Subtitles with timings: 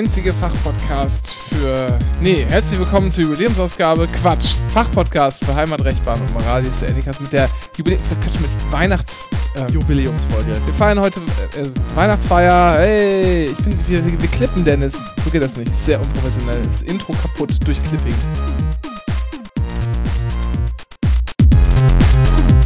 [0.00, 1.98] einzige Fachpodcast für.
[2.22, 4.06] Nee, herzlich willkommen zur Jubiläumsausgabe.
[4.06, 4.54] Quatsch.
[4.68, 6.62] Fachpodcast für Heimat, Rechtbahn und Moral.
[6.62, 7.48] Hier ist der Endikas mit der.
[7.76, 9.28] Quatsch, mit Weihnachts.
[9.56, 10.58] Ähm, Jubiläumsfolge.
[10.64, 11.20] wir feiern heute
[11.54, 12.78] äh, äh, Weihnachtsfeier.
[12.78, 13.76] Hey, ich bin.
[13.88, 15.04] Wir, wir, klippen, Dennis.
[15.22, 15.76] So geht das nicht.
[15.76, 16.62] Sehr unprofessionell.
[16.62, 18.14] Das Intro kaputt durch Clipping.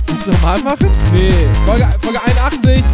[0.07, 0.89] Willst du normal machen?
[1.13, 1.33] Nee,
[1.67, 2.85] Folge, Folge 81.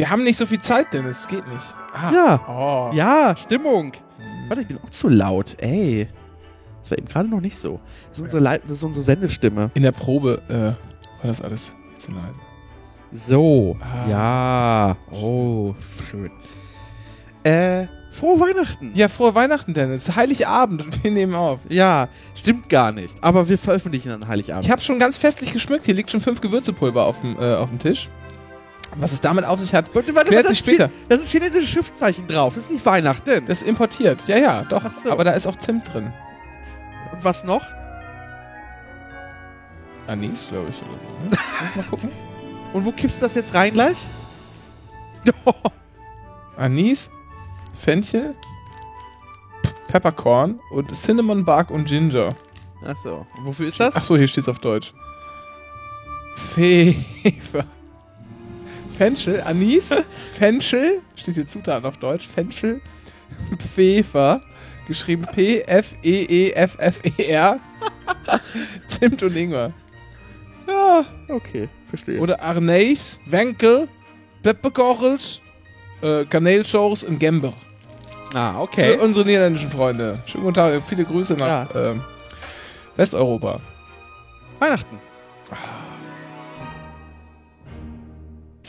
[0.00, 1.28] Wir haben nicht so viel Zeit, Dennis.
[1.28, 1.74] Geht nicht.
[1.92, 2.10] Ah.
[2.10, 2.40] Ja.
[2.48, 2.96] Oh.
[2.96, 3.92] Ja, Stimmung.
[4.48, 5.58] Warte, ich bin auch zu laut.
[5.60, 6.08] Ey.
[6.80, 7.80] Das war eben gerade noch nicht so.
[8.08, 9.70] Das ist unsere, das ist unsere Sendestimme.
[9.74, 10.74] In der Probe äh, war
[11.24, 12.40] das alles jetzt so leise.
[13.12, 13.76] So.
[13.78, 14.08] Ah.
[14.08, 14.96] Ja.
[15.12, 15.74] Oh,
[16.10, 16.30] schön.
[17.44, 18.92] Äh, frohe Weihnachten.
[18.94, 20.16] Ja, frohe Weihnachten, Dennis.
[20.16, 21.60] Heiligabend und wir nehmen auf.
[21.68, 23.22] Ja, stimmt gar nicht.
[23.22, 24.64] Aber wir veröffentlichen an Heiligabend.
[24.64, 25.84] Ich habe schon ganz festlich geschmückt.
[25.84, 28.08] Hier liegt schon fünf Gewürzepulver auf dem, äh, auf dem Tisch.
[28.96, 30.90] Was es damit auf sich hat, Warte, warte, klärt sich später.
[31.08, 32.54] Da sind chinesische Schriftzeichen drauf.
[32.54, 33.44] Das ist nicht Weihnachten.
[33.46, 34.26] Das ist importiert.
[34.26, 34.82] Ja, ja, doch.
[35.04, 35.10] So.
[35.10, 36.12] Aber da ist auch Zimt drin.
[37.12, 37.64] Und was noch?
[40.06, 41.06] Anis, glaube ich, oder so.
[41.06, 41.30] Ne?
[41.76, 42.10] Mal gucken.
[42.72, 43.96] Und wo kippst du das jetzt rein gleich?
[46.56, 47.10] Anis,
[47.78, 48.34] Fenchel,
[49.88, 52.34] Peppercorn und Cinnamon Bark und Ginger.
[52.84, 53.26] Achso.
[53.42, 53.94] Wofür ist das?
[53.94, 54.92] Ach so, hier steht's auf Deutsch.
[56.36, 57.66] Pfeffer.
[59.00, 59.94] Fenchel, Anis,
[60.38, 62.82] Fenchel, steht hier Zutaten auf Deutsch, Fenchel,
[63.58, 64.42] Pfeffer,
[64.86, 67.60] geschrieben E P-F-E-E-F-F-E-R,
[68.86, 69.72] Zimt und Ingwer.
[70.68, 71.70] Ja, okay.
[71.88, 72.20] Verstehe.
[72.20, 73.88] Oder Arneis, Wenkel,
[74.42, 75.40] Pepperkorrels,
[76.02, 77.54] äh, Kanelsauce und Gember.
[78.34, 80.22] ah, Für unsere niederländischen Freunde.
[80.26, 82.02] Schönen guten Tag, viele Grüße nach ähm,
[82.96, 83.60] Westeuropa.
[84.58, 84.98] Weihnachten.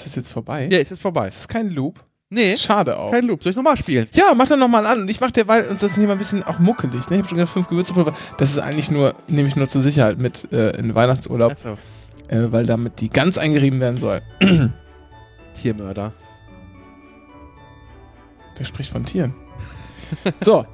[0.01, 0.67] Ist das jetzt vorbei?
[0.72, 1.28] Ja, ist jetzt vorbei.
[1.28, 2.00] Ist das kein Loop?
[2.34, 3.12] Nee, Schade auch.
[3.12, 3.44] kein Loop.
[3.44, 4.07] Soll ich nochmal spielen?
[4.13, 5.01] Ja, mach doch nochmal an.
[5.01, 7.09] Und ich mach derweil uns das hier mal ein bisschen auch muckelig.
[7.09, 7.17] Ne?
[7.17, 8.13] Ich hab schon gesagt, fünf Gewürzepulver.
[8.38, 11.78] Das ist eigentlich nur, nehme ich nur zur Sicherheit mit äh, in Weihnachtsurlaub, Achso.
[12.29, 14.22] äh, weil damit die ganz eingerieben werden soll.
[15.53, 16.13] Tiermörder.
[18.56, 19.33] Wer spricht von Tieren?
[20.41, 20.66] so.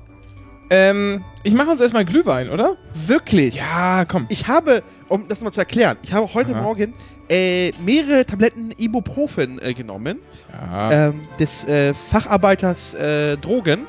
[0.70, 2.78] Ähm, ich mache uns erstmal Glühwein, oder?
[2.94, 3.56] Wirklich?
[3.56, 4.26] Ja, komm.
[4.30, 6.62] Ich habe, um das mal zu erklären, ich habe heute Aha.
[6.62, 6.94] Morgen
[7.30, 10.20] äh, mehrere Tabletten Ibuprofen äh, genommen.
[10.52, 10.92] Ja.
[11.10, 13.86] Ähm, des äh, Facharbeiters äh, Drogen.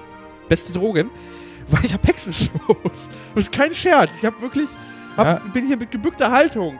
[0.49, 1.11] Beste Drogen.
[1.69, 2.49] Weil ich habe Hexenschuss.
[3.35, 4.11] Das ist kein Scherz.
[4.19, 4.69] Ich habe wirklich,
[5.17, 5.35] hab, Ja.
[5.53, 6.79] bin hier mit gebückter Haltung.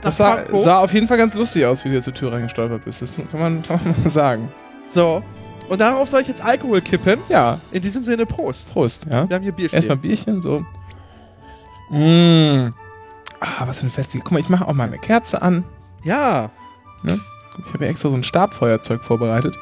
[0.00, 3.02] das sah, sah auf jeden Fall ganz lustig aus, wie du zur Tür reingestolpert bist.
[3.02, 4.52] Das kann man, kann man mal sagen.
[4.90, 5.22] So.
[5.68, 7.18] Und darauf soll ich jetzt Alkohol kippen.
[7.28, 8.72] Ja, In diesem Sinne, Prost.
[8.72, 9.28] Prost, ja.
[9.28, 9.76] Wir haben hier Bier stehen.
[9.78, 10.64] Erstmal Bierchen, so.
[11.90, 12.72] Mmh.
[13.40, 14.18] Ah, was für eine feste.
[14.18, 15.64] Guck mal, ich mache auch mal eine Kerze an.
[16.04, 16.50] Ja.
[17.04, 19.56] Ich habe ja extra so ein Stabfeuerzeug vorbereitet.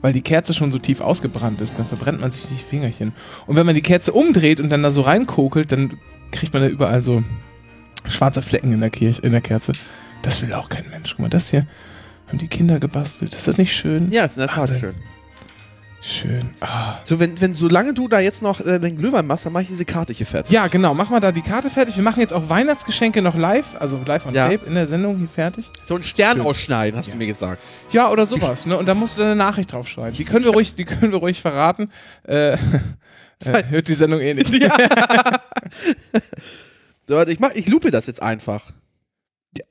[0.00, 3.12] Weil die Kerze schon so tief ausgebrannt ist, dann verbrennt man sich die Fingerchen.
[3.46, 5.98] Und wenn man die Kerze umdreht und dann da so reinkokelt, dann
[6.30, 7.24] kriegt man da überall so
[8.06, 9.72] schwarze Flecken in der, Kirche, in der Kerze.
[10.22, 11.10] Das will auch kein Mensch.
[11.10, 11.66] Guck mal, das hier
[12.28, 13.34] haben die Kinder gebastelt.
[13.34, 14.12] Ist das nicht schön?
[14.12, 14.94] Ja, ist in der Tat schön.
[16.00, 16.50] Schön.
[16.60, 16.94] Ah.
[17.04, 19.68] So, wenn, wenn, solange du da jetzt noch äh, den Glühwein machst, dann mache ich
[19.68, 20.52] diese Karte hier fertig.
[20.52, 20.94] Ja, genau.
[20.94, 21.96] Mach mal da die Karte fertig.
[21.96, 24.48] Wir machen jetzt auch Weihnachtsgeschenke noch live, also live on Ja.
[24.48, 25.70] tape in der Sendung hier fertig.
[25.84, 26.46] So einen Stern Schön.
[26.46, 27.12] ausschneiden, hast Ja.
[27.12, 27.60] du mir gesagt.
[27.90, 28.76] Ja, oder sowas, ne?
[28.78, 30.12] Und da musst du eine Nachricht draufschreiben.
[30.16, 31.90] Die können wir ruhig, die können wir ruhig verraten.
[32.22, 32.52] Äh,
[33.44, 34.52] äh, hört die Sendung eh nicht.
[37.10, 38.70] So, warte, ich, mach, ich lupe das jetzt einfach.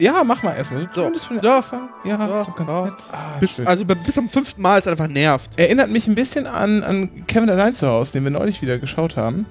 [0.01, 0.81] Ja, mach mal erstmal.
[0.83, 0.91] So, So.
[0.93, 1.63] zumindest für den Ja.
[2.05, 2.97] Ja, doch ganz ja.
[3.11, 5.59] Ah, Bis, also bis zum fünften Mal ist es einfach nervt.
[5.59, 9.17] Erinnert mich ein bisschen an, an Kevin allein zu Hause, den wir neulich wieder geschaut
[9.17, 9.45] haben.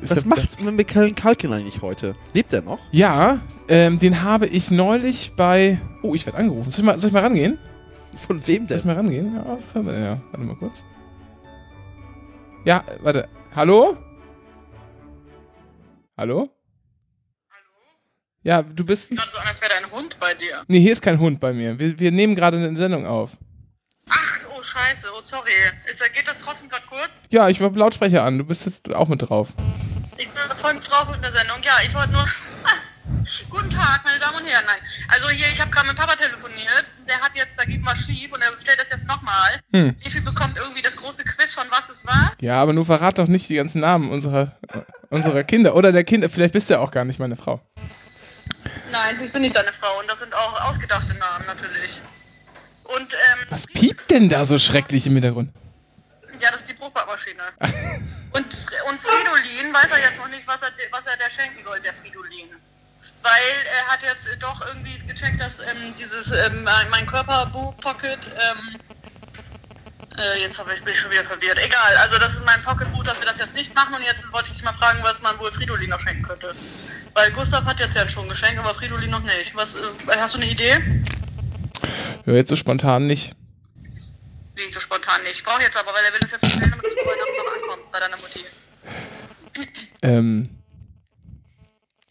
[0.00, 2.14] Ist Was macht mit Michael Kalkin eigentlich heute?
[2.34, 2.80] Lebt er noch?
[2.90, 3.38] Ja,
[3.68, 5.80] ähm, den habe ich neulich bei.
[6.02, 6.70] Oh, ich werde angerufen.
[6.70, 7.58] Soll ich, mal, soll ich mal rangehen?
[8.26, 8.92] Von wem Soll ich denn?
[8.92, 9.34] mal rangehen?
[9.36, 10.84] Ja, ja, warte mal kurz.
[12.64, 13.28] Ja, warte.
[13.54, 13.96] Hallo?
[16.16, 16.48] Hallo?
[18.48, 19.10] Ja, du bist.
[19.10, 20.64] gerade so als wäre ein Hund bei dir.
[20.68, 21.78] Nee, hier ist kein Hund bei mir.
[21.78, 23.32] Wir, wir nehmen gerade eine Sendung auf.
[24.08, 25.50] Ach, oh scheiße, oh sorry.
[25.84, 27.20] Ist, geht das trotzdem gerade kurz?
[27.28, 28.38] Ja, ich habe Lautsprecher an.
[28.38, 29.48] Du bist jetzt auch mit drauf.
[30.16, 31.58] Ich bin voll mit drauf in der Sendung.
[31.62, 32.24] Ja, ich wollte nur...
[33.50, 34.64] Guten Tag, meine Damen und Herren.
[34.64, 34.80] Nein.
[35.08, 36.84] Also hier, ich habe gerade mit Papa telefoniert.
[37.06, 39.60] Der hat jetzt, da geht mal schief und er stellt das jetzt nochmal.
[39.72, 39.94] Hm.
[40.02, 42.32] Wie viel bekommt irgendwie das große Quiz von Was ist was?
[42.40, 44.56] Ja, aber nur verrat doch nicht die ganzen Namen unserer,
[45.10, 45.74] unserer Kinder.
[45.74, 46.30] Oder der Kinder.
[46.30, 47.60] Vielleicht bist du ja auch gar nicht meine Frau.
[48.90, 52.00] Nein, ich bin nicht deine Frau und das sind auch ausgedachte Namen natürlich.
[52.84, 53.46] Und, ähm...
[53.50, 55.52] Was piept denn da so schrecklich im Hintergrund?
[56.40, 57.42] Ja, das ist die Brotbackmaschine.
[57.60, 61.80] und, und Fridolin weiß er jetzt noch nicht, was er, was er der schenken soll,
[61.80, 62.48] der Fridolin.
[63.22, 67.50] Weil er hat jetzt doch irgendwie gecheckt, dass ähm, dieses ähm, mein Körper
[67.80, 68.78] Pocket ähm,
[70.18, 71.58] Äh, jetzt hab ich, bin ich schon wieder verwirrt.
[71.64, 74.48] Egal, also das ist mein Pocketbuch, dass wir das jetzt nicht machen und jetzt wollte
[74.48, 76.54] ich dich mal fragen, was man wohl Fridolin noch schenken könnte.
[77.14, 79.54] Weil Gustav hat jetzt ja schon ein Geschenk, aber Fridolin noch nicht.
[79.54, 79.78] Was, äh,
[80.16, 80.72] hast du eine Idee?
[82.26, 83.32] Ja, jetzt so spontan nicht.
[84.54, 85.36] Wie so spontan nicht.
[85.36, 87.54] Ich brauche jetzt aber, weil er will das jetzt bestellen, damit es vor Weihnachten noch
[87.72, 88.40] ankommt bei deiner Mutti.
[90.02, 90.48] Ähm.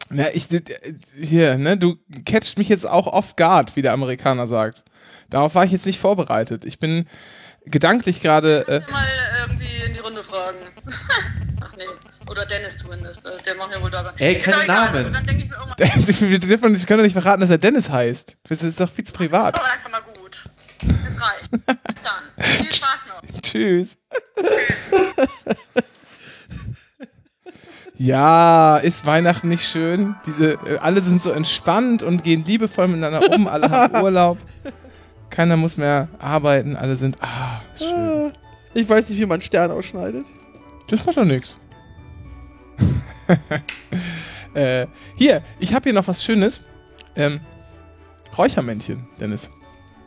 [0.10, 0.48] Na, ich,
[1.22, 4.86] hier, ne, du catcht mich jetzt auch off guard, wie der Amerikaner sagt.
[5.30, 6.64] Darauf war ich jetzt nicht vorbereitet.
[6.64, 7.06] Ich bin
[7.66, 9.06] gedanklich gerade, äh, Mal
[9.42, 10.58] irgendwie in die Runde fragen.
[11.62, 11.84] Ach nee.
[12.30, 13.26] Oder Dennis zumindest.
[13.26, 13.56] äh, Der
[14.18, 15.14] Ey, keine Namen.
[15.14, 17.90] Dann denke ich mir irgendwann, wir dürfen nicht- können doch nicht verraten, dass er Dennis
[17.90, 18.38] heißt.
[18.48, 19.56] Das ist doch viel zu privat.
[19.56, 20.50] ist doch einfach mal gut.
[20.82, 21.50] Das reicht.
[21.68, 22.46] Dann.
[22.46, 23.42] Viel Spaß noch.
[23.42, 23.98] Tschüss.
[28.00, 30.16] Ja, ist Weihnachten nicht schön?
[30.28, 34.38] Diese, äh, alle sind so entspannt und gehen liebevoll miteinander um, alle haben Urlaub.
[35.32, 38.32] Keiner muss mehr arbeiten, alle sind, ah, ist schön.
[38.76, 40.26] Ich weiß nicht, wie man Stern ausschneidet.
[40.90, 41.60] Das macht doch nichts.
[44.54, 46.62] äh, hier, ich habe hier noch was Schönes.
[47.16, 47.40] Ähm,
[48.38, 49.50] Räuchermännchen, Dennis.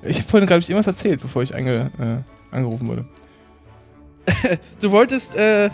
[0.02, 3.04] Ich habe vorhin, glaube ich, irgendwas erzählt, bevor ich ange, äh, angerufen wurde.
[4.80, 5.70] Du wolltest, äh,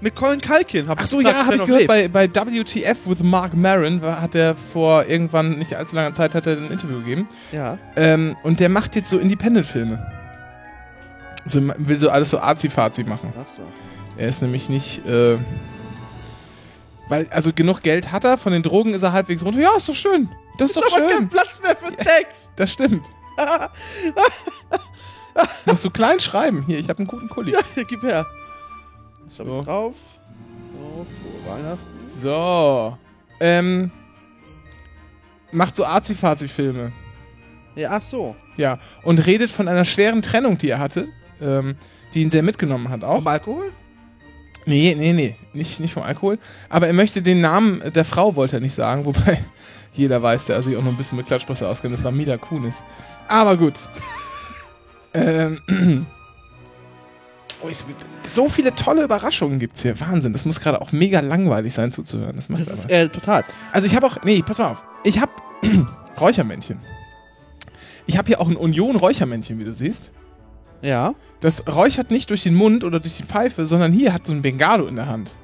[0.00, 0.88] mit Colin Kalkin.
[0.88, 2.12] Hab Ach so, ja, habe ich gehört, lebt.
[2.12, 6.46] bei, bei WTF with Mark Maron hat er vor irgendwann nicht allzu langer Zeit hat
[6.46, 7.28] er ein Interview gegeben.
[7.52, 7.78] Ja.
[7.96, 10.06] Ähm, und der macht jetzt so Independent-Filme.
[11.46, 13.32] So, will so alles so arzi-fazi machen.
[13.40, 13.62] Ach so.
[14.18, 15.38] Er ist nämlich nicht, äh,
[17.08, 19.60] weil, also genug Geld hat er, von den Drogen ist er halbwegs runter.
[19.60, 20.28] Ja, ist doch schön.
[20.58, 21.28] Das ist doch Aber kein schön.
[21.28, 22.50] Platz mehr für Text.
[22.56, 23.06] Das stimmt.
[25.66, 26.64] Musst du klein schreiben.
[26.66, 27.52] Hier, ich habe einen guten Kuli.
[27.52, 28.26] Ja, gib her.
[29.26, 29.44] So.
[29.44, 29.62] So.
[29.62, 29.94] Drauf.
[30.78, 32.08] So, frohe Weihnachten.
[32.08, 32.96] So.
[33.40, 33.90] Ähm,
[35.52, 36.92] macht so arzi-fazi-Filme.
[37.74, 38.34] Ja, ach so.
[38.56, 41.08] Ja, und redet von einer schweren Trennung, die er hatte,
[41.42, 41.76] ähm,
[42.14, 43.16] die ihn sehr mitgenommen hat auch.
[43.16, 43.70] Vom Alkohol?
[44.66, 46.38] Nee, nee, nee, nicht, nicht vom Alkohol.
[46.68, 49.38] Aber er möchte den Namen der Frau, wollte er nicht sagen, wobei
[49.92, 51.94] jeder weiß, der sich auch noch ein bisschen mit Klatschpresse auskennt.
[51.94, 52.84] Das war Mila Kunis.
[53.28, 53.74] Aber gut.
[55.14, 55.60] ähm,
[57.62, 57.84] oh, ich,
[58.24, 59.98] so viele tolle Überraschungen gibt's hier.
[60.00, 62.34] Wahnsinn, das muss gerade auch mega langweilig sein zuzuhören.
[62.34, 62.92] Das macht Das ist, aber.
[62.94, 63.44] äh, total.
[63.72, 64.82] Also ich habe auch, nee, pass mal auf.
[65.04, 65.30] Ich habe
[66.20, 66.80] Räuchermännchen.
[68.08, 70.10] Ich habe hier auch ein Union-Räuchermännchen, wie du siehst.
[70.86, 71.14] Ja.
[71.40, 74.42] Das räuchert nicht durch den Mund oder durch die Pfeife, sondern hier hat so ein
[74.42, 75.36] Bengalo in der Hand.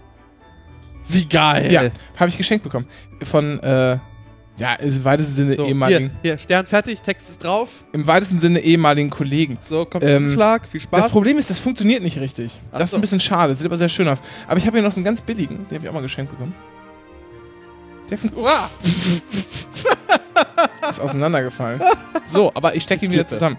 [1.09, 1.73] Wie geil.
[1.73, 1.83] Ja,
[2.19, 2.87] habe ich geschenkt bekommen.
[3.25, 3.99] Von, äh,
[4.59, 7.85] ja, im weitesten Sinne So, ehemaligen, hier, hier, Stern fertig, Text ist drauf.
[7.93, 9.59] im weitesten Sinne ehemaligen Kollegen.
[9.69, 11.03] So, kommt Ähm, Schlag, viel Spaß.
[11.05, 12.61] Das Problem ist, das funktioniert nicht richtig.
[12.71, 12.99] Ach das ist so.
[12.99, 14.19] ein bisschen schade, sieht aber sehr schön aus.
[14.47, 16.31] Aber ich habe hier noch so einen ganz billigen, den habe ich auch mal geschenkt
[16.31, 16.55] bekommen.
[18.11, 18.71] Der fun- Uah!
[20.91, 21.81] ist auseinandergefallen.
[22.27, 23.57] So, aber ich stecke ihn wieder zusammen.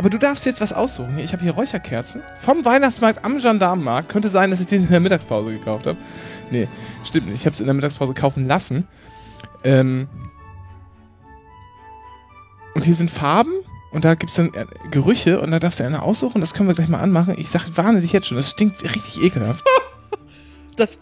[0.00, 1.18] Aber du darfst jetzt was aussuchen.
[1.18, 4.08] Ich habe hier Räucherkerzen vom Weihnachtsmarkt am Gendarmenmarkt.
[4.08, 5.98] Könnte sein, dass ich den in der Mittagspause gekauft habe.
[6.50, 6.68] Nee,
[7.04, 7.40] stimmt nicht.
[7.40, 8.88] Ich habe es in der Mittagspause kaufen lassen.
[9.62, 10.08] Ähm
[12.74, 13.52] und hier sind Farben
[13.92, 16.40] und da gibt es dann äh, Gerüche und da darfst du eine aussuchen.
[16.40, 17.34] Das können wir gleich mal anmachen.
[17.36, 18.38] Ich sag, warne dich jetzt schon.
[18.38, 19.62] Das stinkt richtig ekelhaft.
[20.76, 20.96] das,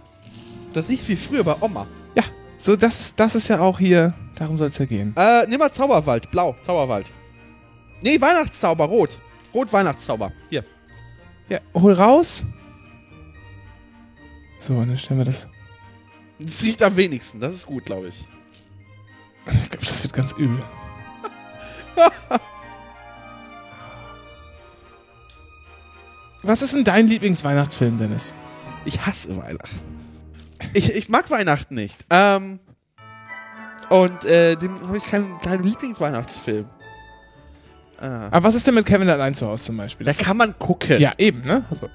[0.72, 1.86] das riecht wie früher bei Oma.
[2.16, 2.24] Ja,
[2.58, 4.14] so das ist, das ist ja auch hier.
[4.34, 5.14] Darum soll es ja gehen.
[5.16, 6.32] Äh, nimm mal Zauberwald.
[6.32, 7.12] Blau, Zauberwald.
[8.02, 9.18] Nee, Weihnachtszauber, rot.
[9.52, 10.32] Rot Weihnachtszauber.
[10.50, 10.64] Hier.
[11.48, 12.44] Ja, hol raus.
[14.58, 15.46] So, und dann stellen wir das.
[16.38, 17.40] Das riecht am wenigsten.
[17.40, 18.26] Das ist gut, glaube ich.
[19.46, 20.62] Ich glaube, das wird ganz übel.
[26.42, 28.32] Was ist denn dein Lieblingsweihnachtsfilm, Dennis?
[28.84, 29.98] Ich hasse Weihnachten.
[30.74, 32.04] Ich, ich mag Weihnachten nicht.
[32.10, 32.60] Ähm.
[33.88, 36.66] Und äh, dem habe ich keinen, keinen Lieblingsweihnachtsfilm.
[38.00, 40.04] Äh, Aber was ist denn mit Kevin allein zu Hause zum Beispiel?
[40.04, 41.00] da Das kann man gucken.
[41.00, 41.64] ja, eben, ne?
[41.70, 41.88] Also,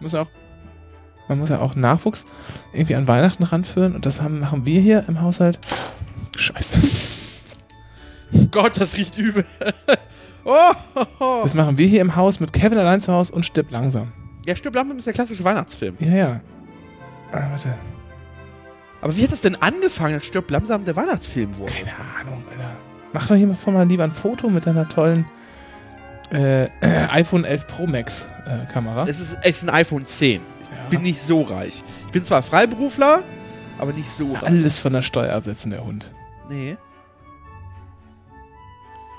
[0.00, 0.28] muss auch,
[1.28, 2.24] man muss ja auch Nachwuchs
[2.72, 5.58] irgendwie an Weihnachten ranführen und das haben, machen wir hier im Haushalt.
[6.36, 6.80] Scheiße.
[8.50, 9.44] Gott, das riecht übel.
[10.44, 10.56] oh,
[10.94, 11.40] oh, oh.
[11.42, 14.12] Das machen wir hier im Haus mit Kevin allein zu Hause und stirbt langsam.
[14.46, 15.96] Ja, Stirb langsam ist der klassische Weihnachtsfilm.
[16.00, 16.40] Ja, ja.
[17.30, 17.74] Ah, warte.
[19.00, 21.72] Aber wie hat das denn angefangen, dass Stirb langsam der Weihnachtsfilm wurde?
[21.72, 22.76] Keine Ahnung, Alter.
[23.12, 25.26] Mach doch hier mal vor mal lieber ein Foto mit deiner tollen
[26.32, 26.66] äh,
[27.10, 29.06] iPhone 11 Pro Max äh, Kamera.
[29.06, 30.40] Es ist, ist ein iPhone 10.
[30.62, 30.88] Ich Ja.
[30.90, 31.82] bin nicht so reich.
[32.06, 33.22] Ich bin zwar Freiberufler,
[33.78, 34.42] aber nicht so reich.
[34.44, 36.10] Alles von der Steuer absetzen, der Hund.
[36.48, 36.76] Nee.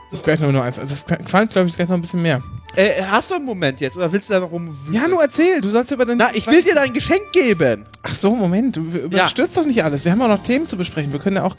[0.10, 0.78] Das ist gleich noch nur eins.
[0.78, 2.44] Also das qualmt, glaube ich, gleich noch ein bisschen mehr.
[2.76, 4.94] Äh, hast du einen Moment jetzt oder willst du da noch rumwühlen?
[4.94, 5.60] Ja, nur erzähl.
[5.60, 6.18] Du sollst über dein.
[6.18, 7.86] Na, ich will dir dein Geschenk geben.
[8.04, 8.78] Ach so, Moment.
[8.78, 10.06] Du überstürzt doch nicht alles.
[10.06, 11.12] Wir haben auch noch Themen zu besprechen.
[11.12, 11.56] Wir können ja auch.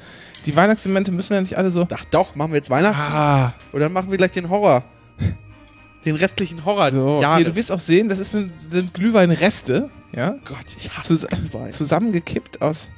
[0.46, 1.86] Die Weihnachtselemente müssen wir ja nicht alle so.
[1.94, 3.52] Ach doch, machen wir jetzt Weihnachten Ah.
[3.72, 4.84] und dann machen wir gleich den Horror.
[6.04, 7.44] den restlichen Horror So, hier, Jahres.
[7.46, 11.72] du wirst auch sehen, das ist ein, sind Glühweinreste, ja, Gott, ich hasse Zus Glühwein.
[11.72, 12.90] zusammengekippt aus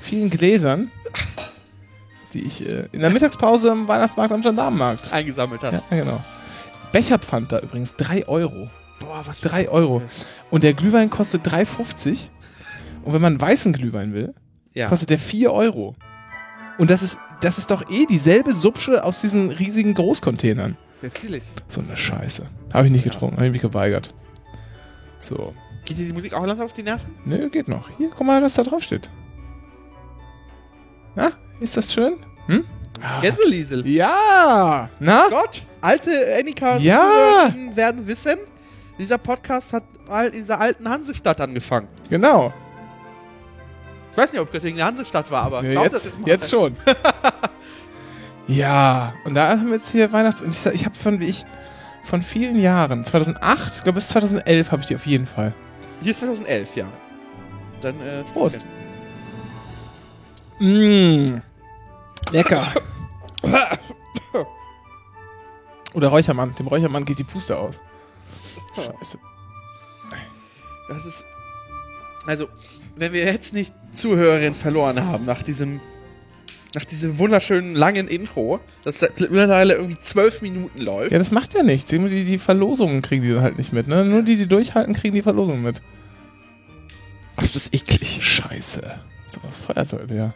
[0.00, 0.90] vielen Gläsern,
[2.32, 5.12] die ich äh, in der Mittagspause im Weihnachtsmarkt am Gendarmenmarkt.
[5.12, 5.74] eingesammelt hat.
[5.90, 6.18] Ja, genau.
[6.92, 8.70] Becherpfand da übrigens 3 Euro.
[9.00, 10.00] Boah, was für 3 Euro.
[10.50, 12.28] Und der Glühwein kostet 3,50.
[13.04, 14.34] Und wenn man weißen Glühwein will,
[14.76, 14.88] Ja.
[14.88, 15.94] kostet der 4 Euro.
[16.78, 20.76] Und das ist, das ist doch eh dieselbe Subsche aus diesen riesigen Großcontainern.
[21.02, 21.42] Natürlich.
[21.68, 22.46] So eine Scheiße.
[22.74, 24.12] Habe ich nicht getrunken, habe ich mich geweigert.
[25.18, 25.54] So.
[25.86, 27.14] Geht dir die Musik auch langsam auf die Nerven?
[27.24, 27.88] Nö, geht noch.
[27.96, 29.10] Hier, guck mal, was da drauf steht.
[31.14, 32.16] Na, ist das schön?
[32.46, 32.64] Hm?
[33.00, 33.20] Ah.
[33.20, 33.86] Gänseliesel.
[33.86, 34.90] Ja!
[34.98, 35.28] Na?
[35.30, 37.54] Gott, alte Annika Ja.
[37.74, 38.36] werden wissen,
[38.98, 41.88] dieser Podcast hat mal in dieser alten Hansestadt angefangen.
[42.10, 42.52] Genau.
[44.16, 46.26] Ich weiß nicht, ob Göttingen eine Hansestadt war, aber glaub jetzt, mal.
[46.26, 46.74] jetzt schon.
[48.48, 50.40] ja, und da haben wir jetzt hier Weihnachts...
[50.40, 51.44] Und ich, ich habe von, wie ich,
[52.02, 55.52] von vielen Jahren, 2008, ich glaube bis 2011 habe ich die auf jeden Fall.
[56.00, 56.88] Hier ist 2011, ja.
[57.82, 58.60] Dann, äh, Prost.
[60.60, 61.42] Mmh.
[62.32, 62.66] Lecker.
[65.92, 66.54] Oder Räuchermann.
[66.54, 67.82] Dem Räuchermann geht die Puste aus.
[68.76, 69.18] Scheiße.
[70.88, 71.22] Das ist.
[72.26, 72.48] Also,
[72.96, 75.80] wenn wir jetzt nicht Zuhörerinnen verloren haben nach diesem.
[76.74, 81.10] Nach diesem wunderschönen langen Intro, das seit mittlerweile irgendwie zwölf Minuten läuft.
[81.10, 81.88] Ja, das macht ja nichts.
[81.90, 83.86] Die, die die Verlosungen kriegen die halt nicht mit.
[83.86, 84.04] Ne?
[84.04, 85.80] Nur die, die durchhalten, kriegen die Verlosung mit.
[87.36, 88.18] Ach, das ist eklig.
[88.20, 88.82] Scheiße.
[89.28, 90.34] So was Feuerzeug, ja.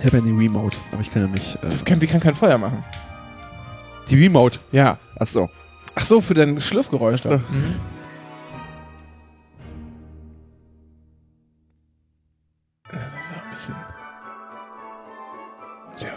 [0.00, 1.56] Ich habe ja die Remote, aber ich kann ja nicht.
[1.56, 2.84] Äh, Das kann, die kann kein Feuer machen.
[4.10, 4.58] die Remote.
[4.72, 4.98] Ja.
[5.18, 5.48] Ach so.
[5.94, 7.40] Ach so, für dein Schlürfgeräusch da.
[7.42, 7.50] Ach.
[7.50, 7.74] Mhm.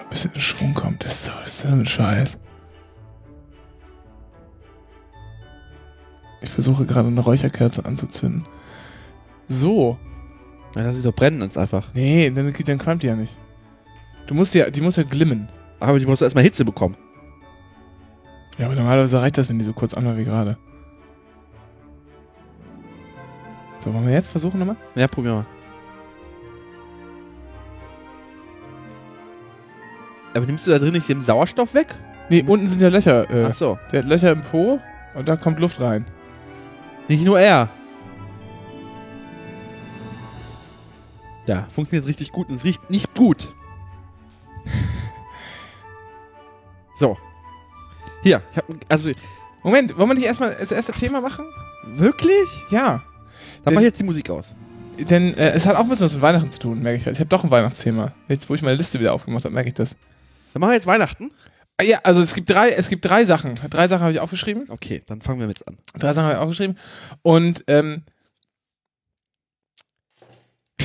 [0.09, 1.03] Bisschen in Schwung kommt.
[1.03, 2.39] Das ist so, das ist so ein Scheiß.
[6.41, 8.45] Ich versuche gerade eine Räucherkerze anzuzünden.
[9.45, 9.97] So.
[10.75, 11.87] Ja, lass sie doch brennen jetzt einfach.
[11.93, 13.37] Nee, dann, dann qualmt die ja nicht.
[14.27, 15.49] Du musst ja, die muss ja glimmen.
[15.79, 16.95] Aber die musst du erstmal Hitze bekommen.
[18.57, 20.57] Ja, aber normalerweise reicht das, wenn die so kurz anmacht wie gerade.
[23.79, 24.75] So, wollen wir jetzt versuchen nochmal?
[24.95, 25.45] Ja, probier mal.
[30.39, 31.87] Aber nimmst du da drin nicht den Sauerstoff weg?
[32.29, 33.29] Nee, unten sind ja Löcher.
[33.29, 33.77] Äh, Ach so.
[33.91, 34.79] der hat Löcher im Po
[35.15, 36.05] und da kommt Luft rein.
[37.09, 37.67] Nicht nur er.
[41.45, 43.53] Ja, funktioniert richtig gut und es riecht nicht gut.
[46.99, 47.17] so.
[48.23, 49.09] Hier, ich hab, also
[49.61, 51.45] Moment, wollen wir nicht erstmal das erste Thema machen?
[51.83, 52.63] wirklich?
[52.69, 53.03] Ja.
[53.65, 54.55] Dann mach ich jetzt die Musik aus.
[54.97, 57.05] Denn äh, es hat auch ein bisschen was mit Weihnachten zu tun, merke ich.
[57.05, 57.15] halt.
[57.15, 58.13] Ich habe doch ein Weihnachtsthema.
[58.27, 59.95] Jetzt, wo ich meine Liste wieder aufgemacht habe, merke ich das.
[60.53, 61.31] Dann machen wir jetzt Weihnachten.
[61.77, 63.55] Ah, ja, also es gibt drei, es gibt drei Sachen.
[63.69, 64.65] Drei Sachen habe ich aufgeschrieben.
[64.69, 65.77] Okay, dann fangen wir mit an.
[65.97, 66.77] Drei Sachen habe ich aufgeschrieben.
[67.21, 68.03] Und ähm,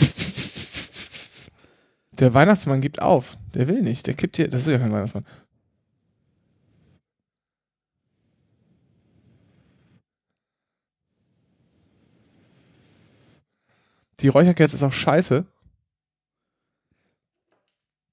[2.12, 3.37] der Weihnachtsmann gibt auf.
[3.54, 4.06] Der will nicht.
[4.06, 4.49] Der kippt hier.
[4.49, 5.25] Das ist ja kein Weihnachtsmann.
[14.21, 15.44] Die Räucherkerze ist auch scheiße.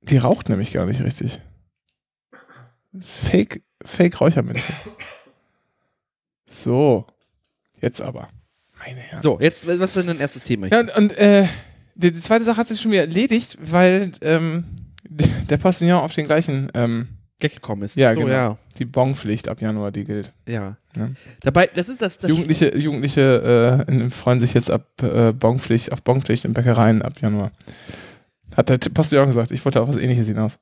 [0.02, 1.40] Die raucht nämlich gar nicht richtig.
[3.00, 4.76] Fake, Fake Räuchermännchen.
[6.46, 7.06] So.
[7.80, 8.30] Jetzt aber.
[8.78, 9.22] Meine Herren.
[9.22, 10.68] So, jetzt, was ist denn dein erstes Thema?
[10.68, 11.48] Ja, und, und äh,
[11.96, 14.66] die, die zweite Sache hat sich schon wieder erledigt, weil ähm,
[15.50, 17.08] der Postillon auf den gleichen, ähm,
[17.42, 17.96] Gag gekommen ist.
[17.98, 18.32] Ja, so, genau.
[18.32, 18.58] ja.
[18.78, 20.32] die Bonpflicht ab Januar, die gilt.
[20.48, 20.78] Ja.
[20.96, 21.10] Ja.
[21.42, 22.18] Dabei, das ist das.
[22.20, 27.20] das Jugendliche, Jugendliche äh, freuen sich jetzt ab äh, Bonpflicht, auf Bonpflicht in Bäckereien ab
[27.20, 27.52] Januar.
[28.56, 29.52] Hat der Postillon gesagt.
[29.52, 30.60] Ich wollte auf was ähnliches hinaus.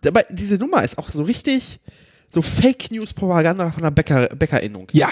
[0.00, 1.80] Dabei, diese Nummer ist auch so richtig
[2.28, 4.88] so Fake News Propaganda von der Bäcker, Bäckerinnung.
[4.92, 5.10] Ja.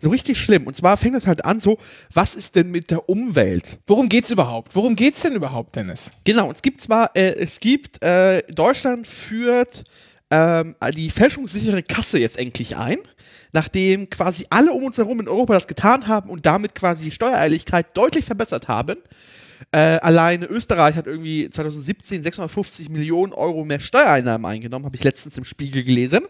[0.00, 0.66] So richtig schlimm.
[0.66, 1.78] Und zwar fängt das halt an so,
[2.12, 3.78] was ist denn mit der Umwelt?
[3.86, 4.74] Worum geht's überhaupt?
[4.74, 6.10] Worum geht's denn überhaupt, Dennis?
[6.24, 9.84] Genau, es gibt zwar, äh, es gibt, äh, Deutschland führt
[10.30, 12.98] ähm, die fälschungssichere Kasse jetzt endlich ein,
[13.52, 17.10] nachdem quasi alle um uns herum in Europa das getan haben und damit quasi die
[17.12, 18.96] Steuereiligkeit deutlich verbessert haben.
[19.72, 25.36] Äh, alleine Österreich hat irgendwie 2017 650 Millionen Euro mehr Steuereinnahmen eingenommen, habe ich letztens
[25.38, 26.22] im Spiegel gelesen.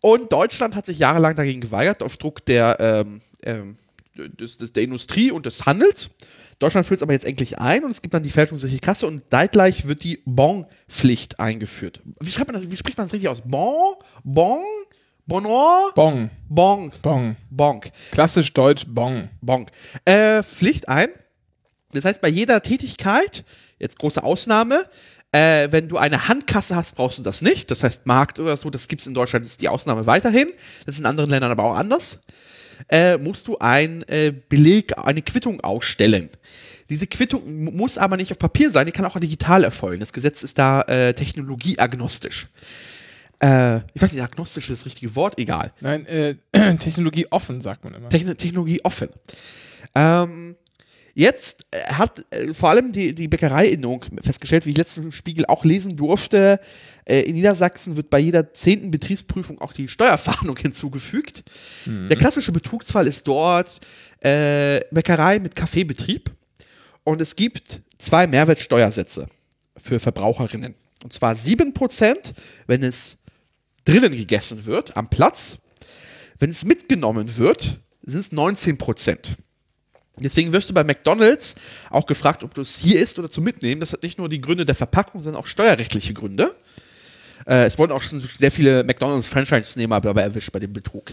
[0.00, 3.76] Und Deutschland hat sich jahrelang dagegen geweigert, auf Druck der, ähm, ähm,
[4.16, 6.10] des, des, der Industrie und des Handels.
[6.58, 9.22] Deutschland führt es aber jetzt endlich ein und es gibt dann die fälschungssichere Kasse und
[9.30, 12.02] zeitgleich wird die Bon-Pflicht eingeführt.
[12.20, 13.42] Wie, schreibt man das, wie spricht man das richtig aus?
[13.44, 13.94] Bon?
[14.24, 14.62] Bon?
[15.26, 15.92] Bonor?
[15.94, 16.28] Bong.
[16.48, 17.00] Bonk.
[17.02, 17.36] Bong.
[17.50, 17.92] Bonk.
[18.10, 19.28] Klassisch deutsch Bong.
[19.40, 19.70] Bonk.
[20.04, 21.08] Äh, Pflicht ein.
[21.92, 23.44] Das heißt, bei jeder Tätigkeit,
[23.78, 24.84] jetzt große Ausnahme,
[25.32, 27.70] Äh, wenn du eine Handkasse hast, brauchst du das nicht.
[27.70, 30.48] Das heißt, Markt oder so, das gibt es in Deutschland, das ist die Ausnahme weiterhin.
[30.86, 32.18] Das ist in anderen Ländern aber auch anders.
[32.88, 36.30] Äh, musst du ein äh, Beleg, eine Quittung ausstellen.
[36.88, 40.00] Diese Quittung mu- muss aber nicht auf Papier sein, die kann auch digital erfolgen.
[40.00, 42.48] Das Gesetz ist da äh, technologieagnostisch.
[43.40, 45.72] Äh, ich weiß nicht, agnostisch ist das richtige Wort, egal.
[45.80, 46.34] Nein, äh,
[46.78, 48.08] Technologie offen, sagt man immer.
[48.08, 49.10] Techno Technologie offen.
[49.94, 50.56] Ähm,
[51.14, 55.64] jetzt äh, hat äh, vor allem die, die Bäckereiinnung festgestellt, wie ich letzten Spiegel auch
[55.64, 56.60] lesen durfte,
[57.04, 61.44] äh, in Niedersachsen wird bei jeder zehnten Betriebsprüfung auch die Steuerfahndung hinzugefügt.
[61.86, 63.80] Der klassische Betrugsfall ist dort
[64.20, 66.30] äh, Bäckerei mit Kaffeebetrieb
[67.04, 69.26] und es gibt zwei Mehrwertsteuersätze
[69.76, 70.74] für Verbraucherinnen.
[71.02, 72.34] Und zwar 7%,
[72.66, 73.18] wenn es
[73.84, 75.58] drinnen gegessen wird, am Platz.
[76.38, 79.36] Wenn es mitgenommen wird, sind es 19 Prozent.
[80.22, 81.54] Deswegen wirst du bei McDonalds
[81.90, 83.80] auch gefragt, ob du es hier isst oder zum Mitnehmen.
[83.80, 86.54] Das hat nicht nur die Gründe der Verpackung, sondern auch steuerrechtliche Gründe.
[87.46, 91.12] Äh, es wurden auch schon sehr viele McDonalds-Franchise-Nehmer dabei erwischt bei dem Betrug.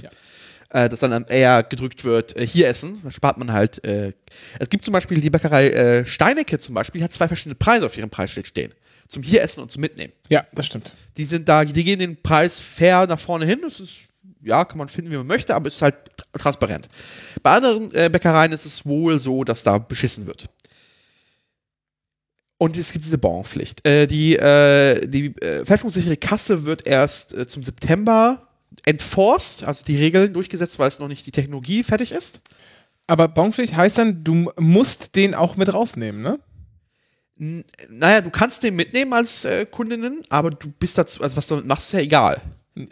[0.69, 3.81] Äh, dass dann eher gedrückt wird, äh, hier essen, da spart man halt.
[3.85, 4.11] Äh,
[4.59, 7.85] es gibt zum Beispiel die Bäckerei äh, Steinecke zum Beispiel, die hat zwei verschiedene Preise
[7.85, 8.73] auf ihrem Preisschild stehen.
[9.07, 10.91] Zum hier essen und zum Mitnehmen Ja, das stimmt.
[11.15, 13.59] die sind da, die gehen den Preis fair nach vorne hin.
[13.63, 13.99] Das ist,
[14.43, 16.87] ja, kann man finden, wie man möchte, aber es ist halt tr- transparent.
[17.43, 20.45] Bei anderen äh, Bäckereien ist es wohl so, dass da beschissen wird.
[22.59, 23.85] Und es gibt diese Bonpflicht.
[23.85, 28.47] Äh, die äh, die äh, fälschungssichere Kasse wird erst äh, zum September
[28.85, 32.41] enforced, also die Regeln durchgesetzt, weil es noch nicht die Technologie fertig ist.
[33.05, 36.39] Aber Bonpflicht heißt dann, du musst den auch mit rausnehmen, ne?
[37.39, 41.47] N naja, du kannst den mitnehmen als äh, Kundinnen, aber du bist dazu, also was
[41.47, 42.41] du damit machst, ist ja egal.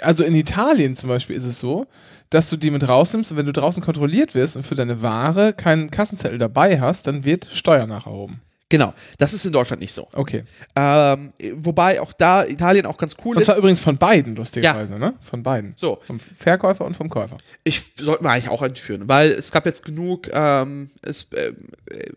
[0.01, 1.87] Also in Italien zum Beispiel ist es so,
[2.29, 5.53] dass du die mit rausnimmst und wenn du draußen kontrolliert wirst und für deine Ware
[5.53, 8.41] keinen Kassenzettel dabei hast, dann wird Steuer nacherhoben.
[8.75, 10.09] Genau, das ist in Deutschland nicht so.
[10.13, 10.43] Okay.
[10.75, 13.45] Ähm, wobei auch da Italien auch ganz cool Und ist.
[13.45, 15.13] zwar übrigens von beiden, lustigerweise, ne?
[15.21, 15.71] Von beiden.
[15.77, 15.99] So.
[16.05, 17.37] Vom Verkäufer und vom Käufer.
[17.63, 21.55] Ich sollte man eigentlich auch einführen, weil es gab jetzt genug ähm, es, ähm,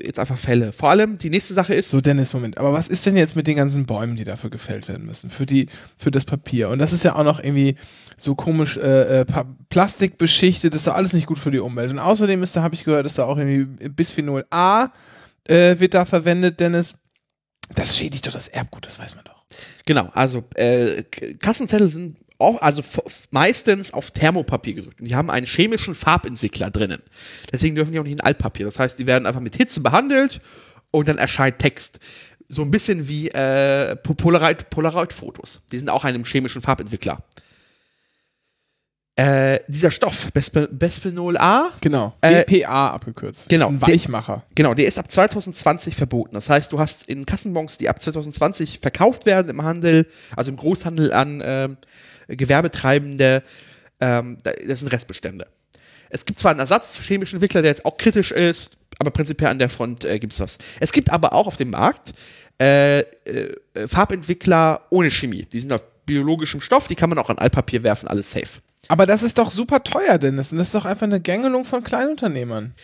[0.05, 0.73] jetzt einfach Fälle.
[0.73, 2.59] Vor allem die nächste Sache ist, So, Dennis, Moment.
[2.59, 5.31] Aber was ist denn jetzt mit den ganzen Bäumen, die dafür gefällt werden müssen?
[5.31, 6.71] Für, die, für das Papier.
[6.71, 7.77] Und das ist ja auch noch irgendwie
[8.17, 10.73] so komisch äh, äh, Pa- Plastik beschichtet.
[10.75, 11.93] Das ist doch alles nicht gut für die Umwelt.
[11.93, 14.89] Und außerdem ist da, habe ich gehört, dass da auch irgendwie Bisphenol A
[15.49, 16.95] äh, wird da verwendet, Dennis.
[17.75, 19.45] Das schädigt doch das Erbgut, das weiß man doch.
[19.85, 21.03] genau, also äh,
[21.41, 22.83] Kassenzettel sind auch, also
[23.31, 25.01] meistens auf Thermopapier gedrückt.
[25.01, 27.03] Und die haben einen chemischen Farbentwickler drinnen.
[27.53, 28.65] Deswegen dürfen die auch nicht in Altpapier.
[28.65, 30.41] Das heißt, die werden einfach mit Hitze behandelt
[30.93, 31.99] und dann erscheint Text.
[32.49, 35.63] So ein bisschen wie äh, Po- Polaroid- Polaroid-Fotos.
[35.73, 37.23] die sind auch einem chemischen Farbentwickler.
[39.21, 42.15] Äh, dieser Stoff, Bespe Besphenol A, Genau.
[42.21, 43.49] Äh, BPA abgekürzt.
[43.49, 43.67] genau.
[43.69, 44.45] Ein Weichmacher.
[44.55, 46.35] Genau, der ist ab 2020 verboten.
[46.35, 50.57] Das heißt, du hast in Kassenbons, die ab 2020 verkauft werden im Handel, also im
[50.57, 51.77] Großhandel an ähm,
[52.29, 53.43] Gewerbetreibende,
[54.01, 55.47] ähm, da- das sind Restbestände.
[56.11, 59.59] Es gibt zwar einen Ersatz chemischen Entwickler, der jetzt auch kritisch ist, aber prinzipiell an
[59.59, 60.59] der Front äh, gibt es was.
[60.81, 62.13] Es gibt aber auch auf dem Markt
[62.61, 63.55] äh, äh,
[63.87, 65.45] Farbentwickler ohne Chemie.
[65.45, 68.61] Die sind auf biologischem Stoff, die kann man auch an Altpapier werfen, alles safe.
[68.89, 70.53] Aber das ist doch super teuer, Dennis.
[70.53, 72.75] Und das ist doch einfach eine Gängelung von Kleinunternehmern.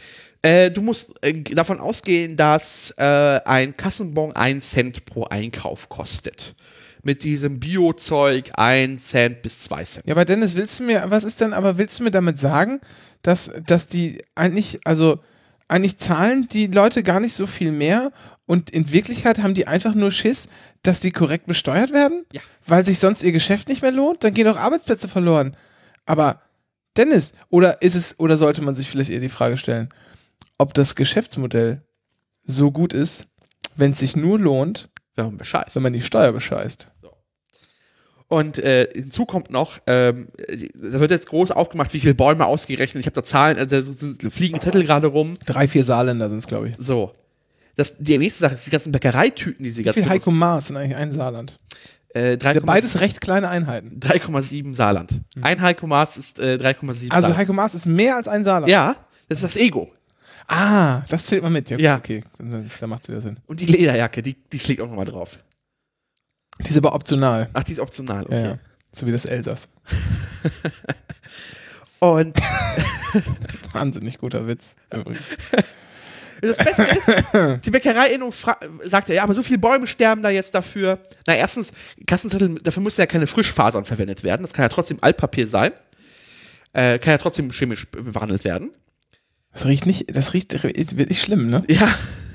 [0.43, 6.55] Äh, du musst äh, davon ausgehen, dass äh, ein Kassenbon 1 Cent pro Einkauf kostet.
[7.03, 10.07] Mit diesem Bio-Zeug 1 Cent bis 2 Cent.
[10.07, 12.81] Ja, aber Dennis, willst du mir, was ist denn, aber willst du mir damit sagen,
[13.23, 15.19] dass, dass die eigentlich, also
[15.69, 18.13] eigentlich zahlen die Leute gar nicht so viel mehr
[18.47, 20.49] und in Wirklichkeit haben die einfach nur Schiss,
[20.83, 22.27] dass die korrekt besteuert werden?
[22.33, 22.43] Ja.
[22.67, 24.25] Weil sich sonst ihr Geschäft nicht mehr lohnt?
[24.25, 25.57] Dann gehen auch Arbeitsplätze verloren.
[26.07, 26.41] Aber
[26.97, 29.89] Dennis, oder ist es, oder sollte man sich vielleicht eher die Frage stellen,
[30.59, 31.83] ob das Geschäftsmodell
[32.45, 33.29] so gut ist,
[33.77, 35.75] wenn es sich nur lohnt, Wenn man bescheißt.
[35.75, 36.89] wenn man die Steuer bescheißt?
[38.29, 40.29] Und äh, hinzu kommt noch, ähm,
[40.75, 43.01] da wird jetzt groß aufgemacht, wie viele Bäume ausgerechnet.
[43.01, 43.93] Ich habe da Zahlen, also
[44.31, 45.39] fliegen Zettel gerade rum.
[45.45, 46.75] Drei, vier Saarländer sind es, glaube ich.
[46.79, 47.15] So.
[47.77, 50.69] Das, die nächste Sache ist die ganzen Bäckereitüten, die sie Wie ganz viel Heiko Maas
[50.69, 51.59] sind eigentlich ein Saarland?
[52.15, 53.99] Äh, 3,7 Ja, beides recht kleine Einheiten.
[54.01, 55.21] 3,7 Saarland.
[55.43, 57.37] Ein Heiko Maas ist äh, 3,7 Also Saarland.
[57.37, 58.71] Heiko Maas ist mehr als ein Saarland.
[58.71, 58.97] Ja,
[59.29, 59.93] das ist das Ego.
[60.47, 61.71] Ah, das zählt mal mit.
[61.71, 61.97] Ja, Ja.
[61.97, 63.39] okay, dann, dann macht es wieder Sinn.
[63.47, 65.39] Und die Lederjacke, die, die schlägt auch nochmal drauf.
[66.61, 67.49] Die ist aber optional.
[67.53, 68.45] Ach, die ist optional, Ja, okay.
[68.45, 68.59] ja.
[68.93, 69.69] So wie das Elsass.
[71.99, 72.39] Und
[73.73, 74.77] Wahnsinnig guter Witz.
[74.93, 75.23] Übrigens.
[76.47, 77.01] das Beste ist,
[77.67, 78.33] die Bäckereiinnung
[78.85, 80.99] sagt ja, ja, aber so viele Bäume sterben da jetzt dafür.
[81.27, 81.71] Na, erstens,
[82.07, 84.43] Kassenzettel, dafür müssen ja keine Frischfasern verwendet werden.
[84.43, 85.73] Das kann ja trotzdem Altpapier sein.
[86.73, 88.71] Äh, kann ja trotzdem chemisch be- behandelt werden.
[89.53, 91.63] Das riecht nicht, das riecht ist wirklich schlimm, ne?
[91.69, 91.89] Ja.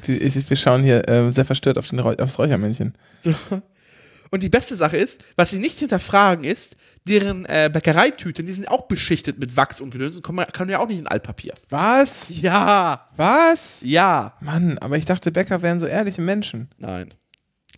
[0.05, 0.19] Wir,
[0.49, 2.95] wir schauen hier äh, sehr verstört auf den aufs Räuchermännchen.
[4.31, 8.69] Und die beste Sache ist, was sie nicht hinterfragen ist, deren äh, Bäckereitüten, die sind
[8.69, 11.55] auch beschichtet mit Wachs und Gedöns und kommen, können ja auch nicht in Altpapier.
[11.69, 12.29] Was?
[12.29, 13.81] Ja, Was?
[13.83, 14.33] ja.
[14.41, 16.69] Mann, aber ich dachte, Bäcker wären so ehrliche Menschen.
[16.77, 17.13] Nein,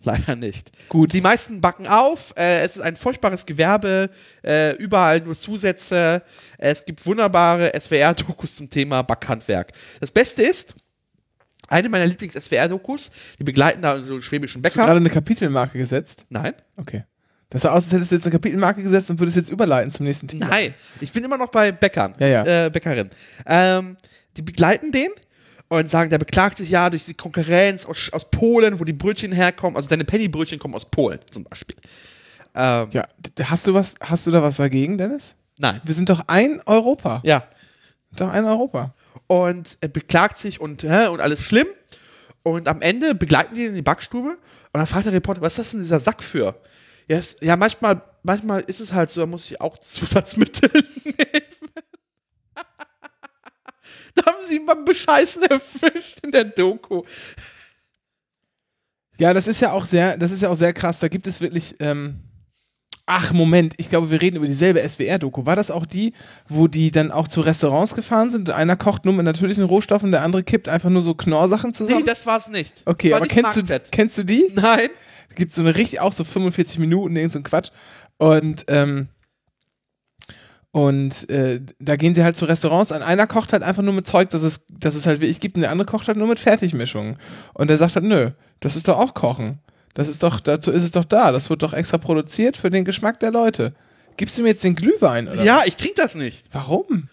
[0.02, 0.70] leider nicht.
[0.88, 1.12] Gut.
[1.12, 2.34] Die meisten backen auf.
[2.36, 4.10] Äh, es ist ein furchtbares Gewerbe.
[4.44, 6.22] Äh, überall nur Zusätze.
[6.58, 9.72] Es gibt wunderbare SWR-Dokus zum Thema Backhandwerk.
[10.00, 10.74] Das Beste ist,
[11.68, 14.86] eine meiner Lieblings-SWR-Dokus, die begleiten da so einen schwäbischen Hast du Bäcker.
[14.86, 16.26] gerade eine Kapitelmarke gesetzt?
[16.28, 17.04] Nein, Okay.
[17.50, 20.06] Das sah aus, als hättest du jetzt eine Kapitelmarke gesetzt und würdest jetzt überleiten zum
[20.06, 20.46] nächsten Thema.
[20.48, 20.72] nein.
[21.02, 22.14] Ich bin immer noch bei Bäckern.
[22.18, 22.64] Ja, ja.
[22.66, 23.10] Äh, Bäckerin.
[23.44, 23.98] Ähm,
[24.38, 25.10] die begleiten den
[25.68, 29.32] und sagen, der beklagt sich ja durch die Konkurrenz aus, aus Polen, wo die Brötchen
[29.32, 29.76] herkommen.
[29.76, 31.76] Also deine Pennybrötchen kommen aus Polen zum Beispiel.
[32.54, 33.06] Ähm, Ja,
[33.44, 35.34] hast du was, hast du da was dagegen, Dennis?
[35.58, 35.78] Nein.
[35.84, 37.20] Wir sind doch ein Europa.
[37.22, 37.44] Ja.
[38.16, 38.94] Doch ein Europa.
[39.26, 41.66] Und er beklagt sich und, hä, und alles schlimm.
[42.42, 44.38] Und am Ende begleiten die ihn in die Backstube und
[44.72, 46.60] dann fragt der Reporter, was ist das denn dieser Sack für?
[47.08, 50.70] Ja, es, ja manchmal, manchmal ist es halt so, da muss ich auch Zusatzmittel
[51.04, 51.16] nehmen.
[54.14, 57.02] da haben sie ihn beim Bescheißen erwischt in der Doku.
[59.18, 60.98] Ja, das ist ja auch sehr, das ist ja auch sehr krass.
[60.98, 61.76] Da gibt es wirklich.
[61.80, 62.31] Ähm
[63.06, 65.44] Ach, Moment, ich glaube, wir reden über dieselbe SWR-Doku.
[65.44, 66.12] War das auch die,
[66.48, 68.50] wo die dann auch zu Restaurants gefahren sind?
[68.50, 72.00] Einer kocht nur mit natürlichen Rohstoffen, der andere kippt einfach nur so Knorrsachen zusammen?
[72.00, 72.72] Nee, das war's nicht.
[72.86, 74.46] okay, War aber nicht kennst du, kennst du die?
[74.54, 74.88] Nein.
[75.34, 77.70] Gibt so eine richtig, auch so 45 Minuten, irgend so ein Quatsch.
[78.18, 79.08] Und, ähm,
[80.70, 83.02] und äh, da gehen sie halt zu Restaurants an.
[83.02, 85.62] Einer kocht halt einfach nur mit Zeug, das es, das es halt wirklich gibt, und
[85.62, 87.16] der andere kocht halt nur mit Fertigmischungen.
[87.52, 89.58] Und der sagt halt, nö, das ist doch auch Kochen.
[89.94, 91.32] Das ist doch, dazu ist es doch da.
[91.32, 93.74] Das wird doch extra produziert für den Geschmack der Leute.
[94.16, 95.42] Gibst du mir jetzt den Glühwein, oder?
[95.42, 96.46] Ja, ich trinke das nicht.
[96.52, 97.08] Warum?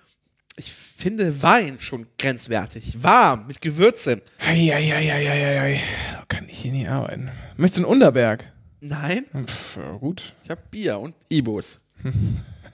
[0.57, 3.01] Ich finde Wein schon grenzwertig.
[3.01, 4.21] Warm, mit Gewürzen.
[4.45, 5.79] Eieieiei.
[6.27, 7.29] Kann ich hier nie arbeiten.
[7.57, 8.43] Möchtest du einen Unterberg?
[8.81, 10.33] Nein, Pff, gut.
[10.43, 11.79] ich habe Bier und Ibos.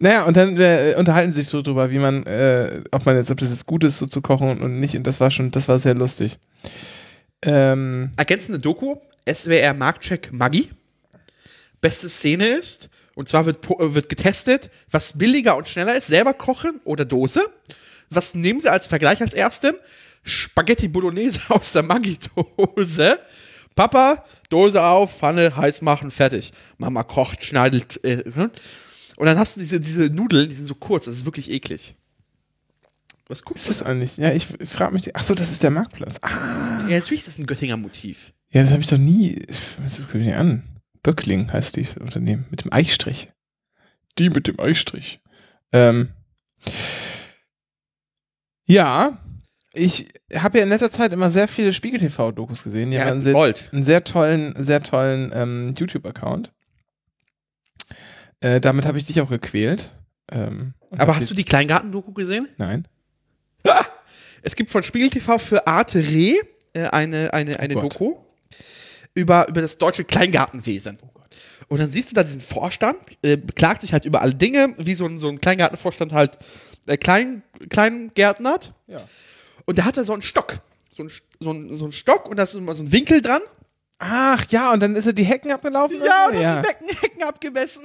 [0.00, 3.32] Naja, und dann äh, unterhalten sie sich so drüber, wie man, äh, ob man jetzt,
[3.32, 4.96] ob das jetzt gut ist, so zu kochen und nicht.
[4.96, 6.38] Und das war schon, das war sehr lustig.
[7.42, 8.96] Ähm, ergänzende Doku,
[9.28, 10.70] SWR Marktcheck Maggi.
[11.80, 16.34] Beste Szene ist, und zwar wird, äh, wird getestet, was billiger und schneller ist, selber
[16.34, 17.42] kochen oder Dose.
[18.10, 19.74] Was nehmen sie als Vergleich als ersten?
[20.24, 23.20] Spaghetti Bolognese aus der Maggi-Dose.
[23.74, 26.50] Papa, Dose auf, Pfanne, heiß machen, fertig.
[26.78, 28.02] Mama kocht, schneidet.
[28.04, 28.50] Äh, ne?
[29.16, 31.94] und dann hast du diese, diese Nudeln, die sind so kurz, das ist wirklich eklig.
[33.28, 33.84] Was guckst ist du?
[33.84, 34.16] das eigentlich?
[34.16, 35.14] Ja, ich frage mich.
[35.14, 36.18] Achso, das ist der Marktplatz.
[36.22, 38.32] Ah, Ja, natürlich ist das ein Göttinger Motiv.
[38.50, 39.40] ja, das habe ich doch nie.
[39.82, 40.62] Was guck ich mir an?
[41.02, 42.46] Böckling heißt die Unternehmen.
[42.50, 43.30] Mit dem Eichstrich.
[44.18, 45.20] Die mit dem Eichstrich.
[45.72, 46.08] Ähm,
[48.66, 49.18] ja,
[49.72, 52.90] ich habe ja in letzter Zeit immer sehr viele Spiegel-TV-Dokus gesehen.
[52.90, 53.36] Die haben einen sehr,
[53.72, 56.52] einen sehr tollen, sehr tollen ähm, YouTube-Account.
[58.40, 59.92] Äh, damit habe ich dich auch gequält.
[60.30, 62.48] Ähm, Aber hast du die- die Kleingarten-Doku gesehen?
[62.58, 62.86] Nein.
[64.42, 66.34] Es gibt von Spiegel TV für Arte Re
[66.72, 67.80] äh, eine, eine, eine Oh.
[67.82, 68.16] Doku
[69.14, 70.98] über, über das deutsche Kleingartenwesen.
[71.68, 74.94] Und dann siehst du da diesen Vorstand, äh, beklagt sich halt über alle Dinge, wie
[74.94, 76.38] so ein, so ein Kleingartenvorstand halt
[76.86, 78.72] äh, klein, Kleingärtnert.
[78.86, 78.98] Ja.
[79.66, 80.60] Und da hat er so einen Stock.
[80.92, 83.42] So einen, so einen, so einen Stock und da ist immer so ein Winkel dran.
[83.98, 85.98] Ach ja, und dann ist er die Hecken abgelaufen?
[86.02, 86.44] Ja, und so?
[86.46, 87.82] hat die Becken, Hecken abgemessen.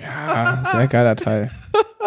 [0.00, 1.50] ja, sehr geiler Teil.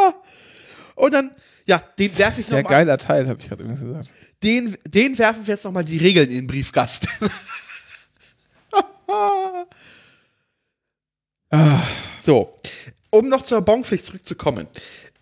[0.95, 1.31] Und dann,
[1.67, 2.71] ja, den werfe ich Sehr nochmal.
[2.71, 4.09] geiler Teil, habe ich gerade übrigens gesagt.
[4.43, 7.09] Den, den werfen wir jetzt nochmal die Regeln in den Briefkasten.
[12.19, 12.57] So,
[13.09, 14.67] um noch zur Bonpflicht zurückzukommen.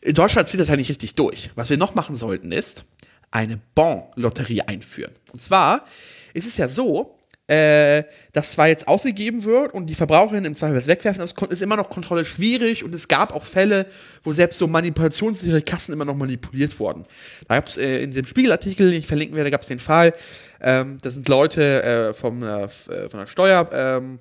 [0.01, 1.51] In Deutschland zieht das ja nicht richtig durch.
[1.53, 2.85] Was wir noch machen sollten, ist
[3.29, 5.11] eine Bon-Lotterie einführen.
[5.31, 5.85] Und zwar
[6.33, 10.75] ist es ja so, äh, dass zwar jetzt ausgegeben wird und die Verbraucherinnen im Zweifel
[10.77, 13.85] das wegwerfen, aber es ist immer noch Kontrolle schwierig und es gab auch Fälle,
[14.23, 17.03] wo selbst so manipulationssichere Kassen immer noch manipuliert wurden.
[17.47, 20.13] Da gab es äh, in dem Spiegelartikel, den ich verlinken werde, gab es den Fall,
[20.61, 22.69] ähm, da sind Leute äh, vom, äh, äh,
[23.09, 24.19] von der Steuer, ähm,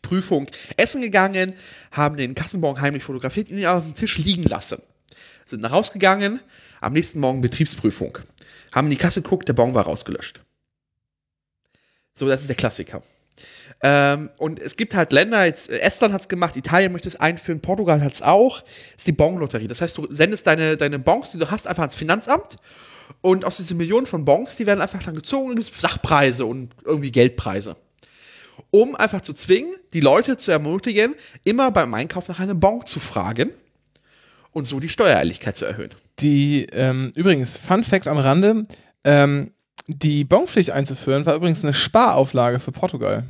[0.00, 0.46] Prüfung
[0.78, 1.54] essen gegangen,
[1.90, 4.80] haben den Kassenbon heimlich fotografiert, ihn auf dem Tisch liegen lassen.
[5.44, 6.40] Sind nach rausgegangen,
[6.80, 8.16] am nächsten Morgen Betriebsprüfung.
[8.72, 10.40] Haben in die Kasse geguckt, der Bon war rausgelöscht.
[12.14, 13.02] So, das ist der Klassiker.
[13.82, 17.16] Ähm, und es gibt halt Länder, jetzt äh, Estland hat es gemacht, Italien möchte es
[17.16, 18.60] einführen, Portugal hat es auch.
[18.60, 19.68] Das ist die Bon-Lotterie.
[19.68, 22.56] Das heißt, du sendest deine, deine Bons, die du hast, einfach ans Finanzamt
[23.22, 26.74] und aus diesen Millionen von Bons, die werden einfach dann gezogen und gibt Sachpreise und
[26.84, 27.76] irgendwie Geldpreise
[28.70, 33.00] um einfach zu zwingen, die Leute zu ermutigen, immer beim Einkauf nach einem Bon zu
[33.00, 33.50] fragen
[34.52, 35.90] und so die Steuerehrlichkeit zu erhöhen.
[36.20, 38.64] die, ähm, übrigens, Fun Fact am Rande,
[39.04, 39.52] ähm,
[39.96, 43.24] die Bonpflicht einzuführen, war übrigens eine Sparauflage für Portugal.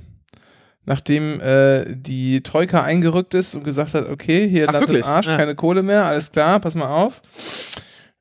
[0.87, 5.05] nachdem äh, die Troika eingerückt ist und gesagt hat, okay, hier Ach, Land im?
[5.05, 5.37] Arsch, Ja.
[5.37, 7.21] keine Kohle mehr, alles klar, pass mal auf.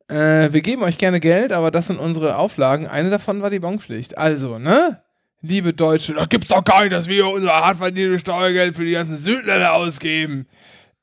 [0.07, 2.87] Äh, wir geben euch gerne Geld, aber das sind unsere Auflagen.
[2.87, 4.17] Eine davon war die Bonpflicht.
[4.17, 5.01] Also, ne?
[5.41, 8.91] Liebe Deutsche, da gibt's doch gar nicht, dass wir unser hart verdientes Steuergeld für die
[8.91, 10.45] ganzen Südländer ausgeben.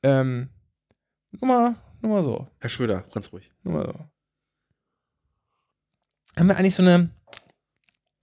[0.03, 0.49] Ähm,
[1.31, 2.47] nur mal, nur mal so.
[2.59, 3.49] Herr Schröder, ganz ruhig.
[3.63, 3.95] Nur mal so.
[6.37, 7.09] Haben wir eigentlich so eine,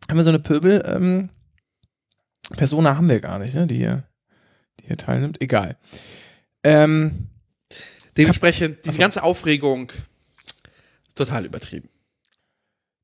[0.09, 1.31] haben wir so eine Pöbel, ähm,
[2.51, 4.05] Persona haben wir gar nicht, ne, die hier,
[4.81, 5.41] die hier teilnimmt.
[5.41, 5.77] Egal.
[6.63, 7.29] Ähm,
[8.17, 9.01] Dementsprechend, diese Achso.
[9.01, 9.91] ganze Aufregung
[11.09, 11.89] ist total übertrieben.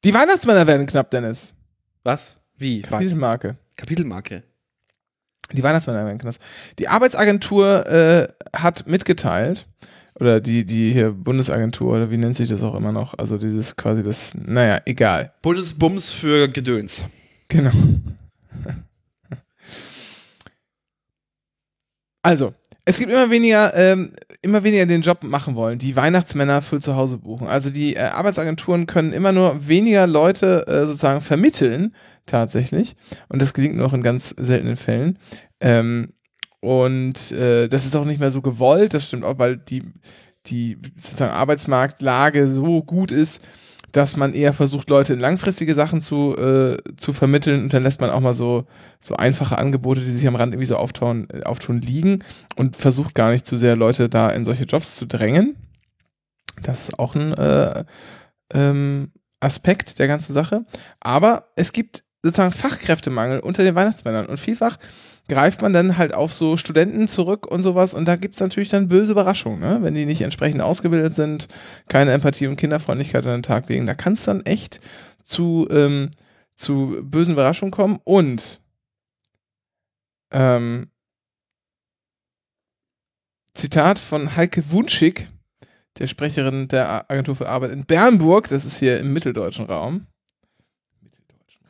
[0.05, 1.55] die Weihnachtsmänner werden knapp, Dennis.
[2.05, 2.37] Was?
[2.57, 2.83] Wie?
[2.83, 3.57] Kapitelmarke.
[3.77, 4.43] Kapitelmarke.
[5.53, 6.35] Die Weihnachtsmänner werden knapp.
[6.79, 9.67] Die Arbeitsagentur äh, hat mitgeteilt,
[10.21, 13.19] oder die, die hier Bundesagentur, oder wie nennt sich das auch immer noch?
[13.19, 15.33] Also dieses quasi das, naja, egal.
[15.43, 17.05] Bundesbums für Gedöns.
[17.49, 17.73] Genau.
[22.23, 22.53] Also,
[22.85, 26.97] es gibt immer weniger, ähm, immer weniger den Job machen wollen, die Weihnachtsmänner für zu
[26.97, 27.47] Hause buchen.
[27.47, 31.95] Also die äh, Arbeitsagenturen können immer nur weniger Leute äh, sozusagen vermitteln,
[32.27, 32.97] tatsächlich.
[33.29, 35.19] Und das gelingt nur noch in ganz seltenen Fällen.
[35.61, 36.13] Ähm,
[36.61, 39.83] und äh, das ist auch nicht mehr so gewollt, das stimmt auch, weil die,
[40.47, 43.43] die sozusagen Arbeitsmarktlage so gut ist,
[43.93, 48.01] dass man eher versucht, Leute in langfristige Sachen zu, äh, zu vermitteln und dann lässt
[48.01, 48.67] man auch mal so,
[49.01, 52.23] so einfache Angebote, die sich am Rand irgendwie so auftun, äh, auftun, liegen
[52.57, 55.57] und versucht gar nicht zu sehr Leute da in solche Jobs zu drängen.
[56.63, 57.85] Das ist auch ein äh,
[58.53, 60.65] ähm, Aspekt der ganzen Sache.
[61.01, 64.77] Aber es gibt sozusagen Fachkräftemangel unter den Weihnachtsmännern und vielfach
[65.31, 68.69] greift man dann halt auf so Studenten zurück und sowas und da gibt es natürlich
[68.69, 69.79] dann böse Überraschungen, ne?
[69.81, 71.47] wenn die nicht entsprechend ausgebildet sind,
[71.89, 74.81] keine Empathie und Kinderfreundlichkeit an den Tag legen, da kann es dann echt
[75.23, 76.11] zu, ähm,
[76.57, 78.61] zu bösen Überraschungen kommen und
[80.33, 80.91] ähm,
[83.55, 85.29] Zitat von Heike Wunschig,
[85.99, 90.09] der Sprecherin der Agentur für Arbeit in Bernburg, das ist hier im mitteldeutschen Raum.
[91.01, 91.63] Mitteldeutschen.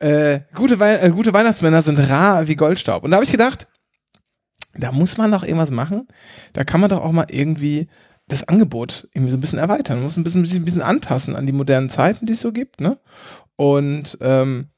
[0.00, 3.04] Äh, gute, Wei äh, gute Weihnachtsmänner sind rar wie Goldstaub.
[3.04, 3.66] Und da habe ich gedacht,
[4.76, 6.08] da muss man doch irgendwas machen.
[6.52, 7.88] Da kann man doch auch mal irgendwie
[8.28, 9.98] das Angebot irgendwie so ein bisschen erweitern.
[9.98, 12.80] Man muss ein bisschen, ein bisschen, anpassen an die modernen Zeiten, die es so gibt,
[12.80, 12.98] ne?
[13.56, 14.68] Und, ähm,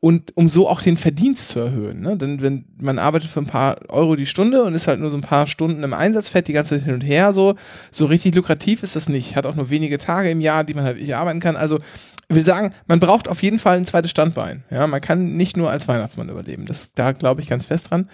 [0.00, 2.00] und um so auch den Verdienst zu erhöhen.
[2.00, 2.16] Ne?
[2.16, 5.16] Denn wenn man arbeitet für ein paar Euro die Stunde und ist halt nur so
[5.16, 7.56] ein paar Stunden im Einsatz, fährt die ganze Zeit hin und her, so,
[7.90, 9.34] so richtig lukrativ ist das nicht.
[9.34, 11.56] Hat auch nur wenige Tage im Jahr, die man halt nicht arbeiten kann.
[11.56, 11.80] Also
[12.28, 14.64] will sagen, man braucht auf jeden Fall ein zweites Standbein.
[14.70, 16.66] Ja, man kann nicht nur als Weihnachtsmann überleben.
[16.66, 18.08] Das, da glaube ich ganz fest dran.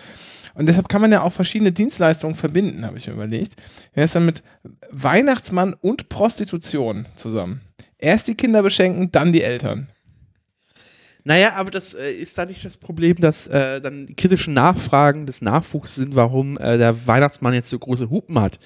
[0.54, 3.54] Und deshalb kann man ja auch verschiedene Dienstleistungen verbinden, habe ich mir überlegt.
[3.92, 4.42] Er ist dann mit
[4.90, 7.62] Weihnachtsmann und Prostitution zusammen.
[7.96, 9.88] Erst die Kinder beschenken, dann die Eltern.
[11.24, 15.24] Naja, aber das äh, ist da nicht das Problem, dass äh, dann die kritischen Nachfragen
[15.24, 18.58] des Nachwuchs sind, warum äh, der Weihnachtsmann jetzt so große Hupen hat.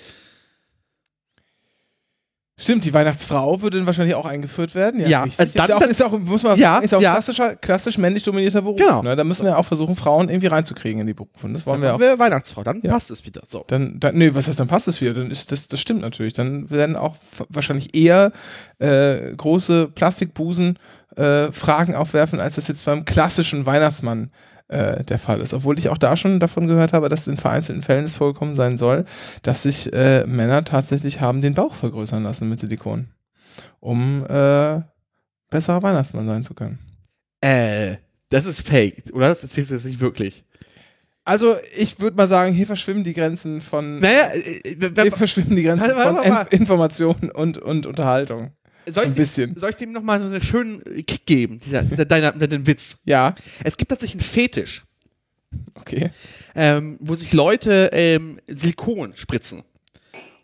[2.59, 4.99] Stimmt, die Weihnachtsfrau würde dann wahrscheinlich auch eingeführt werden.
[5.07, 5.40] Ja, richtig.
[5.40, 7.03] also ist, ja dann- auch, ist ja auch, muss man Ja, sagen, ist ja auch
[7.03, 7.12] ja.
[7.12, 8.79] klassischer, klassisch männlich dominierter Beruf.
[8.79, 9.03] Genau.
[9.03, 9.14] Ne?
[9.14, 11.49] Da müssen wir auch versuchen, Frauen irgendwie reinzukriegen in die Berufe.
[11.53, 12.01] Das wollen wir auch.
[12.01, 12.92] wir Weihnachtsfrau, dann Ja.
[12.92, 13.62] passt es wieder so.
[13.66, 15.12] Dann, dann, nee, was heißt, dann passt es wieder.
[15.12, 16.33] Dann ist das, das stimmt natürlich.
[16.33, 17.16] Dann werden auch
[17.51, 18.33] wahrscheinlich eher
[18.79, 20.79] äh, große Plastikbusen
[21.16, 24.31] äh, Fragen aufwerfen, als das jetzt beim klassischen Weihnachtsmann
[24.68, 25.55] äh, der Fall ist.
[25.55, 28.76] Obwohl ich auch da schon davon gehört habe, dass in vereinzelten Fällen es vorgekommen sein
[28.76, 29.05] soll,
[29.42, 33.09] dass sich äh, Männer tatsächlich haben den Bauch vergrößern lassen mit Silikon,
[33.81, 34.81] um äh,
[35.50, 36.79] besserer Weihnachtsmann sein zu können.
[37.40, 37.96] Äh,
[38.31, 39.29] das ist fake, oder?
[39.29, 40.44] Das erzählst du jetzt nicht wirklich.
[41.24, 45.57] Also ich würde mal sagen, hier verschwimmen die Grenzen von Naja, äh, wenn- hier verschwimmen
[45.57, 46.55] die Grenzen Warte, warte, von warte.
[46.55, 48.52] In Information und, und Unterhaltung.
[48.88, 49.57] Soll, ein ich, bisschen.
[49.57, 52.99] soll ich dem nochmal so einen schönen Kick geben, dieser, dieser, deiner, deinen Witz?
[53.05, 54.85] Ja, Es gibt tatsächlich einen Fetisch,
[55.75, 56.11] okay.
[56.55, 59.62] ähm, wo sich Leute ähm, Silikon spritzen.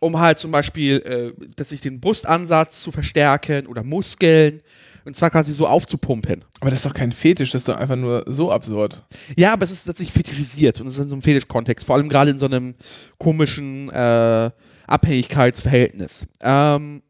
[0.00, 0.96] Um halt zum Beispiel,
[1.38, 4.60] äh, dass sich den Brustansatz zu verstärken oder Muskeln.
[5.04, 6.44] Und zwar quasi so aufzupumpen.
[6.60, 9.04] Aber das ist doch kein Fetisch, das ist doch einfach nur so absurd.
[9.36, 12.08] Ja, aber es ist tatsächlich fetischisiert und es ist in so einem Fetischkontext, vor allem
[12.08, 12.76] gerade in so einem
[13.18, 14.50] komischen äh,
[14.86, 16.26] Abhängigkeitsverhältnis.
[16.40, 17.02] Ähm,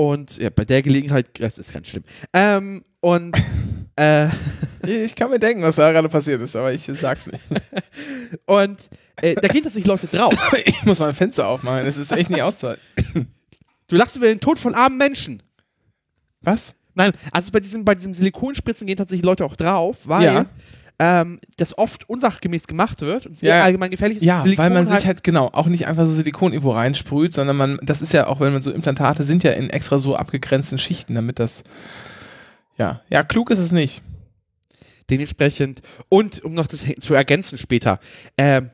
[0.00, 2.04] und ja, bei der Gelegenheit, das ist ganz schlimm.
[2.32, 3.36] Ähm, und
[3.96, 4.28] äh,
[4.82, 7.42] Ich kann mir denken, was da gerade passiert ist, aber ich sag's nicht.
[8.46, 8.78] und
[9.20, 10.34] äh, da gehen tatsächlich Leute drauf.
[10.64, 12.80] Ich muss mein Fenster aufmachen, es ist echt nicht auszuhalten.
[13.88, 15.42] Du lachst über den Tod von armen Menschen.
[16.40, 16.74] Was?
[16.94, 20.46] Nein, also bei diesem, bei diesem Silikonspritzen gehen tatsächlich Leute auch drauf, weil Ja.
[21.02, 23.62] Ähm, das oft unsachgemäß gemacht wird und sehr Ja.
[23.64, 24.22] allgemein gefährlich ist.
[24.24, 27.56] Ja, Silikon weil man sich halt genau auch nicht einfach so Silikon irgendwo reinsprüht, sondern
[27.56, 30.78] man, das ist ja auch, wenn man so Implantate sind ja in extra so abgegrenzten
[30.78, 31.64] Schichten, damit das,
[32.76, 34.02] ja, ja, klug ist es nicht.
[35.08, 37.98] dementsprechend, und um noch das zu ergänzen später,
[38.36, 38.70] ähm,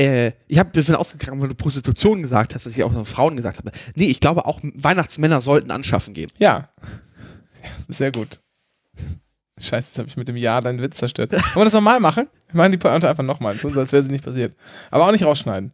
[0.00, 3.36] äh, ich habe davon ausgegangen, weil du Prostitution gesagt hast, dass ich auch noch Frauen
[3.36, 3.70] gesagt habe.
[3.94, 6.30] Nee, ich glaube auch Weihnachtsmänner sollten anschaffen gehen.
[6.38, 6.70] Ja.
[7.62, 8.40] ja sehr gut.
[9.60, 11.32] Scheiße, jetzt habe ich mit dem Ja deinen Witz zerstört.
[11.32, 12.28] Wollen wir das nochmal machen?
[12.50, 13.54] Wir machen die Pointe einfach nochmal.
[13.54, 14.56] So, als wäre sie nicht passiert.
[14.90, 15.72] Aber auch nicht rausschneiden.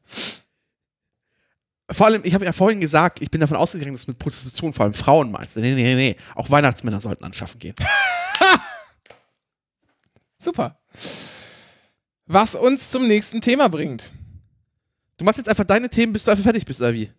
[1.91, 4.85] Vor allem, ich habe ja vorhin gesagt, ich bin davon ausgegangen, dass mit Prostitution vor
[4.85, 5.57] allem Frauen meinst.
[5.57, 6.17] Nee, nee, nee, nee.
[6.35, 7.75] Auch Weihnachtsmänner sollten anschaffen gehen.
[10.39, 10.79] Super.
[12.27, 14.13] Was uns zum nächsten Thema bringt.
[15.19, 17.11] Du machst jetzt einfach deine Themen, bis du einfach fertig bist, oder wie?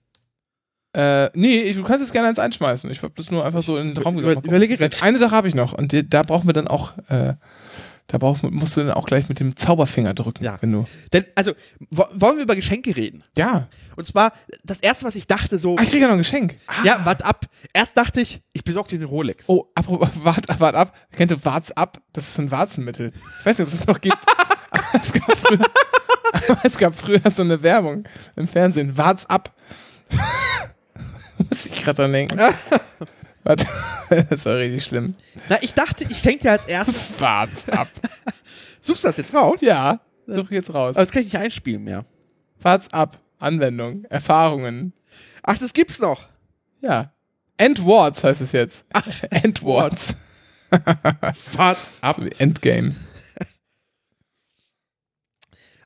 [0.96, 2.90] Äh, nee, ich, du kannst es gerne eins einschmeißen.
[2.90, 4.46] Ich habe das nur einfach so in den Raum gesagt.
[4.46, 7.34] Überlege Vielleicht Eine Sache habe ich noch und die, da brauchen wir dann auch, äh,
[8.08, 10.56] da brauch, musst du dann auch gleich mit dem Zauberfinger drücken, Ja.
[10.62, 10.86] wenn du.
[11.12, 11.52] Denn, also,
[11.90, 13.24] wo, wollen wir über Geschenke reden?
[13.36, 13.68] Ja.
[13.98, 14.32] Und zwar,
[14.64, 16.58] das erste, was ich dachte, so, Ah, ich kriege ja noch ein Geschenk.
[16.86, 17.46] ja, wart ab.
[17.74, 19.50] Erst dachte ich, ich besorge dir eine Rolex.
[19.50, 20.96] Oh, apropos, wart, wart ab.
[21.18, 21.98] Kennt ihr Warts ab?
[22.14, 23.12] Das ist ein Warzenmittel.
[23.40, 24.18] Ich weiß nicht, ob es das noch gibt.
[25.02, 25.66] es gab früher,
[26.64, 28.96] es gab früher so eine Werbung im Fernsehen.
[28.98, 29.52] Warts ab.
[31.50, 32.40] Muss ich gerade dran denken.
[33.44, 33.68] Warte,
[34.30, 35.16] das war richtig schlimm.
[35.50, 37.22] Na, ich dachte, ich schenke dir als erstes.
[37.22, 37.88] Warts ab.
[38.82, 39.62] Suchst du das jetzt raus?
[39.62, 40.96] Ja, such jetzt raus.
[40.96, 42.06] Aber das kann ich nicht einspielen mehr.
[42.60, 43.20] Warts ab.
[43.38, 44.94] Anwendung, Erfahrungen.
[45.44, 46.28] Ach, das gibt's noch.
[46.82, 47.12] Ja.
[47.58, 48.86] Endwords heißt es jetzt.
[48.94, 50.16] Ach, Endwords.
[51.54, 52.16] Wart ab.
[52.16, 52.96] So wie Endgame.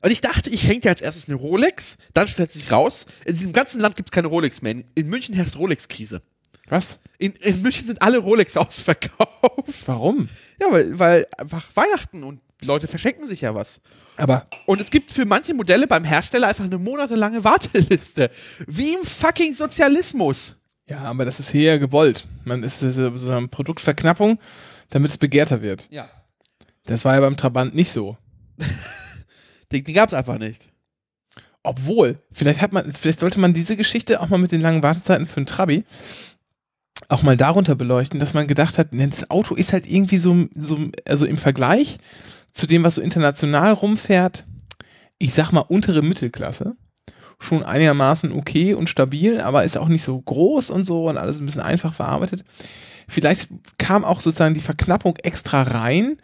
[0.02, 1.98] Und ich dachte, ich schenke dir als erstes eine Rolex.
[2.14, 4.76] Dann stellt sich raus, in diesem ganzen Land gibt's keine Rolex mehr.
[4.94, 6.22] In München herrscht Rolex-Krise.
[6.68, 7.00] Was?
[7.18, 9.86] In, in München sind alle Rolex ausverkauft.
[9.86, 10.28] Warum?
[10.60, 13.80] Ja, weil, weil einfach Weihnachten und Leute verschenken sich ja was.
[14.16, 18.30] Aber Und es gibt für manche Modelle beim Hersteller einfach eine monatelange Warteliste.
[18.66, 20.56] Wie im fucking Sozialismus.
[20.88, 22.26] Ja, aber das ist hier ja gewollt.
[22.44, 24.38] Man ist ist so eine Produktverknappung,
[24.90, 25.88] damit es begehrter wird.
[25.90, 26.10] Ja.
[26.84, 28.16] Das war ja beim Trabant nicht so.
[29.72, 30.66] Den, den gab's einfach nicht.
[31.62, 35.26] Obwohl, vielleicht hat man, vielleicht sollte man diese Geschichte auch mal mit den langen Wartezeiten
[35.26, 35.84] für einen Trabi
[37.08, 40.46] auch mal darunter beleuchten, dass man gedacht hat, ne, das Auto ist halt irgendwie so,
[40.54, 41.98] so, also im Vergleich
[42.52, 44.44] zu dem, was so international rumfährt,
[45.18, 46.76] ich sag mal untere Mittelklasse,
[47.38, 51.40] schon einigermaßen okay und stabil, aber ist auch nicht so groß und so und alles
[51.40, 52.44] ein bisschen einfach verarbeitet.
[53.08, 56.18] Vielleicht kam auch sozusagen die Verknappung extra rein,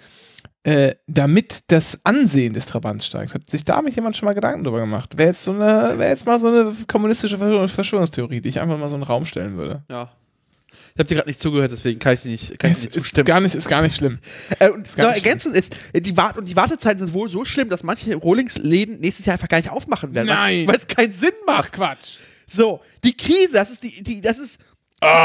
[0.67, 3.35] äh, damit das Ansehen des Trabants steigt.
[3.35, 5.17] Hat sich damit jemand schon mal Gedanken drüber gemacht?
[5.17, 8.77] Wäre jetzt so eine, wäre jetzt mal so eine kommunistische Verschwör- Verschwörungstheorie, die ich einfach
[8.77, 9.85] mal so in den Raum stellen würde.
[9.89, 10.11] Ja.
[10.95, 12.87] Ich habe dir gerade nicht zugehört, deswegen kann ich dir nicht, kann ich Es dir
[12.89, 13.25] nicht ist zustimmen.
[13.27, 14.19] gar nicht, ist gar nicht schlimm.
[14.59, 17.45] Äh, und gar noch ergänzend ist, äh, die, Wart und die Wartezeiten sind wohl so
[17.45, 20.27] schlimm, dass manche Rolex-Läden nächstes Jahr einfach gar nicht aufmachen werden.
[20.29, 20.67] Nein.
[20.67, 21.73] Weil es keinen Sinn macht.
[21.73, 22.17] Quatsch.
[22.49, 24.59] So, die Krise, das ist die, die das ist.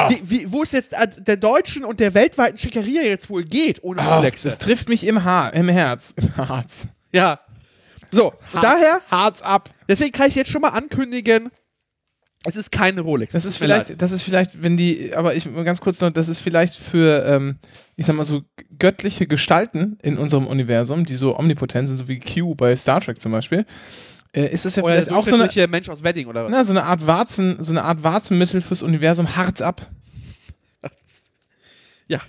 [0.10, 4.02] Die, wie, wo es jetzt der deutschen und der weltweiten Schickeria jetzt wohl geht, ohne
[4.02, 4.44] Oh, Rolex.
[4.44, 6.14] das trifft mich im Haar, im Herz.
[6.18, 6.88] Im Harz.
[7.12, 7.40] Ja.
[8.12, 9.70] So, und daher, Harz ab.
[9.88, 11.50] deswegen kann ich jetzt schon mal ankündigen,
[12.44, 13.34] es ist keine Rolex.
[13.34, 16.40] Das ist vielleicht, das ist vielleicht, wenn die, aber ich ganz kurz noch, das ist
[16.40, 17.58] vielleicht für, ähm,
[17.96, 18.42] ich sag mal so
[18.80, 23.22] göttliche Gestalten in unserem Universum, die so omnipotent sind, so wie Q bei Star Trek
[23.22, 23.64] zum Beispiel,
[24.34, 26.52] äh, ist es ja Oder vielleicht auch so eine, Mensch aus Wedding oder was?
[26.52, 29.90] na, so eine Art Warzen, so eine Art Warzenmittel fürs Universum, Harz ab.
[32.08, 32.20] Ja.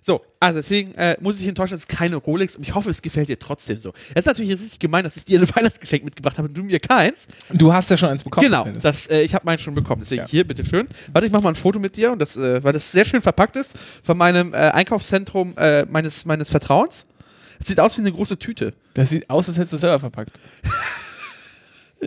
[0.00, 3.02] So, also deswegen äh, muss ich enttäuschen, es ist keine Rolex und ich hoffe, es
[3.02, 3.92] gefällt dir trotzdem so.
[4.14, 6.80] Es ist natürlich richtig gemein, dass ich dir ein Weihnachtsgeschenk mitgebracht habe und du mir
[6.80, 7.26] keins.
[7.52, 8.46] Du hast ja schon eins bekommen.
[8.46, 10.00] genau, das, äh, ich habe meinen schon bekommen.
[10.02, 10.26] Deswegen Ja.
[10.28, 10.88] hier, bitteschön.
[11.12, 13.20] Warte, ich mache mal ein Foto mit dir, und das, äh, weil das sehr schön
[13.20, 17.04] verpackt ist, von meinem äh, Einkaufszentrum äh, meines, meines Vertrauens.
[17.58, 18.74] Es sieht aus wie eine große Tüte.
[18.94, 20.38] Das sieht aus, als hättest du es selber verpackt.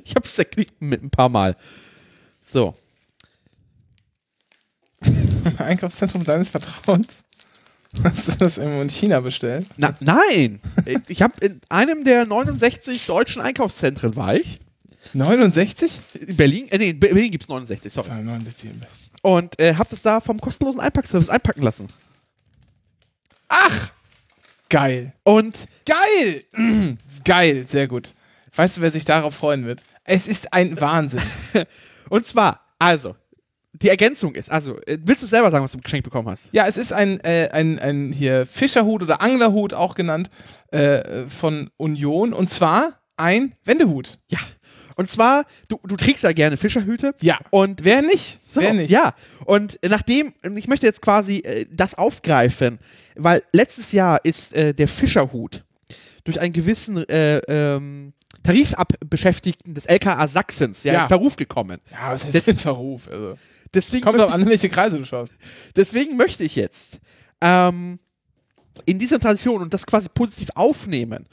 [0.05, 1.57] Ich habe es zerknickt mit ein paar Mal.
[2.45, 2.73] So.
[5.57, 7.25] Einkaufszentrum deines Vertrauens.
[8.03, 9.67] Hast du das in China bestellt?
[9.75, 10.61] Na, nein!
[11.09, 14.59] Ich habe in einem der 69 deutschen Einkaufszentren war ich.
[15.13, 15.99] 69?
[16.27, 18.23] In Berlin, äh, nee, in Berlin gibt es 69, sorry.
[18.23, 18.71] 69.
[19.23, 21.87] Und äh, hab das da vom kostenlosen Einpackservice einpacken lassen.
[23.49, 23.91] Ach!
[24.71, 25.13] Geil.
[25.23, 26.45] Und Geil!
[27.25, 28.13] Geil, sehr gut.
[28.55, 29.81] Weißt du, wer sich darauf freuen wird?
[30.05, 31.21] Es ist ein Wahnsinn.
[32.09, 33.17] Und zwar, also,
[33.73, 36.45] die Ergänzung ist, also, äh, willst du selber sagen, was du geschenkt bekommen hast?
[36.53, 40.29] Ja, es ist ein, äh, ein, ein hier Fischerhut oder Anglerhut auch genannt
[40.71, 44.19] äh, von Union und zwar ein Wendehut.
[44.29, 44.39] Ja.
[44.95, 47.13] Und zwar, du, du trägst ja gerne Fischerhüte.
[47.21, 47.39] Ja.
[47.49, 48.39] Und Wer nicht?
[48.51, 48.89] so, Wer nicht?
[48.89, 49.13] Ja.
[49.45, 52.79] Und nachdem, ich möchte jetzt quasi äh, das aufgreifen,
[53.15, 55.63] weil letztes Jahr ist äh, der Fischerhut
[56.23, 58.13] durch einen gewissen äh, ähm,
[58.43, 61.01] Tarifabbeschäftigten des LKA Sachsens ja, Ja.
[61.03, 61.79] in Verruf gekommen.
[61.91, 63.07] Ja, was heißt denn Verruf?
[63.07, 63.37] Also,
[63.73, 65.33] Deswegen kommt doch an, welche Kreise du schaust.
[65.75, 66.99] Deswegen möchte ich jetzt
[67.39, 67.99] ähm,
[68.85, 71.27] in dieser Tradition und das quasi positiv aufnehmen.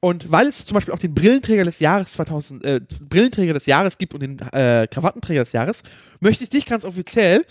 [0.00, 3.98] Und weil es zum Beispiel auch den Brillenträger des Jahres 2000, äh, Brillenträger des Jahres
[3.98, 5.82] gibt und den äh, Krawattenträger des Jahres,
[6.20, 7.44] möchte ich dich ganz offiziell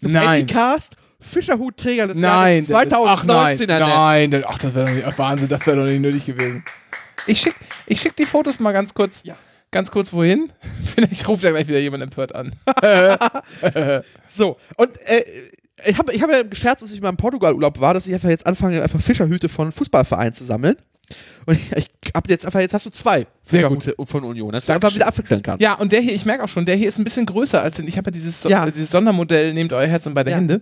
[0.00, 0.26] zum Nein.
[0.28, 3.98] Anycast Fischerhutträger des Nein, Jahres das ist- ach 2019 nein, ernennen.
[3.98, 6.64] nein, das- ach, das wäre doch nicht, ach, Wahnsinn, das wäre doch nicht nötig gewesen.
[7.26, 7.54] Ich schick,
[7.86, 9.36] ich schick die Fotos mal ganz kurz, Ja.
[9.70, 10.52] ganz kurz wohin.
[10.94, 12.54] Vielleicht ruft ja gleich wieder jemand empört an.
[14.28, 15.22] So, und äh,
[15.86, 18.28] ich habe ich hab ja gescherzt, dass ich mal im Portugal-Urlaub war, dass ich einfach
[18.28, 20.76] jetzt anfange, einfach Fischerhüte von Fußballvereinen zu sammeln.
[21.46, 24.72] Und ich, hab jetzt einfach, jetzt hast du zwei Sehr Fischerhüte von Union, dass du
[24.72, 25.60] einfach wieder abwechseln kannst.
[25.62, 27.76] Ja, und der hier, ich merke auch schon, der hier ist ein bisschen größer als
[27.76, 27.88] den.
[27.88, 28.64] Ich habe ja dieses, so Ja.
[28.66, 30.36] dieses Sondermodell, nehmt euer Herz und beide Ja.
[30.36, 30.60] Hände.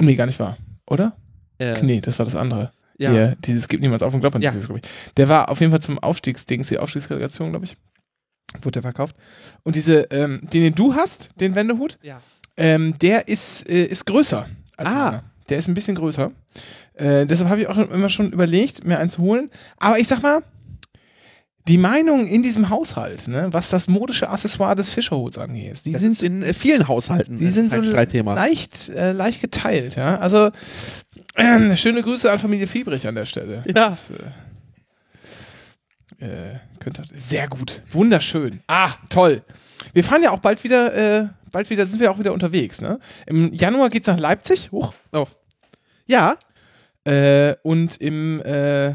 [0.00, 0.56] Nee, gar nicht wahr.
[0.86, 1.16] Oder?
[1.58, 2.72] Äh, Nee, das war das andere.
[2.98, 3.10] Ja.
[3.12, 4.42] Hier, dieses gibt niemals auf und Kloppern.
[4.42, 4.50] Ja.
[4.50, 4.84] Dieses, glaub ich.
[5.16, 7.76] Der war auf jeden Fall zum Aufstiegsdings, die Aufstiegsrelegation, glaube ich.
[8.62, 9.14] Wurde der verkauft.
[9.62, 12.18] Und diese, ähm, den, den du hast, den Wendehut, Ja.
[12.56, 14.94] ähm, der ist, äh, ist größer als Ah.
[14.94, 15.24] meiner.
[15.48, 16.30] Der ist ein bisschen größer.
[16.98, 19.50] Äh, deshalb habe ich auch immer schon überlegt, mir einen zu holen.
[19.76, 20.42] Aber ich sag mal,
[21.68, 25.98] die Meinung in diesem Haushalt, ne, was das modische Accessoire des Fischerhuts angeht, die Die
[25.98, 27.36] sind in äh, vielen Haushalten.
[27.36, 30.18] die das sind so leicht, äh, leicht geteilt, ja.
[30.18, 30.50] Also
[31.34, 33.64] äh, schöne Grüße an Familie Fiebrich an der Stelle.
[33.66, 33.90] Ja.
[33.90, 34.14] Das, äh,
[36.24, 38.60] äh, könnte sehr gut, wunderschön.
[38.66, 39.42] Ah, toll.
[39.92, 42.98] Wir fahren ja auch bald wieder, bald wieder sind wir auch wieder unterwegs, ne?
[43.26, 45.26] Im Januar geht's nach Leipzig, hoch, Oh.
[46.06, 46.36] Ja,
[47.08, 48.94] äh, und im äh,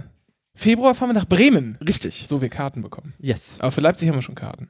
[0.54, 1.78] Februar fahren wir nach Bremen.
[1.86, 2.26] richtig.
[2.28, 3.14] So wir Karten bekommen.
[3.20, 3.56] Yes.
[3.60, 4.70] Aber für Leipzig haben wir schon Karten.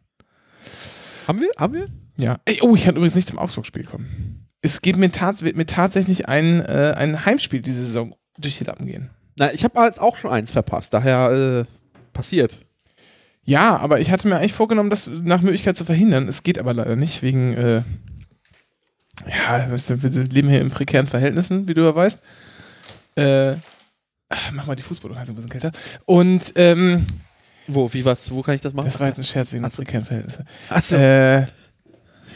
[1.28, 1.50] Haben wir?
[1.58, 1.88] Haben wir?
[2.18, 2.40] Ja.
[2.46, 4.48] Ey, oh, ich kann übrigens nicht zum Augsburg-Spiel kommen.
[4.62, 8.64] Es geht mir, tats wird mir tatsächlich ein, äh, ein Heimspiel diese Saison durch die
[8.64, 9.10] Lappen gehen.
[9.38, 11.66] Na, ich habe jetzt auch schon eins verpasst, daher äh,
[12.14, 12.60] passiert.
[13.44, 16.30] Ja, aber ich hatte mir eigentlich vorgenommen, das nach Möglichkeit zu verhindern.
[16.30, 17.82] Es geht aber leider nicht, wegen, äh,
[19.28, 22.22] ja, wir leben hier in prekären Verhältnissen, wie du ja weißt.
[23.16, 23.56] Äh,
[24.30, 25.72] ach, mach mal die Fußbodenheizung ein bisschen kälter.
[26.06, 27.06] Und, ähm,
[27.68, 28.86] Wo, wie, was, wo kann ich das machen?
[28.86, 29.84] das war jetzt ein Scherz wegen der Ach so.
[29.84, 30.46] prekären Verhältnisse.
[30.70, 31.48] Achso, Äh,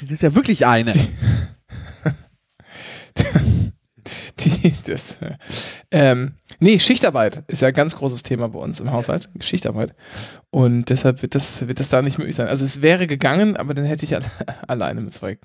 [0.01, 0.93] das ist ja wirklich eine.
[4.39, 5.35] Die, das, äh,
[5.91, 9.29] ähm, nee, Schichtarbeit ist ja ein ganz großes Thema bei uns im Haushalt.
[9.39, 9.95] Schichtarbeit.
[10.51, 12.47] Und deshalb wird das, wird das da nicht möglich sein.
[12.47, 14.25] Also es wäre gegangen, aber dann hätte ich alle,
[14.67, 15.37] alleine mit zwei,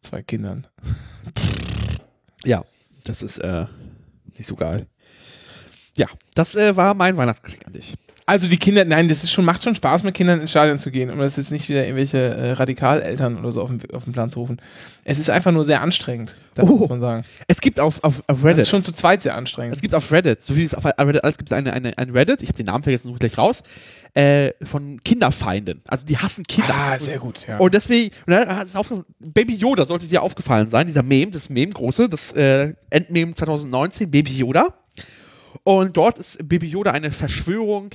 [0.00, 0.66] zwei Kindern.
[2.44, 2.64] Ja,
[3.04, 3.66] das ist äh,
[4.40, 4.86] nicht so geil.
[5.96, 7.94] Ja, das äh, war mein Weihnachtsgeschenk an dich.
[8.30, 10.92] Also die Kinder, nein, das ist schon, macht schon Spaß, mit Kindern ins Stadion zu
[10.92, 14.12] gehen, um das jetzt nicht wieder irgendwelche äh, Radikaleltern oder so auf den, auf den
[14.12, 14.60] Plan zu rufen.
[15.02, 16.76] Es ist einfach nur sehr anstrengend, das Oh.
[16.76, 17.24] muss man sagen.
[17.48, 19.74] Es gibt auf, auf, auf Das Reddit, ist schon zu zweit sehr anstrengend.
[19.74, 22.10] es gibt auf Reddit, so wie es auf Reddit alles gibt, es eine, eine, ein
[22.10, 23.64] Reddit, ich habe den Namen vergessen, suche ich gleich raus,
[24.14, 25.82] äh, von Kinderfeinden.
[25.88, 26.72] Also die hassen Kinder.
[26.72, 27.58] ah, sehr gut, ja.
[27.58, 31.32] Und deswegen, und dann hat es aufge- Baby Yoda sollte dir aufgefallen sein, dieser Meme,
[31.32, 34.74] das Meme große, das äh, Endmeme 2019, Baby Yoda.
[35.62, 37.90] Und dort ist Baby Yoda eine Verschwörung,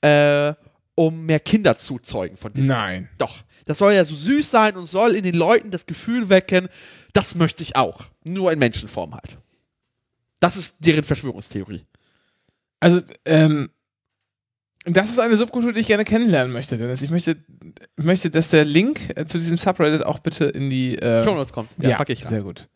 [0.00, 0.54] äh,
[0.94, 2.68] um mehr Kinder zu zeugen von Disney.
[2.68, 3.08] Nein.
[3.18, 3.42] Doch.
[3.66, 6.68] Das soll ja so süß sein und soll in den Leuten das Gefühl wecken,
[7.12, 8.04] das möchte ich auch.
[8.24, 9.38] Nur in Menschenform halt.
[10.40, 11.84] Das ist deren Verschwörungstheorie.
[12.80, 13.70] Also, ähm,
[14.86, 17.02] das ist eine Subkultur, die ich gerne kennenlernen möchte, Dennis.
[17.02, 17.36] Ich möchte,
[17.96, 21.52] möchte dass der Link äh, zu diesem Subreddit auch bitte in die äh, Show Notes
[21.52, 21.68] kommt.
[21.78, 22.30] Ja, pack ich rein.
[22.30, 22.68] Sehr gut.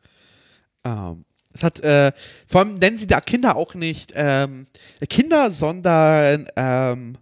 [0.85, 1.25] Ähm,
[1.55, 2.13] es hat, äh,
[2.47, 4.67] vor allem nennen sie da Kinder auch nicht ähm,
[5.09, 7.17] Kinder, sondern ähm,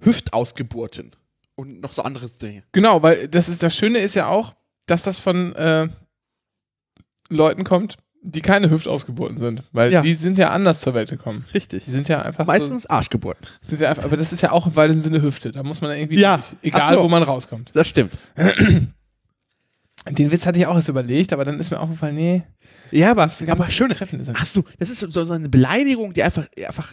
[0.00, 1.10] Hüftausgeburten
[1.56, 2.62] und noch so andere Dinge.
[2.72, 4.54] Genau, weil das ist das Schöne ist ja auch,
[4.86, 5.88] dass das von äh,
[7.28, 10.00] Leuten kommt, die keine Hüftausgeburten sind, weil Ja.
[10.02, 11.44] die sind ja anders zur Welt gekommen.
[11.54, 11.84] Richtig.
[11.84, 13.46] Die sind ja einfach Meistens Arschgeburten.
[13.62, 15.52] so, sind ja einfach, aber das ist ja auch im weitesten Sinne Hüfte.
[15.52, 16.36] Da muss man irgendwie Ja.
[16.38, 17.02] durch, egal so.
[17.02, 17.70] wo man rauskommt.
[17.74, 18.12] Das stimmt.
[20.08, 22.42] Den Witz hatte ich auch erst überlegt, aber dann ist mir aufgefallen, nee,
[22.90, 23.90] Ja, aber, aber schön.
[23.90, 24.32] treffend ist.
[24.32, 26.92] Hast du, das ist so, so eine Beleidigung, die einfach, einfach,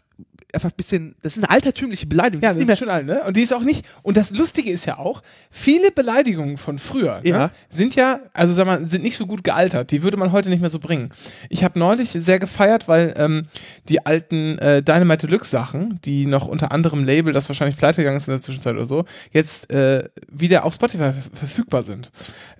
[0.53, 2.41] einfach ein bisschen, das ist eine altertümliche Beleidigung.
[2.41, 3.21] Ja, das das ist schon alt, ne?
[3.27, 3.85] Und die ist auch nicht.
[4.01, 5.21] Und das Lustige ist ja auch,
[5.51, 7.37] viele Beleidigungen von früher Ja.
[7.37, 9.91] ne, sind ja, also sag mal, sind nicht so gut gealtert.
[9.91, 11.11] Die würde man heute nicht mehr so bringen.
[11.49, 13.47] Ich habe neulich sehr gefeiert, weil ähm,
[13.89, 18.17] die alten äh, Dynamite Deluxe Sachen, die noch unter anderem Label, das wahrscheinlich pleite gegangen
[18.17, 22.09] ist in der Zwischenzeit oder so, jetzt äh, wieder auf Spotify ver verfügbar sind.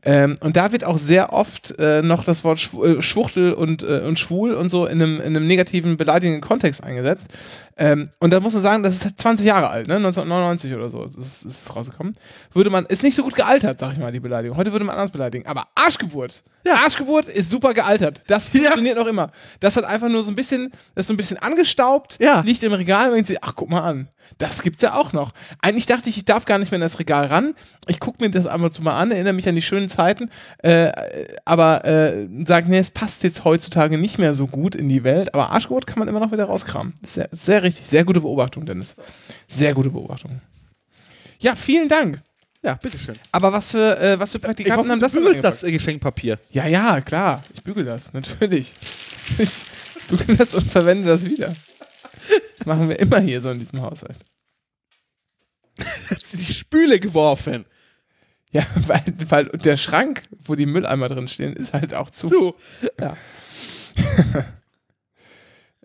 [0.04, 3.84] Ähm, und da wird auch sehr oft äh, noch das Wort Schw äh, Schwuchtel und,
[3.84, 7.28] äh, und schwul und so in einem, in einem negativen, beleidigenden Kontext eingesetzt.
[7.78, 9.95] Ähm, und da muss man sagen, das ist 20 Jahre alt, ne?
[9.95, 12.13] 1999 oder so ist, ist es rausgekommen.
[12.53, 14.57] Würde man, ist nicht so gut gealtert, sag ich mal, die Beleidigung.
[14.57, 15.45] Heute würde man anders beleidigen.
[15.47, 16.73] Aber Arschgeburt, ja.
[16.84, 18.23] Arschgeburt ist super gealtert.
[18.28, 19.32] Das funktioniert noch immer.
[19.59, 22.41] Das hat einfach nur so ein bisschen, das ist so ein bisschen angestaubt, Ja.
[22.41, 24.07] liegt im Regal und denkt sich, ach, guck mal an.
[24.39, 25.32] Das gibt's ja auch noch.
[25.61, 27.53] Eigentlich dachte ich, ich darf gar nicht mehr in das Regal ran.
[27.88, 30.30] Ich gucke mir das einmal zu mal an, erinnere mich an die schönen Zeiten.
[30.57, 30.91] äh,
[31.45, 35.34] aber äh, sagt, nee, es passt jetzt heutzutage nicht mehr so gut in die Welt,
[35.34, 36.93] aber Arschgeweih kann man immer noch wieder rauskramen.
[37.03, 38.95] Sehr, sehr richtig, sehr gute Beobachtung, Dennis.
[39.47, 40.41] Sehr gute Beobachtung.
[41.39, 42.22] Ja, vielen Dank.
[42.63, 43.15] Ja, bitteschön.
[43.32, 45.63] Aber was für, äh, was für Praktikanten hoffe, haben du das denn bügelst eingepackt?
[45.63, 46.39] das Geschenkpapier.
[46.51, 47.43] Ja, ja, klar.
[47.53, 48.74] Ich bügel das, natürlich.
[49.38, 49.65] Ich
[50.07, 51.55] bügel das und verwende das wieder.
[52.65, 54.18] Machen wir immer hier so in diesem Haushalt.
[56.09, 57.65] Hat sie die Spüle geworfen.
[58.51, 62.28] Ja, weil, weil der Schrank, wo die Mülleimer drin stehen, ist halt auch zu.
[62.28, 62.55] Du.
[62.99, 63.15] Ja.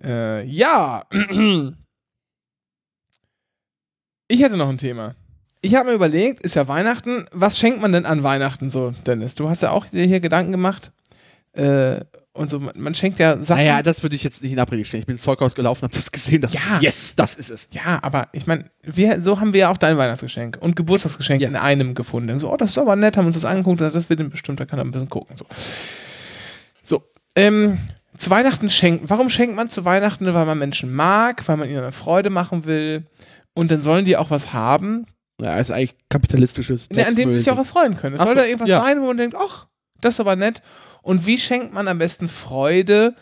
[0.04, 1.04] Äh, ja.
[4.28, 5.14] Ich hätte noch ein Thema.
[5.60, 9.34] Ich habe mir überlegt, ist ja Weihnachten, was schenkt man denn an Weihnachten so, Dennis?
[9.36, 10.90] Du hast ja auch dir hier Gedanken gemacht.
[11.52, 12.00] Äh,
[12.32, 13.58] und so, man, man schenkt ja Sachen.
[13.60, 15.00] Naja, das würde ich jetzt nicht in Abrede stellen.
[15.02, 16.40] Ich bin ins Zeughaus gelaufen, habe das gesehen.
[16.40, 16.80] Das Ja.
[16.80, 17.68] Yes, das ist es.
[17.72, 18.70] Ja, aber ich meine,
[19.20, 21.48] so haben wir ja auch dein Weihnachtsgeschenk und Geburtstagsgeschenk Ja.
[21.48, 22.40] in einem gefunden.
[22.40, 24.78] So, oh, das ist aber nett, haben uns das angeguckt, das wird bestimmt, da kann
[24.78, 25.36] er ein bisschen gucken.
[25.36, 25.44] So,
[26.82, 27.02] so
[27.36, 27.78] ähm,
[28.16, 29.08] zu Weihnachten schenken.
[29.10, 30.32] Warum schenkt man zu Weihnachten?
[30.32, 33.06] Weil man Menschen mag, weil man ihnen eine Freude machen will
[33.54, 35.06] und dann sollen die auch was haben,
[35.40, 36.90] Ja, ist eigentlich kapitalistisches.
[36.90, 38.14] ne, an dem sie sich auch erfreuen können.
[38.14, 38.80] Es soll so, da irgendwas ja.
[38.82, 39.66] sein, wo man denkt, ach,
[40.00, 40.62] das ist aber nett.
[41.02, 43.14] Und wie schenkt man am besten Freude?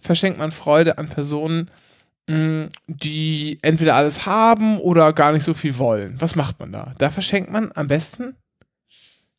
[0.00, 1.70] Verschenkt man Freude an Personen,
[2.28, 6.16] mh, die entweder alles haben oder gar nicht so viel wollen.
[6.20, 6.94] Was macht man da?
[6.98, 8.36] Da verschenkt man am besten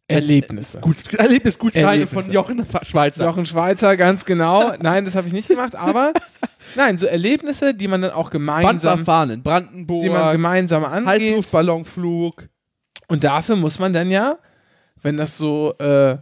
[0.09, 0.79] Erlebnisse.
[0.79, 2.13] Gut, Erlebnisgutscheine Erlebnisse.
[2.13, 3.25] von Jochen Schweizer.
[3.25, 4.73] Jochen Schweizer, ganz genau.
[4.81, 6.13] Nein, das habe ich nicht gemacht, aber
[6.75, 10.03] nein, so Erlebnisse, die man dann auch gemeinsam, Panzerfahren in Brandenburg.
[10.03, 11.07] die man gemeinsam angeht.
[11.07, 12.49] Heißluftballonflug.
[13.07, 14.37] Und dafür muss man dann ja,
[15.01, 16.17] wenn das so, äh,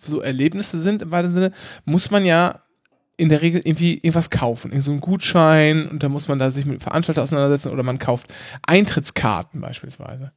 [0.00, 1.52] so Erlebnisse sind im weiteren Sinne,
[1.84, 2.60] muss man ja
[3.16, 4.70] in der Regel irgendwie irgendwas kaufen.
[4.70, 7.82] Irgend so einen Gutschein und dann muss man da sich mit dem Veranstalter auseinandersetzen oder
[7.82, 8.32] man kauft
[8.62, 10.32] Eintrittskarten beispielsweise.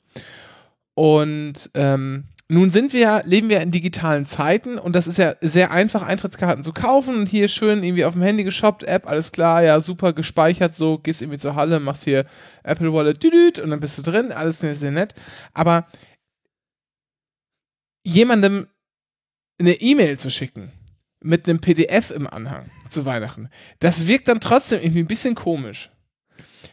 [0.94, 5.72] Und ähm, nun sind wir leben wir in digitalen Zeiten und das ist ja sehr
[5.72, 9.64] einfach, Eintrittskarten zu kaufen und hier schön irgendwie auf dem Handy geshoppt, App, alles klar,
[9.64, 12.26] ja, super gespeichert, so, gehst irgendwie zur Halle, machst hier
[12.64, 15.16] Apple Wallet, düdüt, und dann bist du drin, alles sehr, sehr nett.
[15.54, 15.88] Aber
[18.06, 18.68] jemandem
[19.60, 20.72] eine E-Mail zu schicken
[21.22, 23.50] mit einem PDF im Anhang zu Weihnachten,
[23.80, 25.90] das wirkt dann trotzdem irgendwie ein bisschen komisch.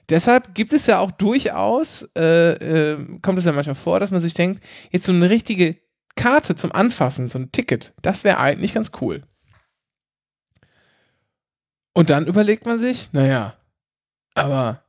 [0.08, 4.20] Deshalb gibt es ja auch durchaus, äh, äh, kommt es ja manchmal vor, dass man
[4.20, 5.76] sich denkt, jetzt so eine richtige
[6.16, 9.22] Karte zum Anfassen, so ein Ticket, das wäre eigentlich ganz cool.
[11.92, 13.54] Und dann überlegt man sich, naja,
[14.34, 14.84] aber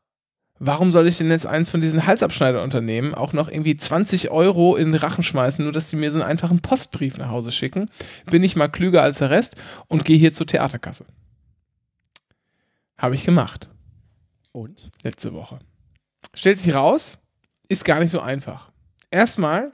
[0.60, 4.91] warum soll ich denn jetzt eins von diesen Halsabschneiderunternehmen auch noch irgendwie 20 Euro in
[4.91, 7.89] den Rachen schmeißen, nur dass die mir so einen einfachen Postbrief nach Hause schicken?
[8.30, 9.56] Bin ich mal klüger als der Rest
[9.88, 11.06] und gehe hier zur Theaterkasse.
[12.97, 13.72] Habe ich gemacht
[14.52, 14.91] Und?
[15.04, 15.60] letzte Woche.
[16.34, 17.18] Stellt sich raus,
[17.70, 18.72] ist gar nicht so einfach.
[19.10, 19.74] Erstmal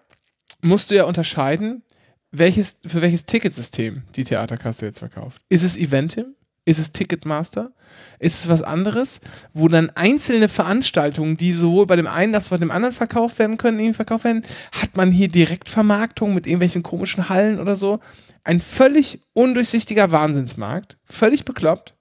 [0.62, 1.84] musst du ja unterscheiden,
[2.32, 5.42] welches, für welches Ticketsystem die Theaterkasse jetzt verkauft.
[5.50, 6.36] Ist es Eventim?
[6.66, 7.72] Ist es Ticketmaster?
[8.20, 9.22] Ist es was anderes,
[9.54, 13.40] wo dann einzelne Veranstaltungen, die sowohl bei dem einen als auch bei dem anderen verkauft
[13.40, 14.44] werden können, irgendwie verkauft werden?
[14.74, 18.02] Hat man hier Direktvermarktung mit irgendwelchen komischen Hallen oder so?
[18.44, 20.98] Ein völlig undurchsichtiger Wahnsinnsmarkt.
[21.06, 21.97] Völlig bekloppt.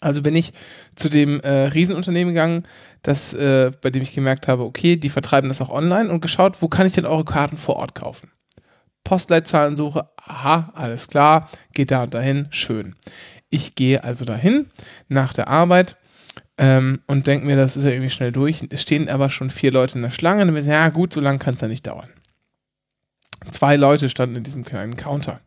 [0.00, 0.52] Also bin ich
[0.96, 2.64] zu dem äh, Riesenunternehmen gegangen,
[3.02, 6.60] das, äh, bei dem ich gemerkt habe, okay, die vertreiben das auch online und geschaut,
[6.60, 8.30] wo kann ich denn eure Karten vor Ort kaufen?
[9.04, 12.96] Postleitzahlensuche, aha, alles klar, geht da und dahin, schön.
[13.50, 14.66] Ich gehe also dahin
[15.08, 15.96] nach der Arbeit
[16.56, 18.66] ähm, und denke mir, das ist ja irgendwie schnell durch.
[18.70, 20.42] Es stehen aber schon vier Leute in der Schlange.
[20.42, 22.10] Und ich, ja gut, so lange kann es ja nicht dauern.
[23.50, 25.40] Zwei Leute standen in diesem kleinen Counter.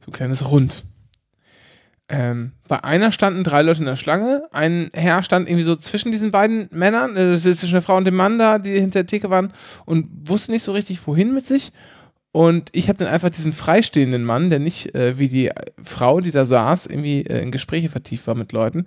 [0.00, 0.84] So ein kleines Rund.
[2.08, 4.44] Ähm, bei einer standen drei Leute in der Schlange.
[4.52, 8.16] Ein Herr stand irgendwie so zwischen diesen beiden Männern, äh, zwischen der Frau und dem
[8.16, 9.52] Mann da, die hinter der Theke waren
[9.86, 11.72] und wusste nicht so richtig, wohin mit sich.
[12.30, 15.50] Und ich habe dann einfach diesen freistehenden Mann, der nicht äh, wie die
[15.82, 18.86] Frau, die da saß, irgendwie äh, in Gespräche vertieft war mit Leuten,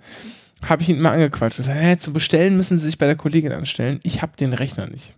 [0.66, 1.58] habe ich ihn immer angequatscht.
[1.58, 4.00] und Gesagt, hä, zum Bestellen müssen Sie sich bei der Kollegin anstellen.
[4.02, 5.14] Ich habe den Rechner nicht.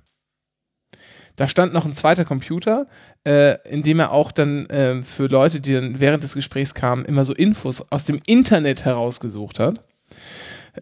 [1.40, 2.86] Da stand noch ein zweiter Computer,
[3.26, 7.06] äh, in dem er auch dann äh, für Leute, die dann während des Gesprächs kamen,
[7.06, 9.82] immer so Infos aus dem Internet herausgesucht hat,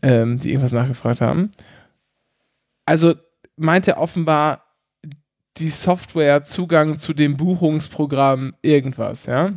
[0.02, 1.52] ähm, die irgendwas nachgefragt haben.
[2.86, 3.14] Also
[3.54, 4.64] meint er offenbar
[5.58, 9.52] die Software Zugang zu dem Buchungsprogramm irgendwas, ja?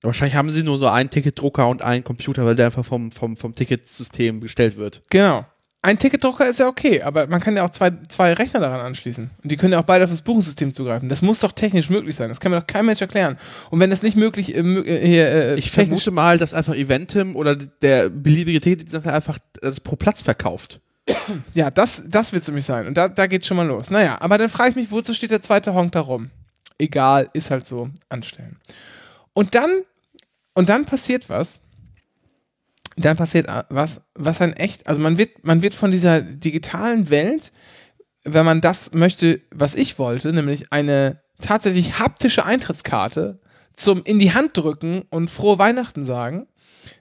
[0.00, 3.36] Wahrscheinlich haben sie nur so einen Ticketdrucker und einen Computer, weil der einfach vom, vom,
[3.36, 5.02] vom Ticketsystem gestellt wird.
[5.10, 5.44] Genau.
[5.82, 9.30] Ein Ticketdrucker ist ja okay, aber man kann ja auch zwei, zwei Rechner daran anschließen.
[9.42, 11.08] Und die können ja auch beide auf das Buchungssystem zugreifen.
[11.08, 12.28] Das muss doch technisch möglich sein.
[12.28, 13.38] Das kann mir doch kein Mensch erklären.
[13.70, 17.34] Und wenn das nicht möglich äh, äh, hier, äh, Ich vermute mal, dass einfach Eventim
[17.34, 20.80] oder der beliebige Ticketdienstleister einfach das pro Platz verkauft.
[21.54, 22.86] Ja, das, das wird es nämlich sein.
[22.86, 23.90] Und da, da geht's schon mal los.
[23.90, 26.30] Naja, aber dann frage ich mich, wozu steht der zweite Honk da rum?
[26.80, 28.56] egal, ist halt so, anstellen.
[29.32, 29.82] Und dann,
[30.54, 31.60] und dann passiert was.
[33.00, 37.10] Dann passiert äh, was, was ein echt, also man wird, man wird von dieser digitalen
[37.10, 37.52] Welt,
[38.24, 43.40] wenn man das möchte, was ich wollte, nämlich eine tatsächlich haptische Eintrittskarte
[43.74, 46.46] zum in die Hand drücken und frohe Weihnachten sagen,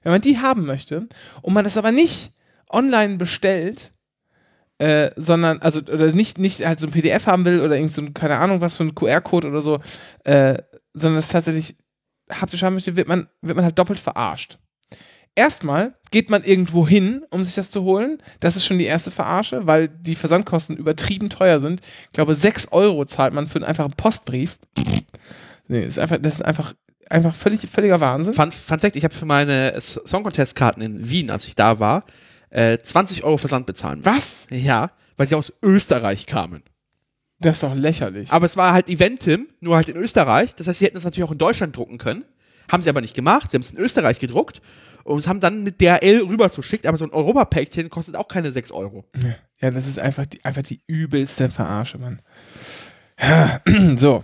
[0.04, 1.08] wenn man die haben möchte
[1.41, 2.34] und man das aber nicht
[2.70, 3.93] online bestellt,
[4.78, 8.02] äh, sondern, also, oder nicht, nicht halt so ein PDF haben will oder irgend so,
[8.02, 9.80] ein, keine Ahnung, was für ein QR-Code oder so,
[10.24, 10.58] äh,
[10.93, 11.76] sondern es tatsächlich
[12.32, 14.58] haptisch haben möchte, wird man, wird man halt doppelt verarscht.
[15.36, 18.21] Erstmal geht man irgendwo hin, um sich das zu holen.
[18.39, 21.82] Das ist schon die erste Verarsche, weil die Versandkosten übertrieben teuer sind.
[22.07, 24.57] Ich glaube, 6 Euro zahlt man für einen einfachen Postbrief.
[25.67, 26.73] Nee, ist einfach, das ist einfach,
[27.09, 28.34] einfach völlig, völliger Wahnsinn.
[28.34, 31.80] Fun, Fun Fact, ich habe für meine Song Contest Karten in Wien, als ich da
[31.80, 32.05] war,
[32.49, 33.99] äh, 20 Euro Versand bezahlen.
[33.99, 34.15] müssen.
[34.15, 34.47] Was?
[34.49, 36.63] Ja, weil sie aus Österreich kamen.
[37.39, 38.32] Das ist doch lächerlich.
[38.32, 40.55] Aber es war halt Eventim, nur halt in Österreich.
[40.55, 42.25] Das heißt, sie hätten es natürlich auch in Deutschland drucken können.
[42.69, 43.49] Haben sie aber nicht gemacht.
[43.49, 44.61] Sie haben es in Österreich gedruckt
[45.04, 46.86] und es haben dann mit DHL rüberzuschickt.
[46.86, 49.06] Aber so ein Europapäckchen kostet auch keine 6 Euro.
[49.62, 52.22] Ja, das ist einfach die, einfach die übelste Verarsche, Mann.
[53.97, 54.24] So.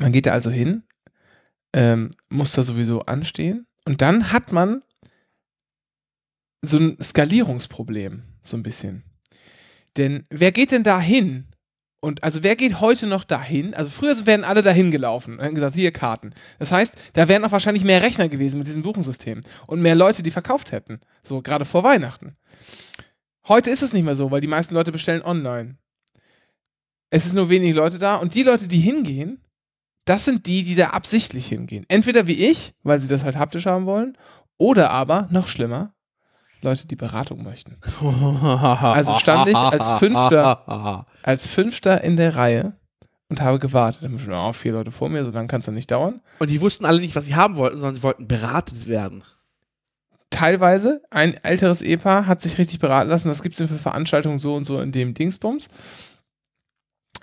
[0.00, 0.84] Man geht da also hin,
[1.72, 4.82] ähm, muss da sowieso anstehen und dann hat man
[6.62, 9.02] so ein Skalierungsproblem, so ein bisschen.
[9.96, 11.47] Denn wer geht denn da hin?
[12.00, 13.74] Und also wer geht heute noch dahin?
[13.74, 16.32] Also früher wären alle dahin gelaufen und hätten gesagt, hier Karten.
[16.58, 20.22] Das heißt, da wären auch wahrscheinlich mehr Rechner gewesen mit diesem Buchungssystem und mehr Leute,
[20.22, 21.00] die verkauft hätten.
[21.22, 22.36] So gerade vor Weihnachten.
[23.48, 25.76] Heute ist es nicht mehr so, weil die meisten Leute bestellen online.
[27.10, 29.42] Es ist nur wenig Leute da und die Leute, die hingehen,
[30.04, 31.84] das sind die, die da absichtlich hingehen.
[31.88, 34.16] Entweder wie ich, weil sie das halt haptisch haben wollen,
[34.56, 35.94] oder aber, noch schlimmer,
[36.62, 37.76] Leute, die Beratung möchten.
[38.00, 42.76] Also stand ich als Fünfter, als Fünfter in der Reihe
[43.28, 44.02] und habe gewartet.
[44.02, 46.20] Dann schon oh, vier Leute vor mir, so lange kann es ja nicht dauern.
[46.38, 49.22] Und die wussten alle nicht, was sie haben wollten, sondern sie wollten beratet werden.
[50.30, 54.38] Teilweise, ein älteres Ehepaar hat sich richtig beraten lassen, was gibt es denn für Veranstaltungen
[54.38, 55.68] so und so in dem Dingsbums.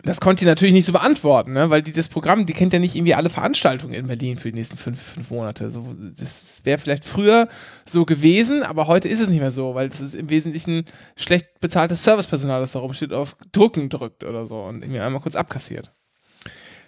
[0.06, 1.72] Das konnte die natürlich nicht so beantworten, ne?
[1.72, 4.58] weil die das Programm, die kennt ja nicht irgendwie alle Veranstaltungen in Berlin für die
[4.58, 5.72] nächsten fünf, fünf Monate.
[5.72, 7.47] So, das wäre vielleicht früher
[7.86, 10.86] so gewesen, aber heute ist es nicht mehr so, weil es ist im Wesentlichen
[11.16, 15.36] schlecht bezahltes Servicepersonal, das da rumsteht, auf Drucken drückt oder so und irgendwie einmal kurz
[15.36, 15.91] abkassiert.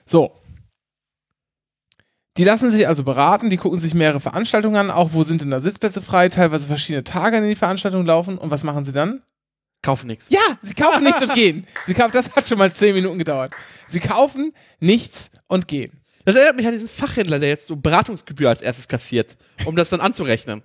[0.06, 0.34] So.
[2.38, 5.50] Die lassen sich also beraten, die gucken sich mehrere Veranstaltungen an, auch wo sind denn
[5.50, 8.94] da Sitzplätze frei, teilweise verschiedene Tage, an denen die Veranstaltungen laufen und was machen sie
[8.94, 9.24] dann?
[9.88, 10.28] Kaufen nichts.
[10.28, 11.66] Ja, sie kaufen nichts und gehen.
[11.88, 13.54] Sie kaufen, das hat schon mal zehn Minuten gedauert.
[13.88, 16.02] Sie kaufen nichts und gehen.
[16.26, 19.88] Das erinnert mich an diesen Fachhändler, der jetzt so Beratungsgebühr als erstes kassiert, um das
[19.88, 20.62] dann anzurechnen.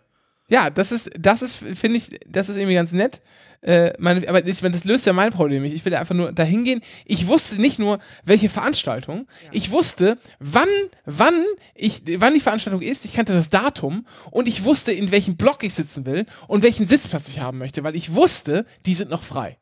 [0.48, 3.22] Ja, das ist, das ist, finde ich, das ist irgendwie ganz nett.
[3.62, 5.74] Äh, meine, aber ich meine, das löst ja mein Problem nicht.
[5.74, 6.80] Ich will einfach nur dahin gehen.
[7.04, 9.28] Ich wusste nicht nur, welche Veranstaltung.
[9.52, 10.68] Ich wusste, wann,
[11.04, 11.44] wann
[11.74, 13.04] ich, wann die Veranstaltung ist.
[13.04, 16.88] Ich kannte das Datum und ich wusste, in welchem Block ich sitzen will und welchen
[16.88, 19.58] Sitzplatz ich haben möchte, weil ich wusste, die sind noch frei.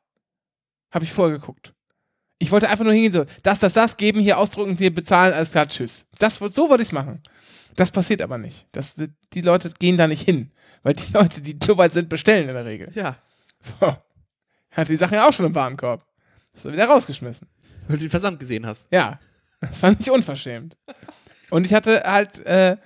[0.91, 1.75] Habe ich vorher geguckt.
[2.39, 5.51] Ich wollte einfach nur hingehen, so, das, das, das, geben, hier ausdrucken, hier bezahlen, alles
[5.51, 6.07] klar, tschüss.
[6.19, 7.23] Das, so wollte ich es machen.
[7.77, 8.67] Das passiert aber nicht.
[8.73, 9.01] Das,
[9.35, 10.51] die Leute gehen da nicht hin.
[10.83, 12.91] Weil die Leute, die so weit sind, bestellen in der Regel.
[12.95, 13.19] Ja.
[13.61, 13.97] So.
[14.71, 16.05] Hat die Sachen ja auch schon im Warenkorb.
[16.55, 17.49] Hast du wieder rausgeschmissen.
[17.89, 18.85] Weil du den Versand gesehen hast.
[18.91, 19.19] Ja.
[19.61, 20.77] Das war nicht unverschämt.
[21.51, 22.77] Und ich hatte halt, äh,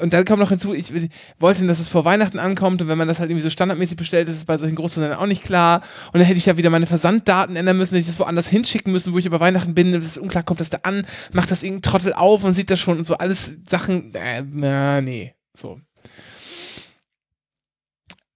[0.00, 0.92] und dann kam noch hinzu, ich
[1.38, 4.28] wollte, dass es vor Weihnachten ankommt und wenn man das halt irgendwie so standardmäßig bestellt,
[4.28, 5.82] ist es bei solchen Großversandern auch nicht klar.
[6.12, 8.92] Und dann hätte ich ja wieder meine Versanddaten ändern müssen, hätte ich das woanders hinschicken
[8.92, 9.94] müssen, wo ich über Weihnachten bin.
[9.94, 12.70] Und es ist unklar, kommt das da an, macht das irgendein Trottel auf und sieht
[12.70, 15.80] das schon und so alles Sachen, äh, na, nee, so.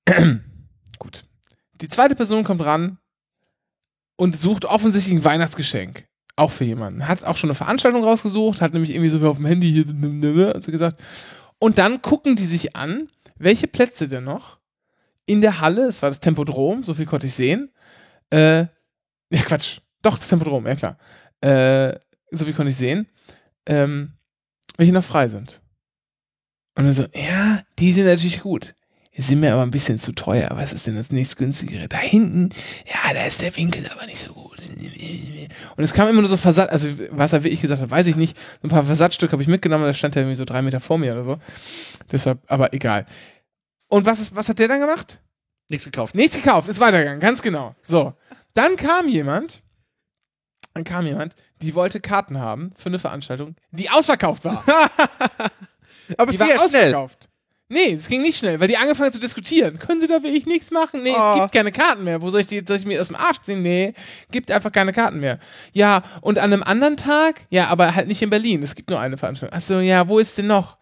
[1.81, 2.99] Die zweite Person kommt ran
[4.17, 6.07] und sucht offensichtlich ein Weihnachtsgeschenk.
[6.37, 7.07] Auch für jemanden.
[7.07, 10.71] Hat auch schon eine Veranstaltung rausgesucht, hat nämlich irgendwie so auf dem Handy hier also
[10.71, 11.01] gesagt.
[11.59, 14.61] Und dann gucken die sich an, welche Plätze denn noch
[15.31, 17.71] in der Halle, es war das Tempodrom, so viel konnte ich sehen.
[18.31, 18.63] Äh,
[19.31, 19.79] ja, Quatsch.
[20.03, 20.99] Doch, das Tempodrom, ja klar.
[21.41, 21.99] Äh,
[22.33, 23.07] so viel konnte ich sehen.
[23.65, 24.15] Ähm,
[24.77, 25.63] welche noch frei sind.
[26.75, 28.75] Und dann so, ja, die sind natürlich gut.
[29.21, 30.49] Die sind mir aber ein bisschen zu teuer.
[30.55, 31.89] Was ist denn das nächstgünstigere?
[31.89, 32.49] Da hinten,
[32.87, 34.59] ja, da ist der Winkel aber nicht so gut.
[34.61, 38.17] Und es kam immer nur so Versatz, also was er wirklich gesagt hat, weiß ich
[38.17, 38.35] nicht.
[38.39, 40.97] So ein paar Versatzstücke habe ich mitgenommen, da stand er irgendwie so drei Meter vor
[40.97, 41.39] mir oder so.
[42.11, 43.05] Deshalb, aber egal.
[43.89, 45.21] Und was, ist, was hat der dann gemacht?
[45.69, 46.15] Nichts gekauft.
[46.15, 47.75] Nichts gekauft, ist weitergegangen, ganz genau.
[47.83, 48.15] So.
[48.55, 49.63] Dann kam jemand,
[50.73, 54.65] dann kam jemand, die wollte Karten haben für eine Veranstaltung, die ausverkauft war.
[56.17, 57.30] Aber Die es war ja ausverkauft.
[57.73, 59.79] Nee, es ging nicht schnell, weil die angefangen zu diskutieren.
[59.79, 61.05] Können Sie da wirklich nichts machen?
[61.05, 61.35] Nee, Oh.
[61.35, 62.21] es gibt keine Karten mehr.
[62.21, 63.63] Wo soll ich, die, soll ich mir aus dem Arsch ziehen?
[63.63, 63.95] Nee,
[64.33, 65.39] gibt einfach keine Karten mehr.
[65.73, 67.37] Ja, und an einem anderen Tag?
[67.49, 68.63] Ja, aber halt nicht in Berlin.
[68.65, 69.57] Es gibt nur eine Veranstaltung.
[69.57, 70.79] Achso, ja, wo ist denn noch?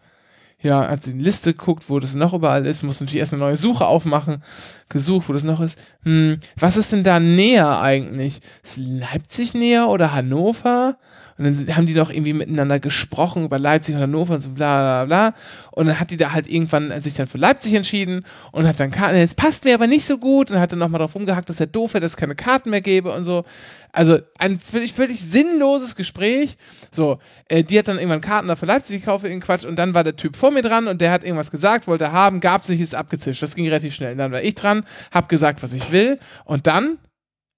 [0.61, 3.41] Ja, hat sie die Liste geguckt, wo das noch überall ist, muss natürlich erst eine
[3.43, 4.43] neue Suche aufmachen,
[4.89, 5.79] gesucht, wo das noch ist.
[6.03, 8.41] Hm, was ist denn da näher eigentlich?
[8.61, 10.97] Ist Leipzig näher oder Hannover?
[11.39, 15.05] Und dann haben die doch irgendwie miteinander gesprochen über Leipzig und Hannover und so bla
[15.05, 15.39] bla bla.
[15.71, 18.91] Und dann hat die da halt irgendwann sich dann für Leipzig entschieden und hat dann
[18.91, 19.17] Karten.
[19.17, 21.67] Jetzt passt mir aber nicht so gut und hat dann nochmal drauf rumgehackt, dass er
[21.67, 23.45] doof wäre, dass es keine Karten mehr gäbe und so.
[23.91, 26.57] Also ein völlig, völlig sinnloses Gespräch.
[26.91, 27.17] So,
[27.47, 29.65] äh, die hat dann irgendwann Karten da für Leipzig gekauft, irgendeinen Quatsch.
[29.65, 32.39] Und dann war der Typ vor mir dran und der hat irgendwas gesagt, wollte haben,
[32.39, 33.41] gab's nicht, ist abgezischt.
[33.41, 34.11] Das ging relativ schnell.
[34.11, 36.19] Und dann war ich dran, hab gesagt, was ich will.
[36.45, 36.99] Und dann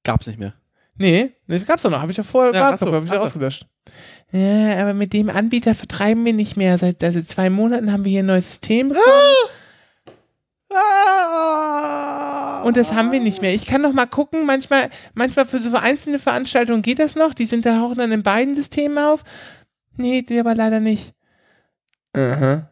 [0.04, 0.54] Gab's nicht mehr.
[1.02, 2.02] Nee, nee gab's doch noch.
[2.02, 3.66] Habe ich ja vorher Ja, so, hab ich ja rausgelöscht.
[4.32, 6.78] Ja, aber mit dem Anbieter vertreiben wir nicht mehr.
[6.78, 9.36] Seit also zwei Monaten haben wir hier ein neues System bekommen.
[10.72, 12.62] Ah!
[12.64, 13.54] Und das haben wir nicht mehr.
[13.54, 14.46] Ich kann noch mal gucken.
[14.46, 17.34] Manchmal, manchmal für so einzelne Veranstaltungen geht das noch.
[17.34, 19.24] Die sind dann auch dann in beiden Systemen auf.
[19.98, 21.14] Nee, die aber leider nicht.
[22.14, 22.72] Aha.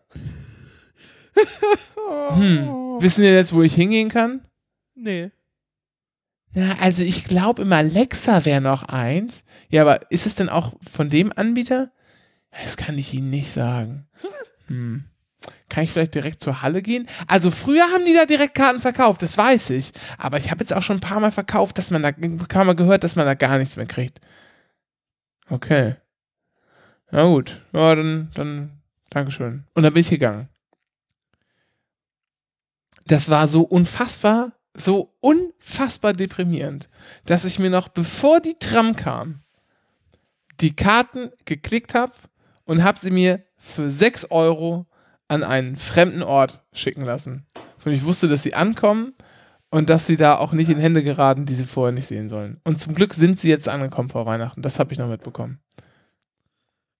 [2.35, 2.67] Hm.
[2.99, 4.45] Wissen ihr jetzt, wo ich hingehen kann?
[4.95, 5.31] Nee.
[6.53, 9.43] Ja, also ich glaube im Alexa wäre noch eins.
[9.69, 11.91] Ja, aber ist es denn auch von dem Anbieter?
[12.61, 14.07] Das kann ich Ihnen nicht sagen.
[14.67, 15.05] Hm.
[15.69, 17.07] Kann ich vielleicht direkt zur Halle gehen?
[17.27, 19.93] Also früher haben die da direkt Karten verkauft, das weiß ich.
[20.17, 22.65] Aber ich habe jetzt auch schon ein paar Mal verkauft, dass man da, ein paar
[22.65, 24.19] Mal gehört, dass man da gar nichts mehr kriegt.
[25.49, 25.95] Okay.
[27.11, 27.61] Na gut.
[27.71, 29.65] Ja, dann, dann, Dankeschön.
[29.73, 30.49] Und dann bin ich gegangen.
[33.05, 36.89] Das war so unfassbar, so unfassbar deprimierend,
[37.25, 39.41] dass ich mir noch, bevor die Tram kam,
[40.61, 42.13] die Karten geklickt habe
[42.65, 44.85] und habe sie mir für 6 Euro
[45.27, 47.45] an einen fremden Ort schicken lassen.
[47.85, 49.13] Und ich wusste, dass sie ankommen
[49.69, 52.59] und dass sie da auch nicht in Hände geraten, die sie vorher nicht sehen sollen.
[52.63, 54.61] Und zum Glück sind sie jetzt angekommen vor Weihnachten.
[54.61, 55.59] Das habe ich noch mitbekommen.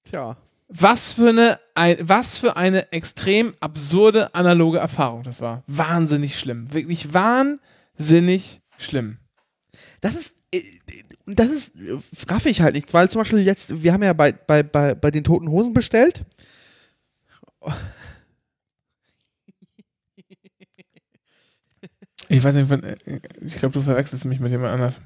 [0.03, 0.37] Tja.
[0.69, 5.63] Was für eine, ein, was für eine extrem absurde analoge Erfahrung das war.
[5.65, 6.71] Wahnsinnig schlimm.
[6.71, 9.17] Wirklich wahnsinnig schlimm.
[10.01, 10.33] Das ist.
[10.53, 10.61] äh,
[11.25, 11.73] das ist,
[12.27, 15.11] raff ich halt nicht, weil zum Beispiel jetzt, wir haben ja bei, bei, bei, bei
[15.11, 16.25] den Toten Hosen bestellt.
[22.29, 25.01] Ich weiß nicht, äh, ich glaube, du verwechselst mich mit jemand anders.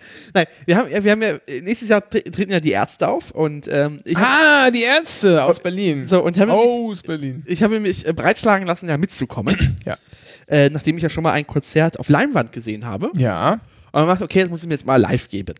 [0.34, 3.08] Nein, wir haben, ja, wir haben ja, äh, nächstes Jahr tre- treten ja die Ärzte
[3.08, 4.22] auf und ähm, hab,
[4.66, 6.06] Ah, die Ärzte aus Berlin.
[6.06, 7.42] so, und habe mich, Aus Berlin.
[7.46, 9.56] ich habe mich äh, breitschlagen lassen, ja mitzukommen.
[9.84, 9.96] Ja.
[10.48, 13.10] Äh, nachdem ich ja schon mal ein Konzert auf Leinwand gesehen habe.
[13.16, 13.52] Ja.
[13.52, 13.60] Und
[13.92, 15.54] man macht, okay, das muss ich mir jetzt mal live geben.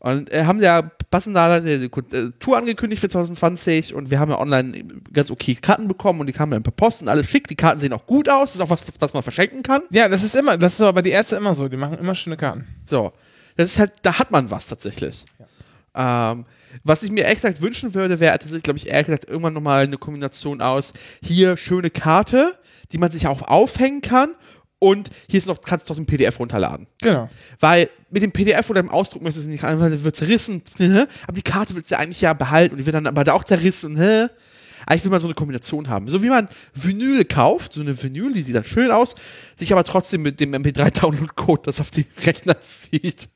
[0.00, 4.38] Und äh, haben ja passenderweise die äh, Tour angekündigt für 2020 und wir haben ja
[4.38, 7.48] online ganz okay Karten bekommen und die kamen dann per Post und alles schick.
[7.48, 8.52] Die Karten sehen auch gut aus.
[8.52, 9.82] Das ist auch was, was man verschenken kann.
[9.90, 11.68] Ja, das ist immer, das ist aber bei die Ärzte immer so.
[11.68, 12.66] Die machen immer schöne Karten.
[12.84, 13.12] So.
[13.56, 15.24] Das ist halt, da hat man was tatsächlich.
[15.94, 16.44] Ähm,
[16.82, 19.84] was ich mir ehrlich gesagt wünschen würde, wäre tatsächlich, glaube ich, ehrlich gesagt, irgendwann nochmal
[19.84, 20.92] eine Kombination aus
[21.22, 22.58] hier schöne Karte,
[22.90, 24.34] die man sich auch aufhängen kann
[24.84, 26.86] und hier ist noch, kannst du aus dem PDF runterladen.
[27.00, 27.30] Genau.
[27.60, 31.42] Weil mit dem PDF oder dem Ausdruck möchtest du nicht einfach, wird zerrissen, aber die
[31.42, 33.92] Karte willst du ja eigentlich ja behalten und die wird dann aber da auch zerrissen
[33.92, 34.26] und hä?
[34.86, 36.08] Aber ich will mal so eine Kombination haben.
[36.08, 39.14] So wie man Vinyl kauft, so eine Vinyl, die sieht dann schön aus,
[39.56, 43.30] sich aber trotzdem mit dem MP3-Download-Code das auf die Rechner zieht.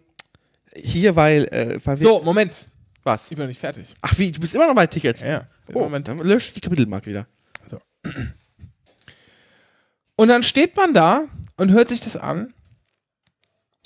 [0.76, 2.66] hier, weil, äh, weil wir, So, Moment.
[3.04, 3.32] was?
[3.32, 3.94] Ich bin noch nicht fertig.
[4.02, 5.22] Ach wie, du bist immer noch bei Tickets.
[5.22, 5.48] Ja.
[5.74, 6.10] Oh, Moment.
[6.10, 7.26] dann löscht die Kapitelmark wieder.
[10.18, 11.26] Und dann steht man da
[11.58, 12.54] und hört sich das an.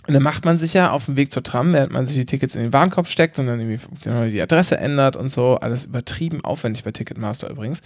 [0.07, 2.25] Und dann macht man sich ja auf dem Weg zur Tram, während man sich die
[2.25, 5.55] Tickets in den Warenkorb steckt und dann irgendwie die Adresse ändert und so.
[5.55, 7.81] Alles übertrieben aufwendig bei Ticketmaster übrigens.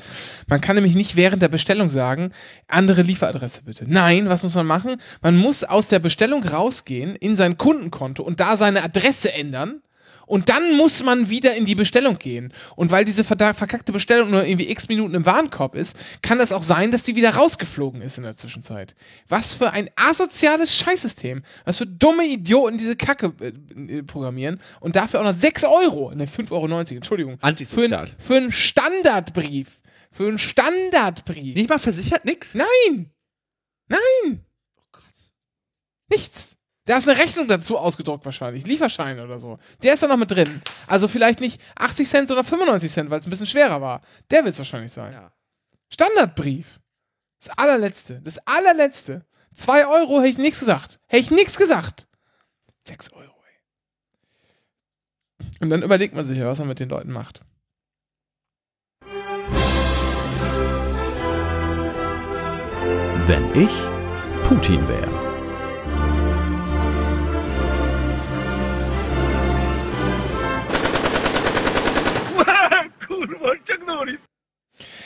[0.47, 2.31] Man kann nämlich nicht während der Bestellung sagen,
[2.67, 3.85] andere Lieferadresse bitte.
[3.87, 4.97] Nein, was muss man machen?
[5.21, 9.81] Man muss aus der Bestellung rausgehen in sein Kundenkonto und da seine Adresse ändern.
[10.29, 12.53] Und dann muss man wieder in die Bestellung gehen.
[12.75, 16.61] Und weil diese verkackte Bestellung nur irgendwie x Minuten im Warenkorb ist, kann es auch
[16.61, 18.93] sein, dass die wieder rausgeflogen ist in der Zwischenzeit.
[19.27, 21.41] Was für ein asoziales Scheißsystem.
[21.65, 24.59] Was für dumme Idioten diese Kacke äh, programmieren.
[24.81, 26.13] Und dafür auch noch 6 Euro.
[26.13, 27.37] Ne, 5,90 Euro, Entschuldigung.
[27.41, 28.05] Antisozial.
[28.05, 29.81] Für, für einen Standardbrief.
[30.11, 31.55] Für einen Standardbrief.
[31.55, 32.53] Nicht mal versichert, nix?
[32.53, 33.09] Nein!
[33.87, 34.45] Nein!
[34.77, 35.01] Oh Gott.
[36.11, 36.58] Nichts.
[36.89, 38.65] Da ist eine Rechnung dazu ausgedruckt wahrscheinlich.
[38.65, 39.59] Lieferschein oder so.
[39.83, 40.59] Der ist da noch mit drin.
[40.87, 44.01] Also vielleicht nicht 80 Cent, sondern 95 Cent, weil es ein bisschen schwerer war.
[44.31, 45.13] Der wird es wahrscheinlich sein.
[45.13, 45.31] Ja.
[45.93, 46.79] Standardbrief.
[47.37, 48.19] Das allerletzte.
[48.21, 49.23] Das allerletzte.
[49.53, 50.99] 2 Euro hätte ich nichts gesagt.
[51.05, 52.07] Hätte ich nichts gesagt.
[52.87, 53.27] 6 Euro, ey.
[55.59, 57.41] Und dann überlegt man sich ja, was man mit den Leuten macht.
[63.27, 63.69] Wenn ich
[64.47, 65.28] Putin wäre.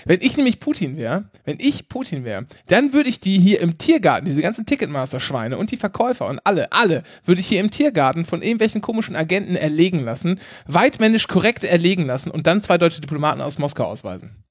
[0.05, 3.77] Wenn ich nämlich Putin wäre, wenn ich Putin wäre, dann würde ich die hier im
[3.77, 8.25] Tiergarten, diese ganzen Ticketmaster-Schweine und die Verkäufer und alle, alle, würde ich hier im Tiergarten
[8.25, 13.41] von irgendwelchen komischen Agenten erlegen lassen, weitmännisch korrekt erlegen lassen und dann zwei deutsche Diplomaten
[13.41, 14.43] aus Moskau ausweisen.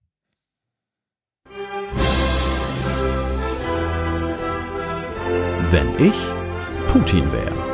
[5.71, 6.15] Wenn ich
[6.93, 7.72] Putin wäre.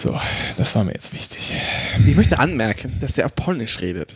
[0.00, 0.18] So,
[0.56, 1.52] das war mir jetzt wichtig.
[2.06, 4.14] Ich möchte anmerken, dass der auf Polnisch redet.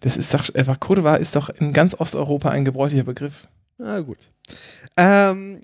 [0.00, 3.46] Das ist doch, einfach Kurva ist doch in ganz Osteuropa ein gebräuchlicher Begriff.
[3.78, 4.18] Na gut.
[4.96, 5.62] Ähm,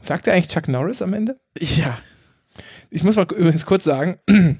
[0.00, 1.38] Sagt er eigentlich Chuck Norris am Ende?
[1.58, 1.96] ja.
[2.90, 4.18] Ich muss mal übrigens kurz sagen,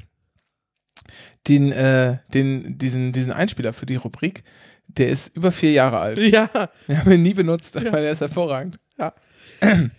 [1.48, 4.44] den, äh, den, diesen, diesen Einspieler für die Rubrik,
[4.86, 6.18] der ist über vier Jahre alt.
[6.18, 6.50] Ja.
[6.86, 8.78] Wir haben ihn nie benutzt, aber der ist hervorragend.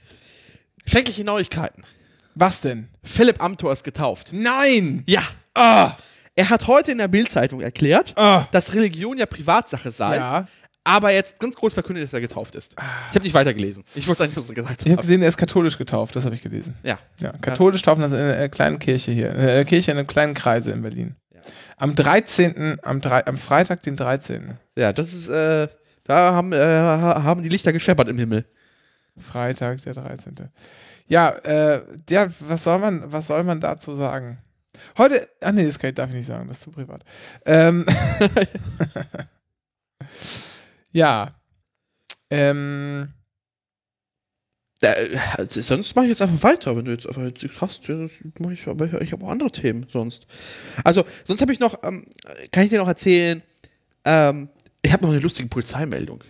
[0.85, 1.83] Schreckliche Neuigkeiten.
[2.39, 2.87] Was denn?
[3.03, 4.29] Philipp Amthor ist getauft.
[4.31, 5.03] Nein!
[5.07, 5.23] Ja.
[5.55, 5.93] Ah!
[6.35, 8.45] Er hat heute in der Bild-Zeitung erklärt, Ah!
[8.51, 10.47] dass Religion ja Privatsache sei, Ja.
[10.83, 12.73] aber jetzt ganz groß verkündet, dass er getauft ist.
[13.09, 13.83] Ich habe nicht weitergelesen.
[13.95, 15.01] Ich wusste eigentlich, was er gesagt Ich habe hat.
[15.01, 16.75] gesehen, er ist katholisch getauft, das habe ich gelesen.
[16.83, 16.99] Ja.
[17.19, 20.35] Ja, katholisch taufen das in einer kleinen Kirche hier, in einer Kirche in einem kleinen
[20.35, 21.15] Kreise in Berlin.
[21.33, 21.41] Ja.
[21.77, 24.59] Am 13., am, am Freitag, den 13.
[24.75, 25.67] Ja, das ist, äh,
[26.03, 28.45] da haben, äh, ha- haben die Lichter gescheppert im Himmel.
[29.17, 30.35] Freitag, der 13.
[31.07, 34.39] Ja, äh, der, was soll man, was soll man dazu sagen?
[34.97, 37.03] Heute, ach nee, das darf ich nicht sagen, das ist zu privat.
[37.45, 37.85] Ähm,
[40.91, 41.35] ja.
[42.29, 43.09] Ähm,
[44.81, 47.87] Äh, also sonst mache ich jetzt einfach weiter, wenn du jetzt einfach nichts hast.
[47.87, 48.23] Ja, ich,
[49.01, 50.27] ich habe auch andere Themen sonst.
[50.83, 52.05] Also, sonst habe ich noch, ähm,
[52.51, 53.41] kann ich dir noch erzählen,
[54.05, 54.49] ähm,
[54.83, 56.23] ich habe noch eine lustige Polizeimeldung.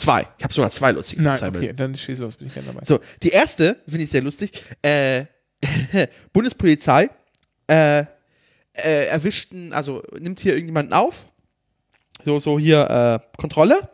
[0.00, 0.26] Zwei.
[0.38, 1.68] Ich habe sogar zwei lustige nein, Polizeimeldungen.
[1.68, 2.80] okay, dann schieß los, bin ich gerne dabei.
[2.86, 4.50] So, die erste finde ich sehr lustig.
[4.80, 5.26] Äh,
[6.32, 7.10] Bundespolizei
[7.66, 8.06] äh,
[8.72, 11.26] äh, erwischten, also nimmt hier irgendjemanden auf.
[12.24, 13.90] So, so hier äh, Kontrolle.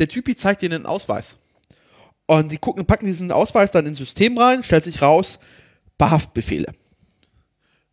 [0.00, 1.36] Der Typi zeigt ihnen einen Ausweis.
[2.26, 5.38] Und die gucken, packen diesen Ausweis dann ins System rein, stellt sich raus,
[5.96, 6.72] paar Haftbefehle.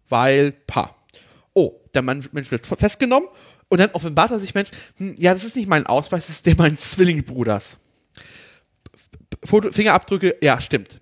[0.10, 1.06] Weil, paar.
[1.54, 3.30] Oh, der Mann, Mensch wird festgenommen
[3.74, 6.46] und dann offenbart er sich, Mensch, hm, ja, das ist nicht mein Ausweis, das ist
[6.46, 7.78] der meines Zwillingsbruders.
[9.44, 11.02] Foto, Fingerabdrücke, ja, stimmt.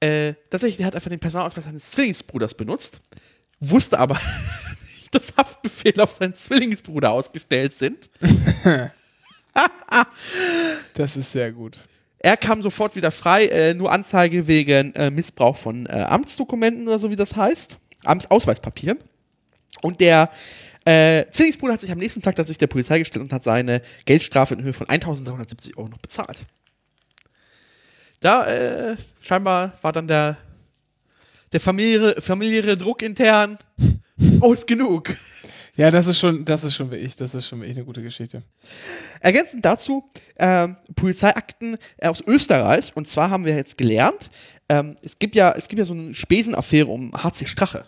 [0.00, 3.02] Äh, tatsächlich, der hat einfach den Personalausweis seines Zwillingsbruders benutzt,
[3.60, 4.18] wusste aber
[4.96, 8.08] nicht, dass Haftbefehle auf seinen Zwillingsbruder ausgestellt sind.
[10.94, 11.76] Das ist sehr gut.
[12.20, 17.00] Er kam sofort wieder frei, äh, nur Anzeige wegen äh, Missbrauch von äh, Amtsdokumenten oder
[17.00, 17.76] so, wie das heißt.
[18.04, 18.98] Amtsausweispapieren.
[19.82, 20.30] Und der
[20.88, 24.54] äh, Zwillingsbruder hat sich am nächsten Tag tatsächlich der Polizei gestellt und hat seine Geldstrafe
[24.54, 26.46] in Höhe von 1370 Euro noch bezahlt.
[28.20, 30.38] Da, äh, scheinbar war dann der,
[31.52, 33.58] der familiäre, familiäre Druck intern.
[34.40, 35.14] Oh, ist genug.
[35.76, 37.84] Ja, das ist schon, das ist schon wie ich, das ist schon wie ich eine
[37.84, 38.42] gute Geschichte.
[39.20, 42.96] Ergänzend dazu ähm, Polizeiakten aus Österreich.
[42.96, 44.30] Und zwar haben wir jetzt gelernt,
[44.68, 47.84] ähm, es gibt ja, es gibt ja so eine Spesenaffäre um HC Strache.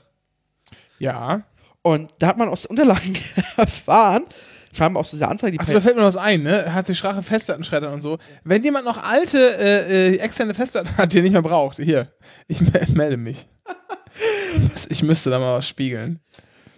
[1.01, 1.42] Ja.
[1.83, 3.16] Und da hat man aus den Unterlagen
[3.57, 4.24] erfahren,
[4.72, 6.72] scheinbar aus dieser Anzeige, die Achso, da fällt mir noch was ein, ne?
[6.72, 8.18] Hat sich Strache Festplattenschredder und so.
[8.45, 12.12] Wenn jemand noch alte, äh, äh, externe Festplatten hat, die er nicht mehr braucht, hier,
[12.49, 13.47] ich me melde mich.
[14.89, 16.20] ich müsste da mal was spiegeln.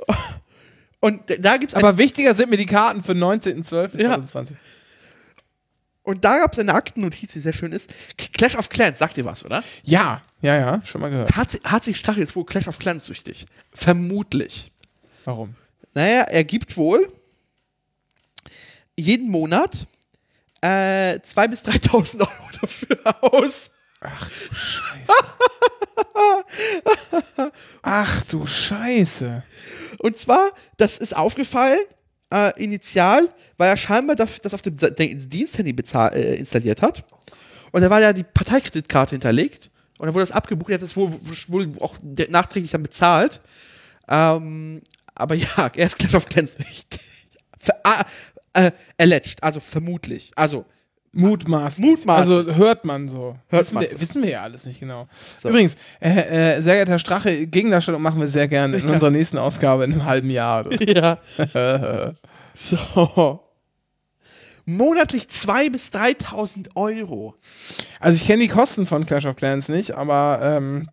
[1.00, 4.55] und da gibt's Aber wichtiger sind mir die Karten für 19.12.2020.
[6.05, 7.92] Und da gab es eine Aktennotiz, die sehr schön ist.
[8.32, 9.62] Clash of Clans, sagt ihr was, oder?
[9.84, 11.30] Ja, ja, ja, schon mal gehört.
[11.36, 13.46] HC, HC Strache ist wohl Clash of Clans süchtig.
[13.72, 14.72] Vermutlich.
[15.24, 15.54] Warum?
[15.94, 17.12] Naja, er gibt wohl
[18.96, 19.86] jeden Monat
[20.60, 23.70] äh, 2.000 bis 3.000 Euro dafür aus.
[27.82, 29.42] Ach du Scheiße.
[29.98, 31.80] Und zwar, das ist aufgefallen,
[32.32, 37.04] äh, initial, weil er scheinbar das, auf dem Diensthandy äh, installiert hat.
[37.70, 39.70] Und da war ja die Parteikreditkarte hinterlegt.
[39.98, 41.12] Und dann wurde das abgebucht, er hat das wohl,
[41.48, 43.40] wohl auch nachträglich dann bezahlt.
[44.08, 44.82] Ähm,
[45.14, 47.00] aber ja, er ist Clash of Clans wichtig.
[47.58, 48.04] Ver ah,
[48.54, 50.32] äh, alleged, also vermutlich.
[50.36, 50.64] Also.
[51.14, 51.84] Mutmaßen.
[52.08, 53.36] Also hört man so.
[53.48, 54.00] Hört wissen, man wir, so.
[54.00, 55.08] wissen wir ja alles nicht genau.
[55.42, 55.50] So.
[55.50, 59.36] Übrigens, äh, äh, sehr geehrter Herr Strache, Gegendarstellung machen wir sehr gerne in unserer nächsten
[59.36, 60.66] Ausgabe in einem halben Jahr.
[60.66, 61.18] Oder?
[61.54, 62.14] ja.
[62.54, 63.40] So.
[64.64, 67.34] Monatlich 2.000 bis 3.000 Euro.
[67.98, 70.86] also ich kenne die Kosten von Clash of Clans nicht, aber ähm,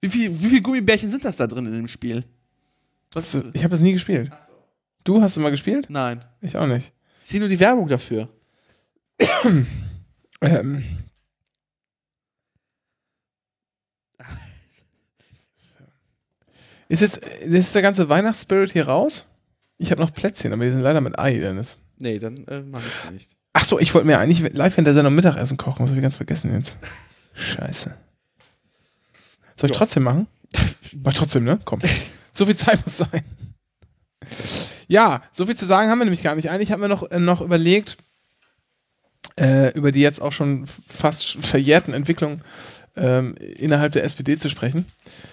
[0.00, 2.24] Wie viel, wie viel Gummibärchen sind das da drin in dem Spiel?
[3.14, 3.32] Was?
[3.32, 4.30] das- ich habe es nie gespielt.
[5.04, 5.86] Du hast du mal gespielt?
[5.88, 6.24] Nein.
[6.40, 6.92] Ich auch nicht.
[7.24, 8.28] Ich sehe nur die Werbung dafür.
[10.42, 10.82] Ähm,
[16.88, 19.26] ist jetzt ist der ganze Weihnachtsspirit hier raus?
[19.78, 21.78] Ich habe noch Plätzchen, aber die sind leider mit Ei, Dennis.
[21.98, 23.36] Nee, dann äh, mach ich nicht.
[23.52, 25.82] Ach so, ich wollte mir eigentlich live in der Sendung Mittagessen kochen.
[25.84, 26.76] Das habe ich ganz vergessen jetzt.
[27.34, 27.96] Scheiße.
[29.56, 29.78] Soll ich Ja.
[29.78, 30.26] trotzdem machen?
[31.02, 31.58] Mach trotzdem, ne?
[31.64, 31.80] Komm.
[32.32, 33.22] So viel Zeit muss sein.
[34.88, 36.50] Ja, so viel zu sagen haben wir nämlich gar nicht.
[36.50, 37.96] Eigentlich haben wir noch, äh, noch überlegt,
[39.38, 42.42] äh, über die jetzt auch schon fast verjährten Entwicklungen
[42.96, 44.84] ähm, innerhalb der SPD zu sprechen.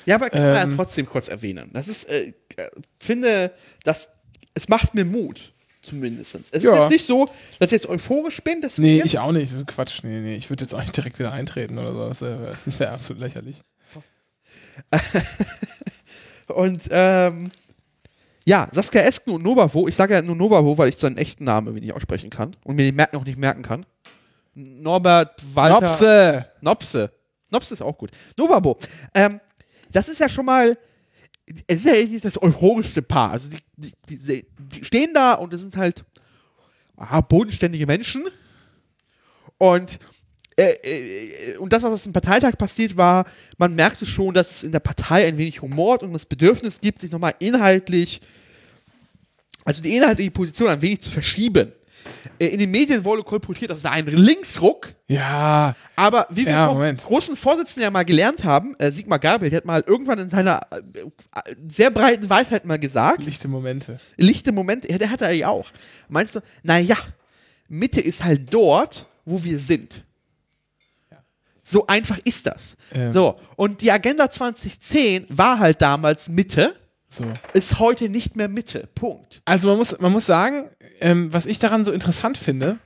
[0.06, 0.76] Ja, aber kann man ja Ähm.
[0.76, 1.70] trotzdem kurz erwähnen.
[1.74, 2.70] Das ist, äh, äh,
[3.00, 3.52] finde,
[3.84, 4.10] das,
[4.54, 5.54] es macht mir Mut.
[5.82, 6.36] Zumindest.
[6.52, 6.74] Es Ja.
[6.74, 7.26] ist jetzt nicht so,
[7.60, 8.62] dass ich jetzt euphorisch bin.
[8.62, 9.54] Das Nee, ich auch nicht.
[9.68, 10.02] Quatsch.
[10.04, 10.36] Nee, nee.
[10.36, 12.08] Ich würde jetzt auch nicht direkt wieder eintreten oder so.
[12.10, 13.62] Das wäre wär absolut lächerlich.
[16.48, 17.50] Und ähm,
[18.46, 21.68] ja, Saskia Esken und Nobavo, ich sage ja nur Nobavo, weil ich seinen echten Namen
[21.68, 23.86] irgendwie nicht aussprechen kann und mir den Merken auch nicht merken kann.
[24.54, 25.82] Norbert Walter.
[25.82, 26.46] Nopse!
[26.62, 27.12] Nopse.
[27.50, 28.12] Nopse ist auch gut.
[28.36, 28.78] Novabo.
[29.14, 29.40] Ähm,
[29.92, 30.78] das ist ja schon mal.
[31.66, 33.32] Es ist ja nicht das euphorischste Paar.
[33.32, 36.04] Also die, die, die, die stehen da und es sind halt
[36.98, 38.26] ah, bodenständige Menschen.
[39.58, 40.00] Und,
[40.58, 40.72] äh,
[41.54, 43.26] äh, und das, was auf dem Parteitag passiert war,
[43.58, 47.02] man merkte schon, dass es in der Partei ein wenig humort und das Bedürfnis gibt,
[47.02, 48.22] sich nochmal inhaltlich,
[49.66, 51.72] also die inhaltliche Position ein wenig zu verschieben.
[52.40, 54.94] Äh, In den Medien wurde kolportiert, das war ein Linksruck.
[55.08, 59.50] Ja, Aber wie wir Ja, vom großen Vorsitzenden ja mal gelernt haben, äh, Sigmar Gabriel,
[59.52, 64.00] der hat mal irgendwann in seiner äh, äh, sehr breiten Weisheit mal gesagt, lichte Momente.
[64.16, 65.68] lichte Momente, ja, der hat er ja auch.
[66.10, 66.98] Meinst du, naja,
[67.68, 70.04] Mitte ist halt dort, wo wir sind.
[71.70, 72.78] So einfach ist das.
[72.94, 73.12] Ähm.
[73.12, 76.74] So, und die Agenda 2010 war halt damals Mitte,
[77.10, 77.26] So.
[77.52, 78.88] ist heute nicht mehr Mitte.
[78.96, 79.42] Punkt.
[79.44, 80.70] Also man muss, man muss sagen,
[81.02, 82.78] ähm, was ich daran so interessant finde,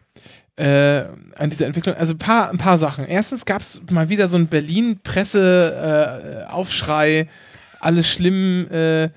[0.56, 1.04] äh,
[1.38, 3.06] an dieser Entwicklung, also ein paar, ein paar Sachen.
[3.06, 7.28] Erstens gab es mal wieder so einen Berlin-Presse-Aufschrei,
[7.80, 9.10] alles schlimm, äh,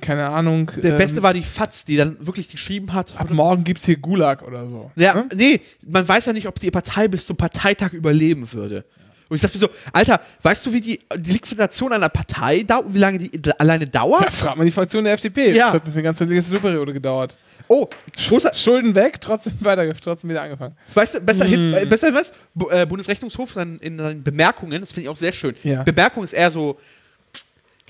[0.00, 0.70] keine Ahnung.
[0.76, 3.18] Der ähm, Beste war die Fatz, die dann wirklich geschrieben hat.
[3.18, 4.90] Ab morgen gibt's hier Gulag oder so.
[4.96, 5.28] Ja, Ne?
[5.34, 8.84] nee, man weiß ja nicht, ob die Partei bis zum Parteitag überleben würde.
[9.28, 12.94] Und ich dachte mir so, Alter, weißt du, wie die, die Liquidation einer Partei dauert,
[12.94, 14.22] wie lange die alleine dauert?
[14.24, 15.50] Da fragt man die Fraktion der FDP.
[15.50, 15.72] Ja.
[15.72, 17.36] Das hat eine ganze Legislaturperiode gedauert.
[17.66, 17.86] Oh,
[18.28, 20.74] großer, Schulden weg, trotzdem weiter, trotzdem wieder angefangen.
[20.94, 21.74] weißt du, besser, hin, Mm.
[21.74, 22.32] äh, besser was?
[22.54, 25.54] Bu äh, Bundesrechnungshof in seinen Bemerkungen, das finde ich auch sehr schön.
[25.62, 25.82] Ja.
[25.82, 26.78] Bemerkung ist eher so,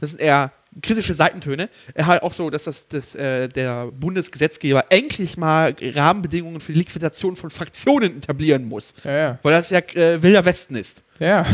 [0.01, 0.51] das sind eher
[0.83, 1.69] kritische Seitentöne.
[1.95, 6.79] Er hat auch so, dass das, das äh, der Bundesgesetzgeber endlich mal Rahmenbedingungen für die
[6.81, 8.95] Liquidation von Fraktionen etablieren muss.
[9.05, 9.39] Ja, ja.
[9.43, 11.03] Weil das ja äh, Wilder Westen ist.
[11.19, 11.45] Ja,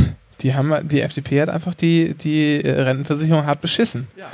[0.41, 4.09] die haben die FDP hat einfach die, die äh, Rentenversicherung hart beschissen.
[4.17, 4.31] Ja.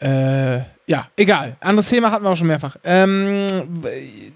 [0.00, 1.56] Äh, ja, egal.
[1.60, 2.76] Anderes Thema hatten wir auch schon mehrfach.
[2.82, 3.46] Ähm,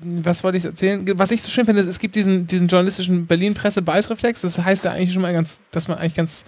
[0.02, 1.06] was wollte ich erzählen?
[1.16, 4.42] Was ich so schön finde, ist, es gibt diesen, diesen journalistischen Berlin-Presse-Beißreflex.
[4.42, 6.44] Das heißt ja eigentlich schon mal ganz, dass man eigentlich ganz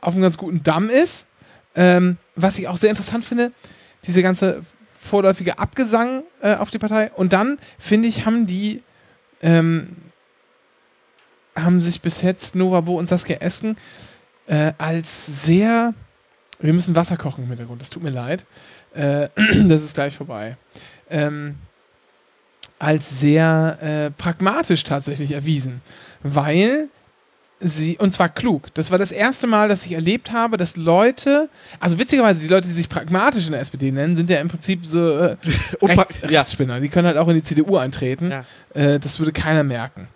[0.00, 1.28] auf einem ganz guten Damm ist.
[1.76, 3.52] Ähm, was ich auch sehr interessant finde,
[4.06, 4.62] diese ganze
[4.98, 7.10] vorläufiger Abgesang äh, auf die Partei.
[7.14, 8.82] Und dann, finde ich, haben die,
[9.42, 9.96] ähm,
[11.54, 13.76] haben sich bis jetzt Novabo und Saskia Esken
[14.46, 15.94] äh, als sehr,
[16.58, 18.44] wir müssen Wasser kochen im Hintergrund, das tut mir leid,
[18.94, 19.28] äh,
[19.68, 20.56] das ist gleich vorbei,
[21.10, 21.56] ähm,
[22.78, 25.80] als sehr äh, pragmatisch tatsächlich erwiesen,
[26.22, 26.88] weil
[27.60, 28.72] sie, und zwar klug.
[28.74, 31.48] Das war das erste Mal, dass ich erlebt habe, dass Leute,
[31.80, 34.86] also witzigerweise, die Leute, die sich pragmatisch in der SPD nennen, sind ja im Prinzip
[34.86, 35.36] so äh,
[35.82, 36.28] Rechts, ja.
[36.40, 36.80] Rechtsspinner.
[36.80, 38.30] Die können halt auch in die CDU eintreten.
[38.30, 38.44] Ja.
[38.74, 40.08] Äh, das würde keiner merken.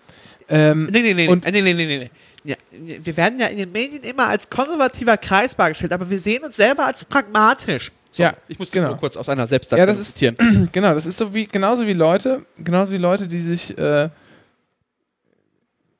[0.48, 2.10] Ähm, Nee, nee, nee, Und- nee, nee, nee, nee, nee.
[2.42, 6.42] Ja, wir werden ja in den Medien immer als konservativer Kreis dargestellt, aber wir sehen
[6.42, 7.92] uns selber als pragmatisch.
[8.10, 8.88] So, Ja, ich muss genau.
[8.88, 10.68] nur kurz aus einer selbst Ja, das ist- zitieren.
[10.72, 14.08] genau, das ist so wie, genauso wie Leute, genauso wie Leute, die sich, äh,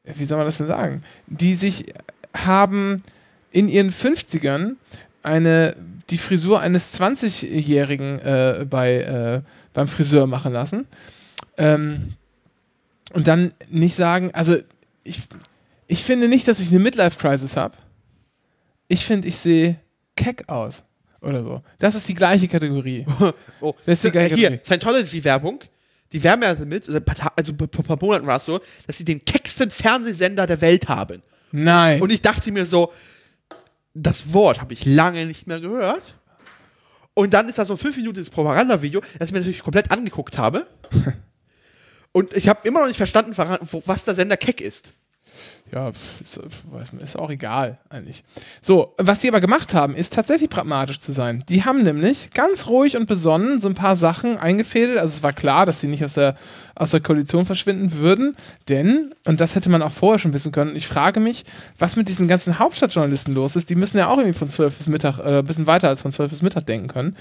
[0.04, 1.02] wie soll man das denn sagen?
[1.26, 1.86] Die sich
[2.34, 2.96] haben
[3.50, 4.76] in ihren 50ern
[5.22, 5.74] eine,
[6.10, 9.42] die Frisur eines 20-Jährigen äh, bei, äh,
[9.72, 10.86] beim Friseur machen lassen.
[11.58, 12.14] Ähm,
[13.12, 14.56] und dann nicht sagen, also
[15.04, 15.20] ich,
[15.88, 17.74] ich finde nicht, dass ich eine Midlife-Crisis habe.
[18.88, 19.76] Ich finde, ich sehe
[20.16, 20.84] keck aus.
[21.20, 21.62] Oder so.
[21.78, 23.04] Das ist die gleiche Kategorie.
[23.60, 24.60] Oh, Das ist die hier, Kategorie.
[24.64, 25.60] Scientology-Werbung.
[26.12, 27.00] Die werben ja damit, also
[27.36, 30.88] also vor ein paar Monaten war es so, dass sie den kecksten Fernsehsender der Welt
[30.88, 31.22] haben.
[31.52, 32.02] Nein.
[32.02, 32.92] Und ich dachte mir so,
[33.94, 36.16] das Wort habe ich lange nicht mehr gehört.
[37.14, 40.38] Und dann ist da so ein 5 Minuten Propaganda-Video, das ich mir natürlich komplett angeguckt
[40.38, 40.66] habe.
[42.12, 44.94] Und ich habe immer noch nicht verstanden, was der Sender Keck ist.
[45.72, 46.40] Ja, ist,
[47.00, 48.24] ist auch egal eigentlich.
[48.60, 51.44] So, was die aber gemacht haben, ist tatsächlich pragmatisch zu sein.
[51.48, 54.98] Die haben nämlich ganz ruhig und besonnen so ein paar Sachen eingefädelt.
[54.98, 56.34] Also es war klar, dass sie nicht aus der,
[56.74, 58.34] aus der Koalition verschwinden würden,
[58.68, 61.44] denn, und das hätte man auch vorher schon wissen können, ich frage mich,
[61.78, 63.70] was mit diesen ganzen Hauptstadtjournalisten los ist.
[63.70, 66.10] Die müssen ja auch irgendwie von 12 bis Mittag, äh, ein bisschen weiter als von
[66.10, 67.16] 12 bis Mittag denken können.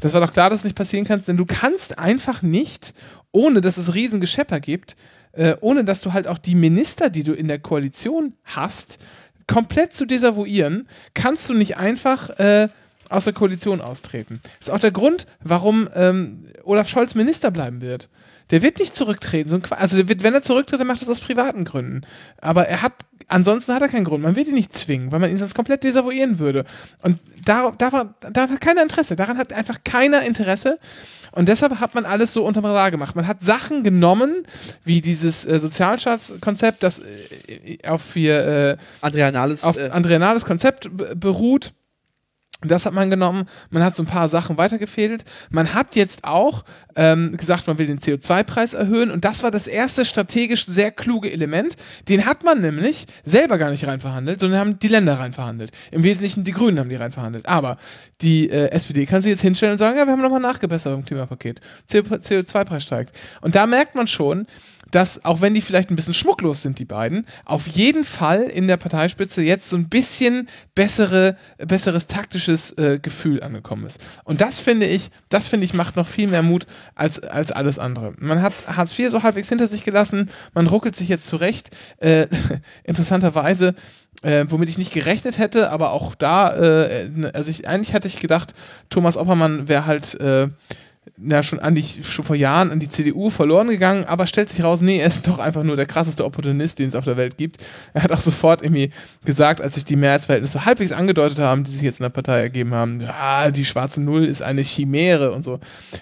[0.00, 2.94] Das war doch klar, dass es nicht passieren kann, denn du kannst einfach nicht,
[3.30, 4.96] ohne dass es riesen Geschepper gibt,
[5.32, 8.98] äh, ohne dass du halt auch die Minister, die du in der Koalition hast,
[9.46, 12.68] komplett zu desavouieren, kannst du nicht einfach äh,
[13.08, 14.40] aus der Koalition austreten.
[14.58, 18.08] Das ist auch der Grund, warum ähm, Olaf Scholz Minister bleiben wird.
[18.50, 19.50] Der wird nicht zurücktreten.
[19.50, 22.02] So also wird, wenn er zurücktritt, dann macht er das aus privaten Gründen.
[22.40, 22.92] Aber er hat,
[23.30, 24.22] ansonsten hat er keinen Grund.
[24.22, 26.64] Man wird ihn nicht zwingen, weil man ihn sonst komplett desavouieren würde.
[27.02, 29.16] Und da, da, war, da hat keiner Interesse.
[29.16, 30.78] Daran hat einfach keiner Interesse.
[31.32, 33.14] Und deshalb hat man alles so unterm Radar gemacht.
[33.14, 34.44] Man hat Sachen genommen,
[34.84, 39.64] wie dieses äh, Sozialstaatskonzept, das äh, auf hier äh, Andrea Nahles.
[39.64, 41.72] auf äh, Andrea Nahles Konzept beruht.
[42.62, 43.44] Das hat man genommen.
[43.70, 45.24] Man hat so ein paar Sachen weitergefädelt.
[45.50, 49.10] Man hat jetzt auch ähm, gesagt, man will den CO2-Preis erhöhen.
[49.10, 51.76] Und das war das erste strategisch sehr kluge Element.
[52.08, 55.70] Den hat man nämlich selber gar nicht reinverhandelt, sondern haben die Länder reinverhandelt.
[55.90, 57.46] Im Wesentlichen die Grünen haben die reinverhandelt.
[57.46, 57.78] Aber
[58.20, 61.04] die äh, SPD kann sich jetzt hinstellen und sagen, ja, wir haben nochmal nachgebessert im
[61.04, 61.60] Klimapaket.
[61.88, 63.16] CO2-Preis steigt.
[63.40, 64.46] Und da merkt man schon,
[64.90, 68.68] dass, auch wenn die vielleicht ein bisschen schmucklos sind, die beiden, auf jeden Fall in
[68.68, 74.00] der Parteispitze jetzt so ein bisschen bessere, besseres taktisches äh, Gefühl angekommen ist.
[74.24, 77.78] Und das finde ich, das finde ich, macht noch viel mehr Mut als, als alles
[77.78, 78.12] andere.
[78.18, 81.70] Man hat Hartz IV so halbwegs hinter sich gelassen, man ruckelt sich jetzt zurecht.
[81.98, 82.26] Äh,
[82.84, 83.74] interessanterweise,
[84.22, 88.20] äh, womit ich nicht gerechnet hätte, aber auch da, äh, also ich, eigentlich hatte ich
[88.20, 88.54] gedacht,
[88.90, 90.48] Thomas Oppermann wäre halt äh,
[91.16, 94.62] na, schon, an die, schon vor Jahren an die CDU verloren gegangen, aber stellt sich
[94.62, 97.38] raus, nee, er ist doch einfach nur der krasseste Opportunist, den es auf der Welt
[97.38, 97.58] gibt.
[97.94, 98.90] Er hat auch sofort irgendwie
[99.24, 102.74] gesagt, als sich die Mehrheitsverhältnisse halbwegs angedeutet haben, die sich jetzt in der Partei ergeben
[102.74, 105.58] haben, ja, die schwarze Null ist eine Chimäre und so.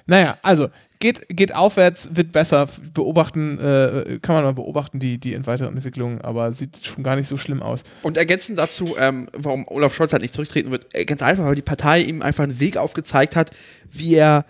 [0.06, 0.68] Naja, also,
[0.98, 6.20] geht, geht aufwärts, wird besser, beobachten, äh, kann man mal beobachten, die, die weiteren Entwicklungen,
[6.20, 7.84] aber sieht schon gar nicht so schlimm aus.
[8.02, 11.54] Und ergänzend dazu, ähm, warum Olaf Scholz halt nicht zurücktreten wird, äh, ganz einfach, weil
[11.54, 13.50] die Partei ihm einfach einen Weg aufgezeigt hat,
[13.90, 14.44] wie er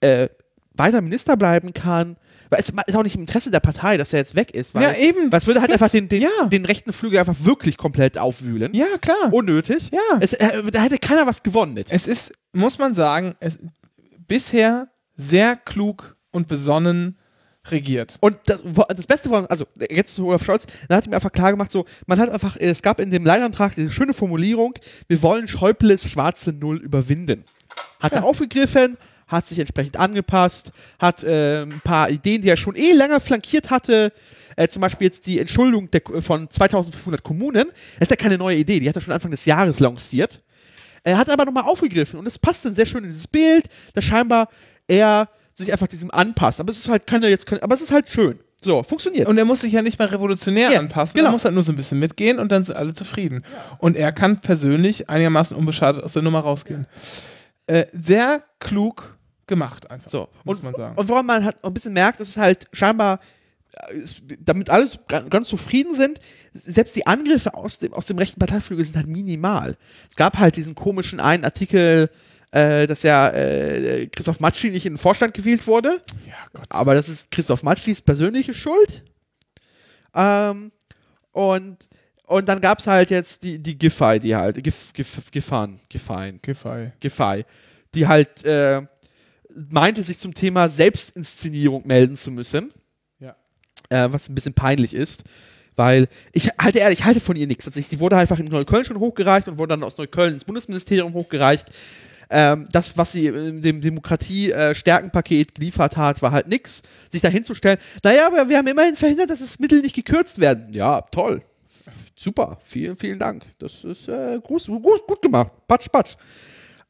[0.00, 0.28] äh,
[0.74, 2.16] weiter Minister bleiben kann.
[2.50, 4.74] Weil es ist auch nicht im Interesse der Partei, dass er jetzt weg ist.
[4.74, 5.32] Weil, Ja, eben.
[5.32, 6.46] Weil es würde halt einfach den, den, Ja.
[6.46, 8.74] den rechten Flügel einfach wirklich komplett aufwühlen.
[8.74, 9.32] Ja, klar.
[9.32, 9.90] Unnötig.
[9.92, 10.18] Ja.
[10.20, 11.90] Es, äh, da hätte keiner was gewonnen mit.
[11.90, 13.58] Es ist, muss man sagen, es,
[14.26, 17.18] bisher sehr klug und besonnen
[17.70, 18.18] regiert.
[18.20, 18.60] Und das,
[18.94, 21.86] das Beste war, also jetzt zu Olaf Scholz, da hat ihm einfach klar gemacht, so,
[22.06, 24.74] man hat einfach, es gab in dem Leitantrag diese schöne Formulierung,
[25.08, 27.44] wir wollen Schäuples schwarze Null überwinden.
[28.00, 32.74] Hat er aufgegriffen, hat sich entsprechend angepasst, hat äh, ein paar Ideen, die er schon
[32.76, 34.12] eh länger flankiert hatte,
[34.56, 37.66] äh, zum Beispiel jetzt die Entschuldung der, von 2500 Kommunen,
[37.98, 40.42] das ist ja keine neue Idee, die hat er schon Anfang des Jahres lanciert.
[41.02, 44.04] Er hat aber nochmal aufgegriffen und es passt dann sehr schön in dieses Bild, dass
[44.04, 44.48] scheinbar
[44.88, 46.60] er sich einfach diesem anpasst.
[46.60, 48.38] Aber es ist halt keine jetzt, keine, aber es ist halt schön.
[48.60, 49.28] So, funktioniert.
[49.28, 51.28] Und er muss sich ja nicht mal revolutionär Ja, anpassen, genau.
[51.28, 53.44] er muss halt nur so ein bisschen mitgehen und dann sind alle zufrieden.
[53.78, 56.86] Und er kann persönlich einigermaßen unbeschadet aus der Nummer rausgehen.
[57.66, 59.16] Äh, sehr klug
[59.46, 60.10] gemacht einfach.
[60.10, 60.28] So.
[60.44, 60.96] muss und, man sagen.
[60.98, 63.20] und woran man halt ein bisschen merkt, es halt scheinbar,
[63.72, 64.00] äh,
[64.40, 66.18] damit alles ga- ganz zufrieden sind,
[66.52, 69.76] selbst die Angriffe aus dem, aus dem rechten Parteiflügel sind halt minimal.
[70.10, 72.10] Es gab halt diesen komischen einen Artikel,
[72.52, 76.02] äh, dass ja äh, Christoph Matschi nicht in den Vorstand gewählt wurde.
[76.26, 76.66] ja, Gott.
[76.68, 79.02] Aber das ist Christoph Matschis persönliche Schuld.
[80.14, 80.70] Ähm,
[81.32, 81.78] und,
[82.26, 86.40] und dann gab es halt jetzt die, die Giffey, die halt, Gif, Gif, Giffan, Giffein,
[86.42, 86.92] Giffey.
[87.00, 87.44] Giffey,
[87.94, 88.82] die halt äh,
[89.54, 92.72] meinte, sich zum Thema Selbstinszenierung melden zu müssen.
[93.18, 93.36] Ja.
[93.90, 95.24] Äh, was ein bisschen peinlich ist.
[95.76, 97.66] Weil ich halte ehrlich, ich halte von ihr nichts.
[97.66, 100.44] Also ich, sie wurde einfach in Neukölln schon hochgereicht und wurde dann aus Neukölln ins
[100.44, 101.68] Bundesministerium hochgereicht.
[102.30, 106.82] Ähm, das, was sie in dem Demokratie-Stärkenpaket geliefert hat, war halt nix.
[107.10, 110.72] Sich da hinzustellen, naja, aber wir haben immerhin verhindert, dass es Mittel nicht gekürzt werden.
[110.72, 111.42] Ja, toll.
[112.16, 112.58] Super.
[112.62, 113.44] Vielen, vielen Dank.
[113.58, 115.52] Das ist äh, groß, gut, gut gemacht.
[115.66, 116.16] Patsch, patsch.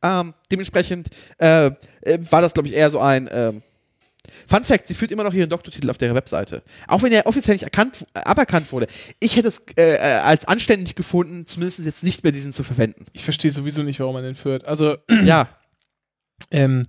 [0.03, 1.67] Ähm, dementsprechend äh,
[2.03, 3.63] äh, war das, glaube ich, eher so ein ähm,
[4.47, 6.63] Fun Fact, sie führt immer noch ihren Doktortitel auf der Webseite.
[6.87, 8.87] Auch wenn er offiziell nicht erkannt, aberkannt wurde.
[9.21, 13.07] Ich hätte es äh, äh, als anständig gefunden, zumindest jetzt nicht mehr diesen zu verwenden.
[13.13, 14.65] Ich verstehe sowieso nicht, warum man den führt.
[14.65, 15.49] Also, ja,
[16.51, 16.85] ähm,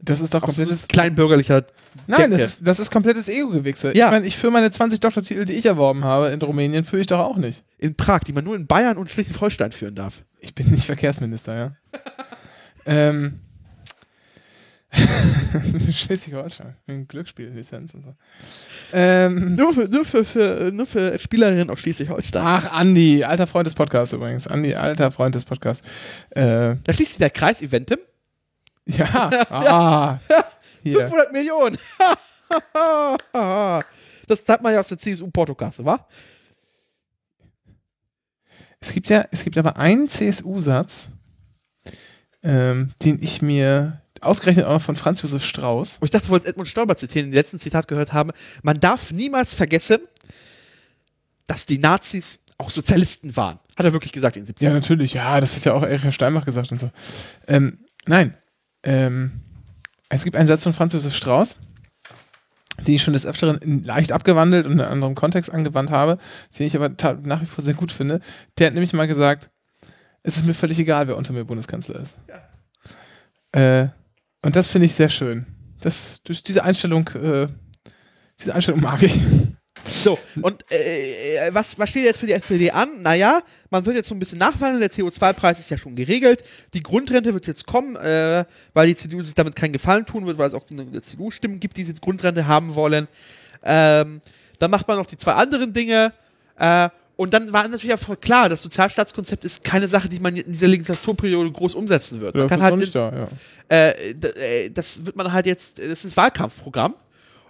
[0.00, 0.84] das ist doch so komplettes.
[0.84, 1.64] ein kleinbürgerlicher.
[2.06, 3.96] Nein, das ist, das ist komplettes Ego-Gewichse.
[3.96, 4.06] Ja.
[4.06, 7.06] Ich meine, ich führe meine 20 Doktortitel, die ich erworben habe in Rumänien, führe ich
[7.08, 7.64] doch auch nicht.
[7.78, 10.22] In Prag, die man nur in Bayern und Schleswig-Holstein führen darf.
[10.40, 11.76] Ich bin nicht Verkehrsminister, ja.
[12.86, 13.40] ähm.
[15.92, 16.76] Schleswig-Holstein.
[17.08, 18.14] Glücksspiellizenz und so.
[18.92, 19.56] Ähm.
[19.56, 22.42] Nur für, nur für, für, nur für Spielerinnen aus Schleswig-Holstein.
[22.42, 24.46] Ach, Andi, alter Freund des Podcasts übrigens.
[24.46, 25.86] Andi, alter Freund des Podcasts.
[26.30, 27.98] Äh, Da schließt sich der Kreis Eventim.
[28.96, 30.18] ja, ah,
[30.82, 31.00] hier.
[31.00, 31.76] 500 Millionen.
[34.26, 36.06] das hat man ja aus der CSU-Portokasse, wa?
[38.80, 41.10] Es gibt ja, es gibt aber einen CSU-Satz,
[42.42, 45.98] ähm, den ich mir ausgerechnet auch noch von Franz Josef Strauß.
[45.98, 48.30] Und ich dachte, du wolltest Edmund Stoiber zitieren, den letzten Zitat gehört haben.
[48.62, 49.98] Man darf niemals vergessen,
[51.46, 53.58] dass die Nazis auch Sozialisten waren.
[53.76, 54.64] Hat er wirklich gesagt in den 70ern.
[54.64, 56.90] Ja, natürlich, ja, das hat ja auch Erich Steinbach gesagt und so.
[57.46, 58.36] Ähm, nein,
[58.82, 59.40] ähm,
[60.08, 61.56] es gibt einen Satz von Franz Josef Strauß,
[62.86, 66.18] den ich schon des Öfteren leicht abgewandelt und in einem anderen Kontext angewandt habe,
[66.58, 66.90] den ich aber
[67.22, 68.20] nach wie vor sehr gut finde.
[68.56, 69.50] Der hat nämlich mal gesagt,
[70.22, 72.18] es ist mir völlig egal, wer unter mir Bundeskanzler ist.
[73.52, 73.88] Äh,
[74.42, 75.46] und das finde ich sehr schön.
[75.80, 77.48] Das, diese Einstellung, äh,
[78.40, 79.18] diese Einstellung mag ich.
[79.90, 83.02] So, und äh, was, was steht jetzt für die SPD an?
[83.02, 83.40] Naja,
[83.70, 86.44] man wird jetzt so ein bisschen nachverhandeln, der CO2-Preis ist ja schon geregelt,
[86.74, 88.44] die Grundrente wird jetzt kommen, äh,
[88.74, 91.82] weil die CDU sich damit keinen Gefallen tun wird, weil es auch CDU-Stimmen gibt, die
[91.82, 93.08] diese Grundrente haben wollen.
[93.62, 94.20] Ähm,
[94.58, 96.12] dann macht man noch die zwei anderen Dinge.
[96.58, 100.52] Äh, und dann war natürlich auch klar, das Sozialstaatskonzept ist keine Sache, die man in
[100.52, 102.36] dieser Legislaturperiode groß umsetzen wird.
[102.36, 103.28] Man Ja, kann das halt da,
[103.70, 103.76] ja.
[103.76, 104.10] äh,
[104.66, 106.94] äh, das wird man halt jetzt, das ist Wahlkampfprogramm.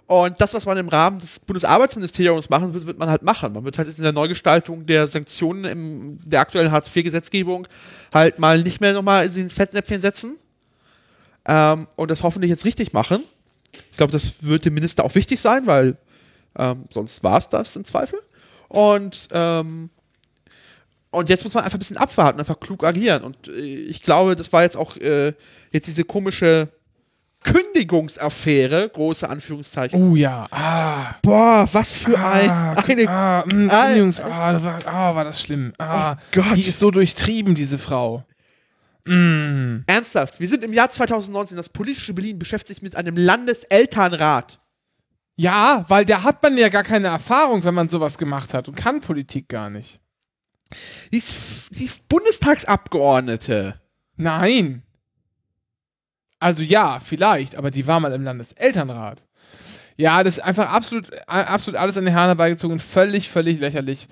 [0.09, 3.53] Und das, was man im Rahmen des Bundesarbeitsministeriums machen wird, wird man halt machen.
[3.53, 7.67] Man wird halt jetzt in der Neugestaltung der Sanktionen im, der aktuellen Hartz-IV-Gesetzgebung
[8.11, 10.37] halt mal nicht mehr nochmal in den Fettnäpfchen setzen.
[11.45, 13.23] Ähm, und das hoffentlich jetzt richtig machen.
[13.91, 15.95] Ich glaube, das wird dem Minister auch wichtig sein, weil
[16.57, 18.17] ähm, sonst war es das im Zweifel.
[18.67, 19.91] Und, ähm,
[21.11, 23.23] und jetzt muss man einfach ein bisschen abwarten, einfach klug agieren.
[23.23, 25.33] Und äh, ich glaube, das war jetzt auch äh,
[25.71, 26.69] jetzt diese komische
[27.43, 30.01] Kündigungsaffäre, große Anführungszeichen.
[30.11, 31.15] Oh ja, ah.
[31.21, 33.07] Boah, was für ein, Ah, eine.
[33.09, 35.73] ah, mh, Ah, Kündigungs, ah, da war, ah, war das schlimm.
[35.77, 36.55] Ah, Oh Gott.
[36.57, 38.25] Die ist so durchtrieben, diese Frau.
[39.05, 39.83] Mm.
[39.87, 41.55] Ernsthaft, wir sind im Jahr 2019.
[41.57, 44.59] Das politische Berlin beschäftigt sich mit einem Landeselternrat.
[45.37, 48.75] Ja, weil da hat man ja gar keine Erfahrung, wenn man sowas gemacht hat und
[48.75, 50.01] kann Politik gar nicht.
[51.11, 53.79] Die ist, die ist Bundestagsabgeordnete.
[54.17, 54.83] Nein.
[56.39, 59.23] Also ja, vielleicht, aber die war mal im Landeselternrat.
[59.97, 64.07] Ja, das ist einfach absolut, absolut alles an den Haaren herbeigezogen, völlig, völlig lächerlich.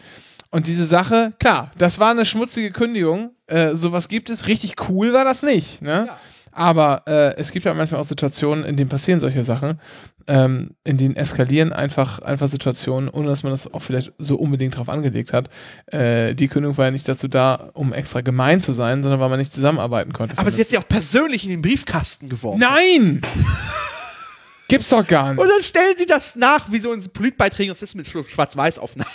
[0.50, 3.32] Und diese Sache, klar, das war eine schmutzige Kündigung.
[3.48, 4.48] Äh, sowas gibt es.
[4.48, 5.82] Richtig cool war das nicht.
[5.82, 6.08] Ne?
[6.08, 6.18] Ja.
[6.52, 9.80] Aber äh, es gibt ja manchmal auch Situationen, in denen passieren solche Sachen,
[10.28, 14.78] ähm, in denen eskalieren einfach, einfach Situationen, ohne dass man das auch vielleicht so unbedingt
[14.78, 15.50] drauf angelegt hat.
[15.88, 19.30] Äh, die Kündigung war ja nicht dazu da, um extra gemein zu sein, sondern weil
[19.30, 20.38] man nicht zusammenarbeiten konnte.
[20.38, 22.60] Aber sie hat sie auch persönlich in den Briefkasten geworfen.
[22.60, 23.22] Nein!
[24.68, 25.40] Gibt's doch gar nicht.
[25.40, 29.10] Und dann stellen sie das nach, wie so in Politbeiträgen, das ist mit Schwarz-Weiß-Aufnahmen.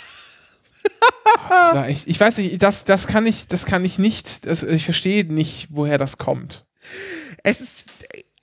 [1.49, 4.63] Das war echt, ich weiß nicht, das, das kann ich, das kann ich nicht, das,
[4.63, 6.65] ich verstehe nicht, woher das kommt.
[7.43, 7.85] Es ist,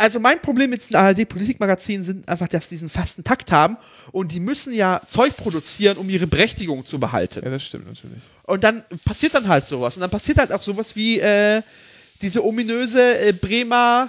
[0.00, 3.76] also mein Problem mit diesen ARD-Politikmagazinen sind einfach, dass die diesen fasten Takt haben
[4.12, 7.42] und die müssen ja Zeug produzieren, um ihre Berechtigung zu behalten.
[7.44, 8.22] Ja, das stimmt natürlich.
[8.44, 9.96] Und dann passiert dann halt sowas.
[9.96, 11.62] Und dann passiert halt auch sowas wie äh,
[12.22, 14.08] diese ominöse äh, Bremer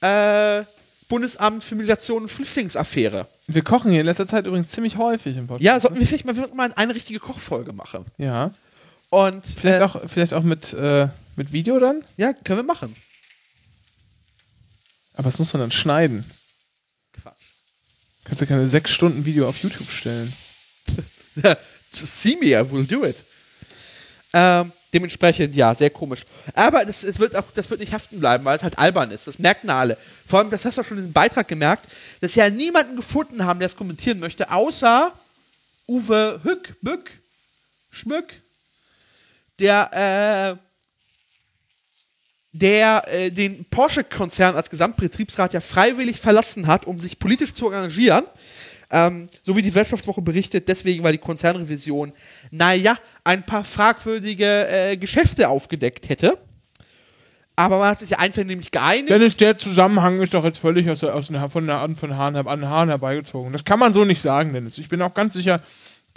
[0.00, 0.62] äh,
[1.08, 3.26] Bundesamt für Migration und Flüchtlingsaffäre.
[3.48, 5.64] Wir kochen hier in letzter Zeit übrigens ziemlich häufig im Podcast.
[5.64, 8.04] Ja, sollten wir vielleicht mal, wirklich mal eine richtige Kochfolge machen.
[8.18, 8.52] Ja.
[9.08, 12.02] Und Vielleicht äh, auch, vielleicht auch mit, äh, mit Video dann?
[12.16, 12.94] Ja, können wir machen.
[15.20, 16.24] Aber das muss man dann schneiden.
[17.12, 17.34] Quatsch.
[18.24, 20.32] Kannst du keine sechs Stunden Video auf YouTube stellen.
[21.92, 23.22] See me, I will do it.
[24.32, 26.24] Ähm, dementsprechend, ja, sehr komisch.
[26.54, 29.26] Aber das, es wird auch, das wird nicht haften bleiben, weil es halt albern ist.
[29.26, 29.98] Das merken alle.
[30.26, 31.84] Vor allem, das hast du auch schon in dem Beitrag gemerkt,
[32.22, 35.12] dass sie ja niemanden gefunden haben, der es kommentieren möchte, außer
[35.86, 37.10] Uwe Hück, Bück,
[37.90, 38.32] Schmück,
[39.58, 40.69] der, äh,
[42.52, 48.24] der äh, den Porsche-Konzern als Gesamtbetriebsrat ja freiwillig verlassen hat, um sich politisch zu engagieren.
[48.92, 52.12] Ähm, so wie die Wirtschaftswoche berichtet, deswegen, weil die Konzernrevision,
[52.50, 56.36] naja, ein paar fragwürdige äh, Geschäfte aufgedeckt hätte.
[57.54, 59.10] Aber man hat sich einvernehmlich geeinigt.
[59.10, 62.88] Dennis, der Zusammenhang ist doch jetzt völlig aus, aus von, der, von Haaren, an Haaren
[62.88, 63.52] herbeigezogen.
[63.52, 64.78] Das kann man so nicht sagen, Dennis.
[64.78, 65.62] Ich bin auch ganz sicher,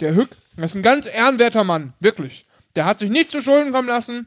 [0.00, 2.46] der Hück, das ist ein ganz ehrenwerter Mann, wirklich.
[2.74, 4.26] Der hat sich nicht zu Schulden kommen lassen.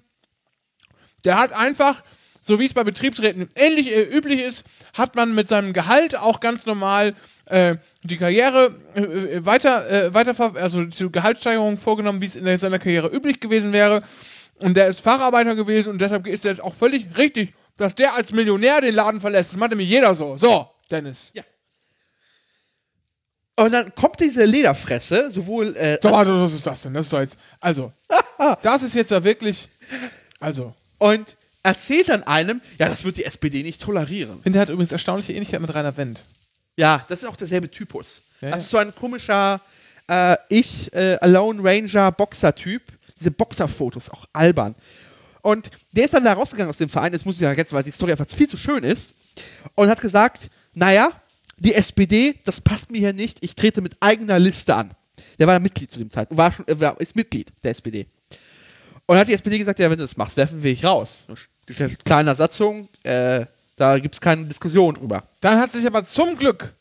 [1.28, 2.04] Der hat einfach,
[2.42, 4.64] so wie es bei Betriebsräten ähnlich äh, üblich ist,
[4.94, 7.16] hat man mit seinem Gehalt auch ganz normal
[7.48, 12.58] äh, die Karriere äh, äh, weiter, äh, weiter, also die Gehaltssteigerung vorgenommen, wie es in
[12.58, 14.04] seiner Karriere üblich gewesen wäre.
[14.60, 18.32] Und der ist Facharbeiter gewesen und deshalb ist es auch völlig richtig, dass der als
[18.32, 19.52] Millionär den Laden verlässt.
[19.52, 20.38] Das macht nämlich jeder so.
[20.38, 21.34] So, Dennis.
[23.58, 26.94] Und dann kommt diese Lederfresse, sowohl äh, Doch, warte, was ist das denn?
[26.94, 27.38] Das ist doch jetzt.
[27.60, 27.92] Also,
[28.62, 29.68] das ist jetzt ja wirklich.
[30.40, 34.38] Also, und erzählt dann einem, ja, das wird die SPD nicht tolerieren.
[34.38, 36.24] ich finde, der hat übrigens erstaunliche Ähnlichkeit mit Rainer Wendt.
[36.78, 38.24] Ja, das ist auch derselbe Typus.
[38.42, 39.60] Ja, das ist so ein komischer
[40.08, 42.84] äh, Ich, äh, Alone Ranger Boxer-Typ.
[43.20, 44.76] Diese Boxerfotos, auch albern.
[45.42, 47.82] Und der ist dann da rausgegangen aus dem Verein, das muss ich ja jetzt, weil
[47.82, 49.16] die Story einfach viel zu schön ist,
[49.76, 51.10] und hat gesagt, naja,
[51.58, 54.92] die SPD, das passt mir hier nicht, ich trete mit eigener Liste an.
[55.40, 58.08] Der war Mitglied zu dem Zeitpunkt, war schon, äh, ist Mitglied der SPD.
[59.08, 61.26] Und hat die SPD gesagt, ja, wenn du das machst, werfen wir dich raus.
[62.06, 65.24] Kleiner Satzung, äh, da gibt es keine Diskussion drüber.
[65.42, 66.74] Dann hat sich aber zum Glück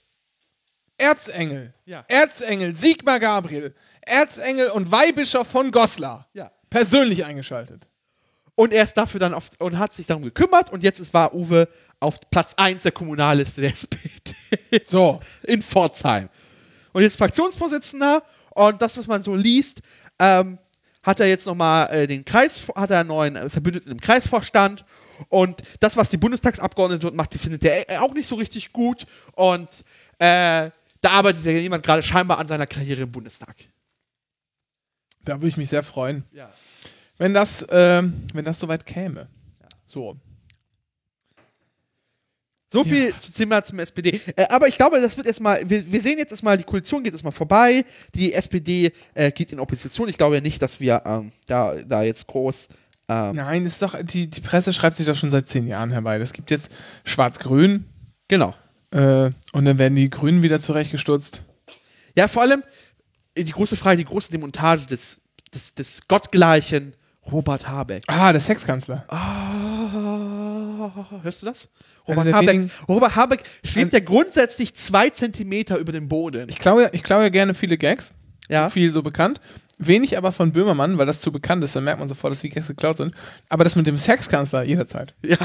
[0.98, 2.04] Erzengel, Ja.
[2.08, 6.50] Erzengel Sigmar Gabriel, Erzengel und Weihbischof von Goslar Ja.
[6.70, 7.86] persönlich eingeschaltet.
[8.54, 11.34] Und er ist dafür dann auf, und hat sich darum gekümmert und jetzt ist, war
[11.34, 11.68] Uwe
[12.00, 14.10] auf Platz 1 der Kommunalliste der SPD
[14.82, 15.20] So.
[15.42, 16.30] in Pforzheim.
[16.92, 18.22] Und jetzt Fraktionsvorsitzender
[18.54, 19.80] und das, was man so liest,
[20.18, 20.58] ähm,
[21.06, 24.84] hat er jetzt nochmal äh, den Kreis, hat er einen neuen äh, Verbündeten im Kreisvorstand
[25.28, 28.72] und das, was die Bundestagsabgeordnete dort macht, die findet er äh, auch nicht so richtig
[28.72, 29.68] gut und
[30.18, 30.70] äh,
[31.00, 33.54] da arbeitet ja jemand gerade scheinbar an seiner Karriere im Bundestag.
[35.24, 36.50] Da würde ich mich sehr freuen, Ja.
[37.18, 39.28] wenn das, ähm, wenn das soweit käme.
[39.86, 40.16] So.
[42.68, 44.20] So viel zu Thema zum SPD.
[44.34, 47.12] Äh, aber ich glaube, das wird erstmal, wir, wir sehen jetzt erstmal, die Koalition geht
[47.12, 47.84] erstmal vorbei.
[48.14, 50.08] Die SPD äh, geht in Opposition.
[50.08, 52.68] Ich glaube ja nicht, dass wir ähm, da, da jetzt groß.
[53.08, 56.16] Ähm, Nein, ist doch, die, die Presse schreibt sich doch schon seit zehn Jahren herbei.
[56.18, 56.72] Es gibt jetzt
[57.04, 57.84] Schwarz-Grün
[58.28, 58.54] Genau.
[58.90, 61.42] äh, und dann werden die Grünen wieder zurechtgestutzt.
[62.18, 62.64] Ja, vor allem
[63.36, 65.20] äh, die große Frage, die große Demontage des,
[65.54, 66.94] des, des gottgleichen
[67.30, 68.04] Robert Habeck.
[68.06, 69.04] Ah, der Sexkanzler.
[69.08, 70.92] Ah,
[71.22, 71.68] hörst du das?
[72.08, 76.48] Robert Habeck, wenigen- Robert Habeck schwebt ja grundsätzlich zwei Zentimeter über dem Boden.
[76.48, 78.12] Ich klaue, ja- ich klaue ja gerne viele Gags.
[78.48, 78.70] Ja.
[78.70, 79.40] Viel so bekannt.
[79.78, 81.74] Wenig aber von Böhmermann, weil das zu bekannt ist.
[81.74, 83.14] Dann merkt man sofort, dass die Gags geklaut sind.
[83.48, 85.14] Aber das mit dem Sexkanzler jederzeit.
[85.24, 85.36] Ja.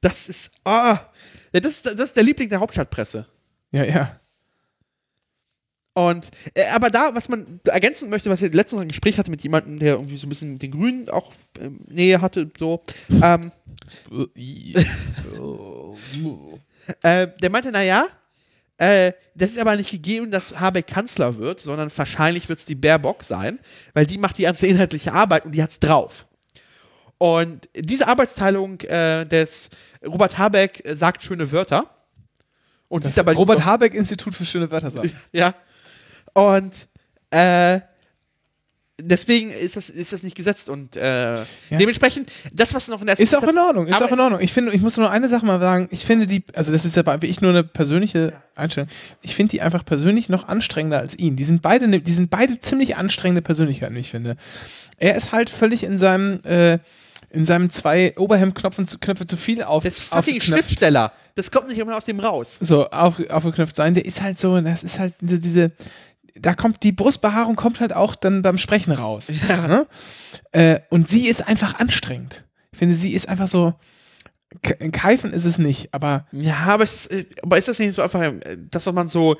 [0.00, 0.50] Das ist.
[0.64, 0.98] Ah.
[1.52, 3.26] Ja, das, ist, das ist der Liebling der Hauptstadtpresse.
[3.70, 4.16] Ja, ja.
[5.94, 9.42] Und, äh, aber da, was man ergänzen möchte, was ich letztens ein Gespräch hatte mit
[9.42, 12.82] jemandem, der irgendwie so ein bisschen mit den Grünen auch ähm, Nähe hatte, so,
[13.22, 13.52] ähm,
[17.02, 18.06] äh, der meinte, naja,
[18.76, 22.74] äh, das ist aber nicht gegeben, dass Habeck Kanzler wird, sondern wahrscheinlich wird es die
[22.74, 23.60] Baerbock sein,
[23.92, 26.26] weil die macht die ganze inhaltliche Arbeit und die hat's drauf.
[27.18, 29.70] Und diese Arbeitsteilung äh, des
[30.04, 31.88] Robert Habeck äh, sagt schöne Wörter.
[32.88, 35.12] Und Das sieht aber Robert Habeck Institut für schöne Wörter sagen.
[35.32, 35.54] ja.
[36.34, 36.72] Und
[37.30, 37.80] äh,
[39.00, 41.36] deswegen ist das, ist das nicht gesetzt und äh,
[41.70, 44.40] dementsprechend, das, was noch in der Ist auch in Ordnung, ist auch in Ordnung.
[44.40, 45.88] Ich finde, ich muss nur eine Sache mal sagen.
[45.90, 48.88] Ich finde die, also das ist ja bei ich nur eine persönliche Einstellung.
[49.22, 51.36] Ich finde die einfach persönlich noch anstrengender als ihn.
[51.36, 54.36] Die sind beide, ne- die sind beide ziemlich anstrengende Persönlichkeiten, ich finde.
[54.98, 56.78] Er ist halt völlig in seinem, äh,
[57.30, 60.40] in seinem zwei Oberhemdknöpfen zu, Knöpfe zu viel auf, Das fucking.
[60.40, 61.12] Schriftsteller.
[61.34, 62.58] Das kommt nicht immer aus dem raus.
[62.60, 63.94] so auf, aufgeknöpft sein.
[63.94, 65.72] Der ist halt so, das ist halt diese, diese
[66.36, 69.30] da kommt die Brustbehaarung kommt halt auch dann beim Sprechen raus.
[69.48, 69.86] Ne?
[70.52, 72.44] Äh, und sie ist einfach anstrengend.
[72.72, 73.74] Ich finde, sie ist einfach so
[74.62, 78.02] Ke- Keifen ist es nicht, aber Ja, aber ist, äh, aber ist das nicht so
[78.02, 79.36] einfach, äh, das, was man so.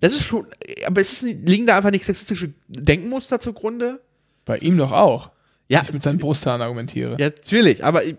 [0.00, 0.46] Das ist schon.
[0.86, 4.00] Aber ist es nicht, liegen da einfach nicht sexistische Denkmuster zugrunde?
[4.44, 5.30] bei ihm doch auch.
[5.68, 7.12] Ja, Ich mit seinen Brusthaaren argumentiere.
[7.20, 8.16] ja, natürlich, aber äh,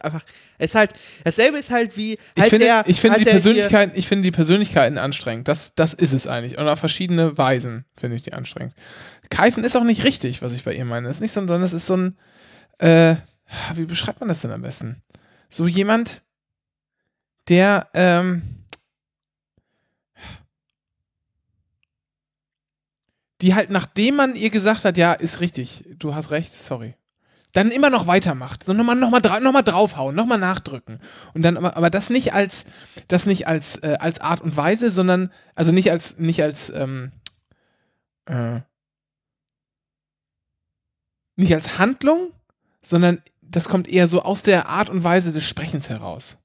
[0.00, 0.24] einfach.
[0.58, 0.92] Es ist halt.
[1.24, 2.12] Dasselbe ist halt wie.
[2.12, 5.48] Ich Halt finde, der, ich finde halt die Persönlichkeiten, ich finde die Persönlichkeiten anstrengend.
[5.48, 6.58] Das, das ist es eigentlich.
[6.58, 8.74] Und auf verschiedene Weisen finde ich die anstrengend.
[9.30, 11.08] Keifen ist auch nicht richtig, was ich bei ihr meine.
[11.08, 12.18] Es ist nicht so, sondern es ist so ein,
[12.78, 13.16] äh,
[13.74, 15.02] wie beschreibt man das denn am besten?
[15.48, 16.22] So jemand,
[17.48, 18.42] der, ähm,
[23.40, 26.94] die halt, nachdem man ihr gesagt hat, ja, ist richtig, du hast recht, sorry.
[27.54, 28.62] Dann immer noch weitermacht.
[28.64, 31.00] So nochmal noch mal, dra noch mal draufhauen, nochmal nachdrücken.
[31.34, 32.66] Und dann aber, aber das nicht als,
[33.08, 37.10] das nicht als, äh, als Art und Weise, sondern, also nicht als, nicht als, ähm,
[38.26, 38.60] äh,
[41.36, 42.32] nicht als Handlung,
[42.82, 46.36] sondern das kommt eher so aus der Art und Weise des Sprechens heraus.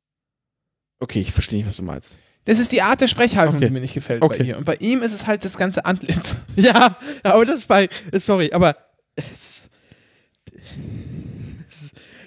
[0.99, 2.15] Okay, ich verstehe nicht, was du meinst.
[2.45, 3.67] Das ist die Art der Sprechhaltung, Okay.
[3.67, 4.43] die mir nicht gefällt bei Okay.
[4.43, 4.57] ihr.
[4.57, 6.37] Und bei ihm ist es halt das ganze Antlitz.
[6.55, 7.89] Ja, aber das ist bei.
[8.13, 8.77] Sorry, aber.
[9.15, 9.52] es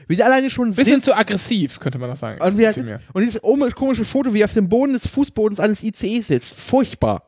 [0.09, 2.41] Wie der alleine schon Bisschen sitzt zu aggressiv, könnte man das sagen.
[2.41, 5.59] und, wie sitzt, und dieses omi- komische Foto, wie er auf dem Boden des Fußbodens
[5.61, 6.55] eines ICE sitzt.
[6.55, 7.23] Furchtbar.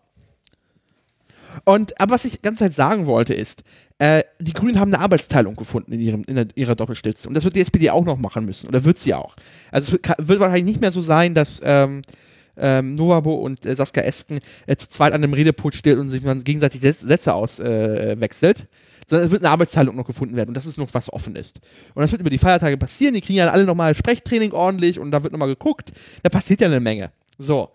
[1.64, 3.62] Und, aber was ich die ganze Zeit sagen wollte ist,
[3.98, 7.26] äh, die Grünen haben eine Arbeitsteilung gefunden in, ihrem, in der, ihrer Doppelstütze.
[7.28, 8.68] Und das wird die SPD auch noch machen müssen.
[8.68, 9.34] Oder wird sie auch.
[9.72, 12.02] Also es wird, wird wahrscheinlich nicht mehr so sein, dass ähm,
[12.58, 16.22] ähm, Novabo und äh, Saskia Esken äh, zu zweit an einem Redepult steht und sich
[16.22, 18.60] man gegenseitig Sätze Sätze auswechselt.
[18.60, 18.64] Äh.
[19.06, 20.50] Sondern es wird eine Arbeitsteilung noch gefunden werden.
[20.50, 21.60] Und das ist noch was offen ist.
[21.94, 23.14] Und das wird über die Feiertage passieren.
[23.14, 25.92] Die kriegen ja alle nochmal Sprechtraining ordentlich und da wird nochmal geguckt.
[26.22, 27.10] Da passiert ja eine Menge.
[27.38, 27.70] So.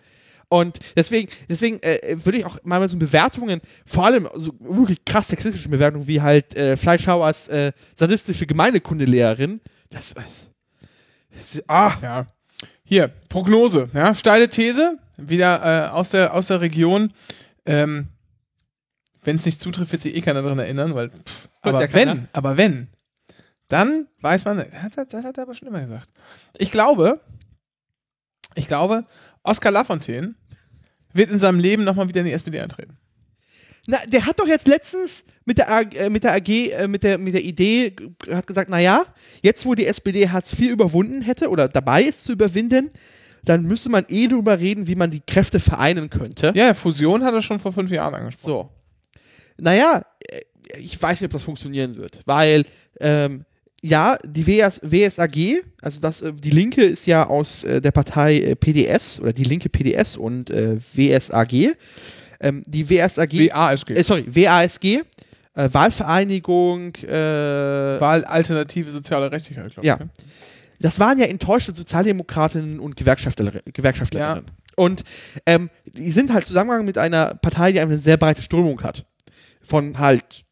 [0.53, 5.29] Und deswegen, deswegen äh, würde ich auch mal so Bewertungen, vor allem so wirklich krass
[5.29, 12.27] sexistische Bewertungen, wie halt äh, Fleischhauers äh, sadistische Gemeindekundelehrerin, das, das ah, Ja.
[12.83, 17.13] Hier, Prognose, ja, steile These, wieder äh, aus, der, aus der Region.
[17.65, 18.09] Ähm,
[19.23, 22.27] wenn es nicht zutrifft, wird sich eh keiner daran erinnern, weil, pff, aber wenn, keiner.
[22.33, 22.89] aber wenn,
[23.69, 26.09] dann weiß man, das hat, das hat er aber schon immer gesagt.
[26.57, 27.21] Ich glaube,
[28.55, 29.03] ich glaube,
[29.43, 30.35] Oskar Lafontaine
[31.13, 32.97] wird in seinem Leben nochmal wieder in die SPD eintreten.
[33.87, 37.03] Na, der hat doch jetzt letztens mit der, AG, äh, mit der AG, äh, mit
[37.03, 37.95] der, mit der Idee,
[38.29, 39.03] hat gesagt, naja,
[39.41, 42.89] jetzt wo die SPD Hartz IV überwunden hätte oder dabei ist zu überwinden,
[43.43, 46.53] dann müsste man eh drüber reden, wie man die Kräfte vereinen könnte.
[46.55, 48.69] Ja, Fusion hat er schon vor fünf Jahren angesprochen.
[48.69, 48.69] So.
[49.57, 50.39] Naja, äh,
[50.79, 52.63] ich weiß nicht, ob das funktionieren wird, weil,
[52.99, 53.45] ähm,
[53.81, 58.39] ja, die WS, WSAG, also das, äh, die Linke ist ja aus äh, der Partei
[58.39, 61.75] äh, PDS oder die Linke PDS und WSAG.
[62.39, 63.93] Ähm, die WSAG, WASG.
[63.93, 65.01] äh, sorry, WASG,
[65.55, 67.11] äh, Wahlvereinigung, äh,
[67.99, 69.95] Wahl Alternative Soziale Rechtlichkeit, glaube Ja.
[69.95, 69.99] ich.
[70.01, 70.09] ne?
[70.79, 74.51] das waren ja enttäuschte Sozialdemokratinnen und Gewerkschaftler, Gewerkschaftlerinnen.
[74.75, 75.03] Und
[75.45, 79.05] ähm, die sind halt zusammengegangen mit einer Partei, die eine sehr breite Strömung hat.
[79.61, 80.43] Von halt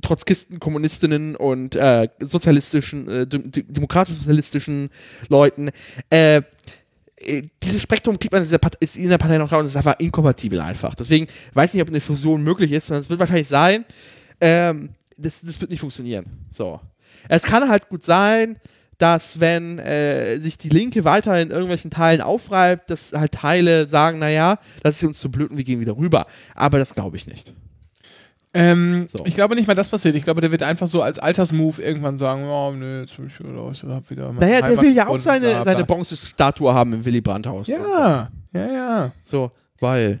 [0.00, 4.88] Trotzkisten, Kommunistinnen und äh, sozialistischen, äh, dem- dem- demokratisch-sozialistischen
[5.28, 5.70] Leuten.
[6.10, 6.42] Äh,
[7.18, 9.76] äh, dieses Spektrum kriegt man in Partei, ist in der Partei noch raus und ist
[9.76, 10.94] einfach inkompatibel einfach.
[10.94, 13.84] Deswegen weiß ich nicht, ob eine Fusion möglich ist, sondern es wird wahrscheinlich sein,
[14.42, 16.26] ähm, das, das wird nicht funktionieren.
[16.50, 16.80] So.
[17.28, 18.56] Es kann halt gut sein,
[18.98, 24.18] dass wenn äh, sich die Linke weiter in irgendwelchen Teilen aufreibt, dass halt Teile sagen,
[24.18, 26.26] naja, das ist uns zu blöd und wir gehen wieder rüber.
[26.54, 27.54] Aber das glaube ich nicht.
[28.54, 29.24] Ähm, So.
[29.24, 30.14] Ich glaube nicht mal das passiert.
[30.14, 33.38] Ich glaube, der wird einfach so als Altersmove irgendwann sagen, oh, nö, jetzt bin ich
[33.40, 35.72] wieder, ich hab wieder Naja, der Heimat will ja auch seine, bla, bla.
[35.72, 37.66] seine Bronzestatue haben im Willy Brandt-Haus.
[37.68, 39.12] Ja, ja, ja.
[39.22, 39.50] So,
[39.80, 40.20] weil.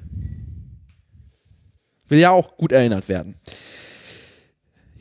[2.08, 3.34] Will ja auch gut erinnert werden.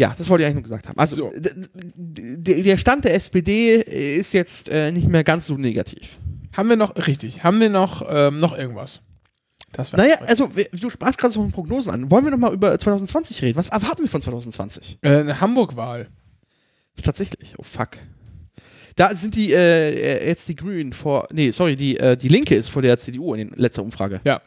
[0.01, 0.97] Ja, das wollte ich eigentlich nur gesagt haben.
[0.97, 1.31] Also, So.
[1.95, 6.17] der Stand der SPD ist jetzt äh, nicht mehr ganz so negativ.
[6.57, 9.01] Haben wir noch, richtig, haben wir noch, ähm, noch irgendwas?
[9.73, 12.09] Das Naja, also, du sprachst gerade so von Prognosen an.
[12.09, 13.57] Wollen wir nochmal über 2020 reden?
[13.57, 14.97] Was erwarten wir von 2020?
[15.03, 16.07] äh, eine Hamburg-Wahl.
[17.03, 17.53] Tatsächlich.
[17.59, 17.91] Oh, fuck.
[18.95, 22.69] Da sind die, äh, jetzt die Grünen vor, nee, sorry, die, äh, die Linke ist
[22.69, 24.19] vor der CDU in letzter Umfrage.
[24.23, 24.41] Ja.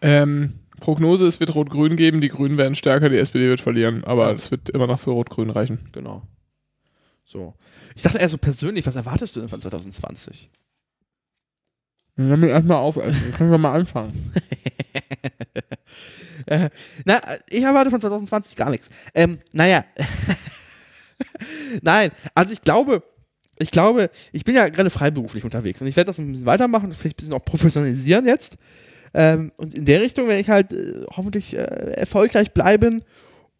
[0.00, 0.54] Ähm,
[0.84, 4.50] Prognose, es wird Rot-Grün geben, die Grünen werden stärker, die SPD wird verlieren, aber es
[4.50, 5.78] wird immer noch für Rot-Grün reichen.
[5.92, 6.20] Genau.
[7.24, 7.54] So.
[7.96, 10.50] Ich dachte eher so persönlich, was erwartest du denn von 2020?
[12.16, 13.32] Dann haben wir erstmal aufessen.
[13.32, 14.32] Können wir mal anfangen.
[16.46, 16.68] Äh,
[17.06, 18.90] na, ich erwarte von 2020 gar nichts.
[19.14, 19.82] Ähm, naja.
[21.80, 23.02] Nein, also ich glaube,
[23.58, 26.92] ich glaube, ich bin ja gerade freiberuflich unterwegs und ich werde das ein bisschen weitermachen,
[26.92, 28.58] vielleicht ein bisschen auch professionalisieren jetzt.
[29.14, 33.02] Ähm, und in der Richtung werde ich halt äh, hoffentlich äh, erfolgreich bleiben.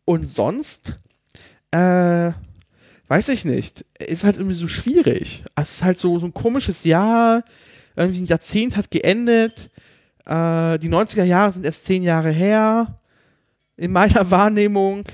[0.04, 0.98] Und sonst,
[1.70, 2.32] äh,
[3.08, 5.44] weiß ich nicht, ist halt irgendwie so schwierig.
[5.54, 7.44] Es ist halt so, so ein komisches Jahr,
[7.96, 9.70] irgendwie ein Jahrzehnt hat geendet,
[10.26, 12.98] äh, die 90er Jahre sind erst zehn Jahre her,
[13.76, 15.04] in meiner Wahrnehmung.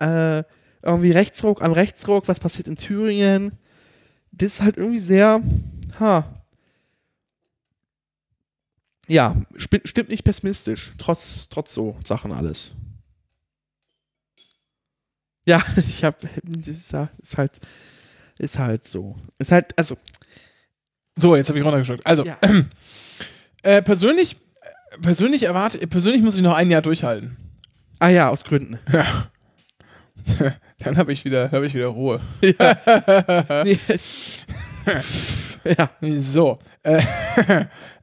[0.00, 0.42] Äh,
[0.82, 3.52] irgendwie Rechtsruck an Rechtsruck, was passiert in Thüringen.
[4.32, 5.40] Das ist halt irgendwie sehr,
[5.98, 6.33] ha.
[9.08, 12.72] Ja, stimmt nicht pessimistisch, trotz, trotz so Sachen alles.
[15.46, 16.22] Ja, ich hab,
[16.66, 17.60] ist ja- halt,
[18.38, 19.16] ist halt so.
[19.38, 19.96] Ist halt, also,
[21.16, 22.06] So, jetzt habe ich runtergeschluckt.
[22.06, 22.38] Also, ja.
[23.62, 24.36] äh, persönlich,
[25.02, 27.36] persönlich erwarte, persönlich muss ich noch ein Jahr durchhalten.
[27.98, 28.78] Ah ja, aus Gründen.
[28.92, 29.28] Ja.
[30.78, 32.18] Dann habe ich wieder, habe ich wieder Ruhe.
[32.40, 32.56] Nee.
[35.64, 35.90] ja.
[36.18, 36.58] So.
[36.82, 37.02] Äh,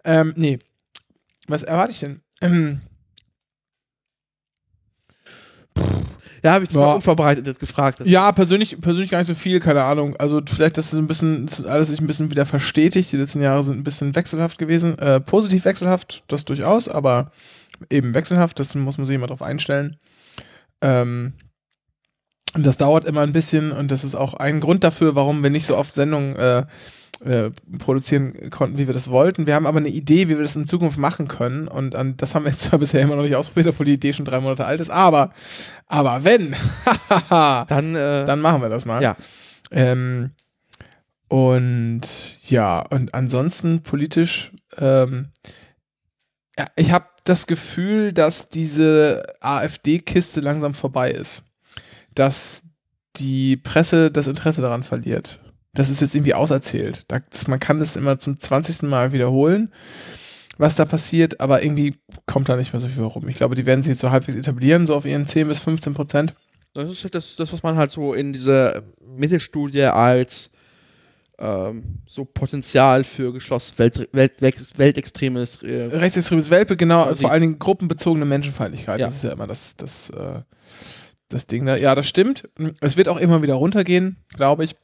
[0.03, 0.59] ähm, nee.
[1.51, 2.21] Was erwarte ich denn?
[2.41, 2.81] Ähm,
[6.43, 6.87] Ja, habe ich dich Ja.
[6.87, 7.99] mal unvorbereitet jetzt gefragt.
[8.03, 10.15] ja, persönlich, persönlich gar nicht so viel, keine Ahnung.
[10.17, 13.11] Also vielleicht, dass es ein bisschen, alles sich ein bisschen wieder verstetigt.
[13.11, 14.97] Die letzten Jahre sind ein bisschen wechselhaft gewesen.
[14.97, 17.31] Äh, positiv wechselhaft, das durchaus, aber
[17.91, 19.97] eben wechselhaft, das muss man sich immer drauf einstellen.
[20.81, 21.33] Ähm,
[22.55, 25.51] und das dauert immer ein bisschen und das ist auch ein Grund dafür, warum wir
[25.51, 26.65] nicht so oft Sendungen äh,
[27.23, 29.47] äh, produzieren konnten, wie wir das wollten.
[29.47, 32.35] Wir haben aber eine Idee, wie wir das in Zukunft machen können und an, das
[32.35, 34.65] haben wir jetzt zwar bisher immer noch nicht ausprobiert, obwohl die Idee schon drei Monate
[34.65, 35.31] alt ist, aber,
[35.87, 36.55] aber wenn,
[37.29, 39.01] Dann, äh, dann machen wir das mal.
[39.01, 39.15] ja.
[39.71, 40.31] Ähm,
[41.27, 42.01] und
[42.49, 45.29] ja, und ansonsten politisch, ähm,
[46.57, 51.45] ja, ich habe das Gefühl, dass diese AfD-Kiste langsam vorbei ist.
[52.15, 52.63] Dass
[53.15, 55.40] die Presse das Interesse daran verliert.
[55.73, 57.05] Das ist jetzt irgendwie auserzählt.
[57.07, 58.83] Das, man kann das immer zum 20.
[58.83, 59.71] Mal wiederholen,
[60.57, 61.95] was da passiert, aber irgendwie
[62.25, 63.27] kommt da nicht mehr so viel rum.
[63.29, 65.93] Ich glaube, die werden sich jetzt so halbwegs etablieren, so auf ihren 10 bis 15
[65.93, 66.33] Prozent.
[66.73, 70.51] Das ist halt das, das, was man halt so in dieser Mittelstudie als
[71.39, 77.31] ähm, so Potenzial für geschlossen Welt, Welt, Welt, weltextremes äh, Rechtsextremes Weltbild, genau, Quasi- vor
[77.31, 78.99] allen Dingen gruppenbezogene Menschenfeindlichkeit.
[78.99, 79.07] Ja.
[79.07, 80.41] Das ist ja immer das, das, äh,
[81.29, 81.75] das Ding da.
[81.77, 82.47] Ja, das stimmt.
[82.81, 84.75] Es wird auch immer wieder runtergehen, glaube ich.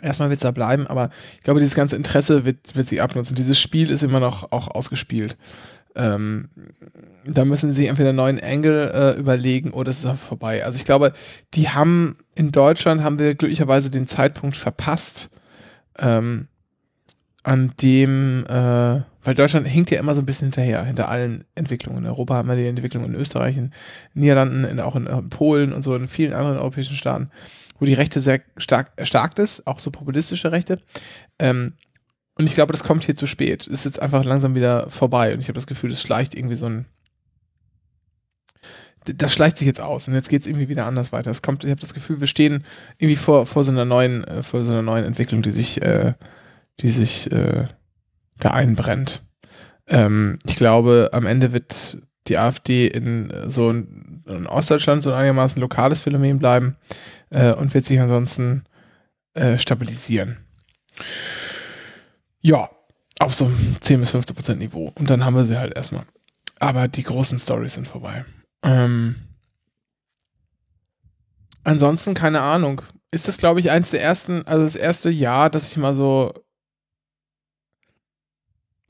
[0.00, 3.36] Erstmal wird es da bleiben, aber ich glaube, dieses ganze Interesse wird, wird sich abnutzen.
[3.36, 5.36] Dieses Spiel ist immer noch auch ausgespielt.
[5.94, 6.48] Ähm,
[7.24, 10.64] da müssen sie sich entweder einen neuen Angle äh, überlegen oder es ist auch vorbei.
[10.64, 11.12] Also ich glaube,
[11.54, 15.30] die haben in Deutschland haben wir glücklicherweise den Zeitpunkt verpasst,
[15.98, 16.48] ähm,
[17.42, 18.52] an dem, äh,
[19.24, 22.04] weil Deutschland hinkt ja immer so ein bisschen hinterher, hinter allen Entwicklungen.
[22.04, 23.72] In Europa haben wir die Entwicklung in Österreich, in
[24.14, 27.30] Niederlanden, in, auch in, äh, Polen und so in vielen anderen europäischen Staaten,
[27.82, 30.78] wo die Rechte sehr stark erstarkt ist, auch so populistische Rechte.
[31.40, 31.72] Ähm,
[32.36, 33.66] und ich glaube, das kommt hier zu spät.
[33.66, 36.66] Ist jetzt einfach langsam wieder vorbei und ich habe das Gefühl, das schleicht irgendwie so
[36.66, 36.86] ein.
[39.04, 41.32] Das schleicht sich jetzt aus und jetzt geht es irgendwie wieder anders weiter.
[41.32, 42.64] Es kommt, ich habe das Gefühl, wir stehen
[42.98, 46.14] irgendwie vor, vor so einer neuen, äh, vor so einer neuen Entwicklung, die sich, äh,
[46.78, 47.66] die sich äh,
[48.38, 49.22] da einbrennt.
[49.88, 55.16] Ähm, ich glaube, am Ende wird die AfD in so in, in Ostdeutschland so ein
[55.16, 56.76] einigermaßen lokales Phänomen bleiben
[57.30, 58.64] äh, und wird sich ansonsten
[59.34, 60.38] äh, stabilisieren.
[62.40, 62.70] Ja,
[63.18, 64.92] auf so einem 10 bis 15 Prozent Niveau.
[64.96, 66.04] Und dann haben wir sie halt erstmal.
[66.58, 68.24] Aber die großen Stories sind vorbei.
[68.62, 69.16] Ähm,
[71.64, 72.82] ansonsten, keine Ahnung.
[73.10, 76.32] Ist das, glaube ich, eins der ersten, also das erste Jahr, dass ich mal so,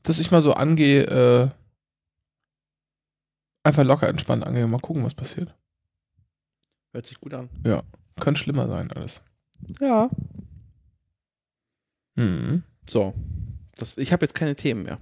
[0.02, 1.48] dass ich mal so angehe, äh,
[3.64, 5.54] einfach locker entspannt angehe, mal gucken, was passiert.
[6.92, 7.48] hört sich gut an.
[8.20, 9.22] Könnte schlimmer sein, alles.
[9.80, 10.10] Ja.
[12.16, 12.62] Mhm.
[12.88, 13.14] So.
[13.76, 14.98] Das, ich habe jetzt keine Themen mehr.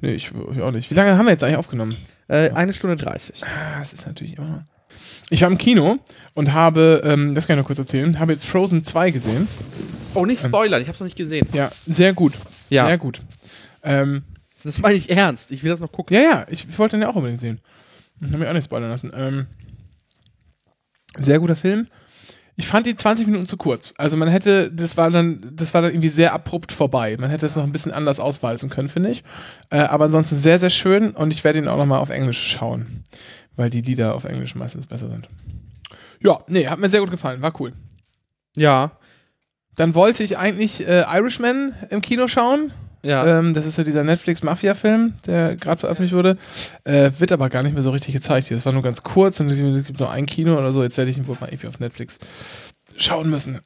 [0.00, 0.90] Nee, ich, ich auch nicht.
[0.90, 1.94] Wie lange haben wir jetzt eigentlich aufgenommen?
[2.28, 3.42] Äh, Eine Stunde 30.
[3.44, 4.64] Ah, das ist natürlich immer.
[5.30, 5.98] Ich war im Kino
[6.34, 9.48] und habe, ähm, das kann ich noch kurz erzählen, habe jetzt Frozen 2 gesehen.
[10.14, 11.46] Oh, nicht spoilern, ich habe es noch nicht gesehen.
[11.52, 12.34] Ja, sehr gut.
[12.70, 13.20] Ja, Sehr gut.
[13.82, 14.22] Ähm,
[14.62, 15.50] das meine ich ernst.
[15.50, 16.14] Ich will das noch gucken.
[16.16, 17.60] ja, ja, ich, ich wollte den ja auch unbedingt sehen.
[18.22, 19.12] Ich habe mich auch nicht spoilern lassen.
[19.14, 19.46] Ähm,
[21.18, 21.88] sehr guter Film.
[22.54, 23.94] Ich fand die 20 Minuten zu kurz.
[23.96, 27.16] Also man hätte, das war dann, das war dann irgendwie sehr abrupt vorbei.
[27.18, 29.24] Man hätte es noch ein bisschen anders auswalzen können, finde ich.
[29.70, 33.04] Äh, aber ansonsten sehr, sehr schön und ich werde ihn auch nochmal auf Englisch schauen.
[33.56, 35.28] Weil die Lieder auf Englisch meistens besser sind.
[36.20, 37.72] Ja, nee, hat mir sehr gut gefallen, war cool.
[38.54, 38.92] Ja.
[39.76, 42.70] Dann wollte ich eigentlich äh, Irishman im Kino schauen.
[43.04, 43.38] Ja.
[43.38, 46.36] Ähm, das ist ja dieser Netflix-Mafia-Film, der gerade veröffentlicht wurde.
[46.84, 48.56] Äh, wird aber gar nicht mehr so richtig gezeigt hier.
[48.56, 49.56] Das war nur ganz kurz und es
[49.86, 50.82] gibt nur ein Kino oder so.
[50.82, 52.18] Jetzt werde ich ihn wohl mal irgendwie auf Netflix
[52.96, 53.58] schauen müssen.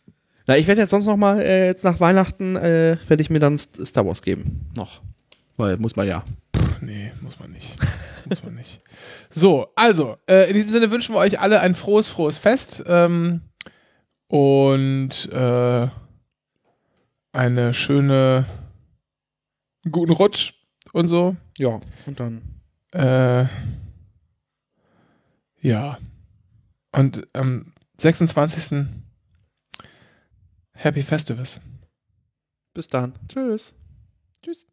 [0.46, 3.40] Na, ich werde jetzt sonst noch mal, äh, jetzt nach Weihnachten, äh, werde ich mir
[3.40, 4.70] dann St- Star Wars geben.
[4.76, 5.00] Noch.
[5.56, 6.22] Weil, muss man ja.
[6.80, 7.76] Nee, muss man nicht.
[8.28, 8.80] muss man nicht.
[9.28, 12.84] So, also, äh, in diesem Sinne wünschen wir euch alle ein frohes, frohes Fest.
[12.86, 13.42] Ähm,
[14.28, 15.88] und äh,
[17.32, 18.46] eine schöne
[19.90, 20.54] guten Rutsch
[20.92, 21.36] und so.
[21.58, 22.42] Ja, und dann.
[22.92, 23.46] Äh,
[25.60, 25.98] ja.
[26.92, 28.86] Und am 26.
[30.72, 31.60] Happy Festivals.
[32.74, 33.14] Bis dann.
[33.28, 33.74] Tschüss.
[34.42, 34.66] Tschüss.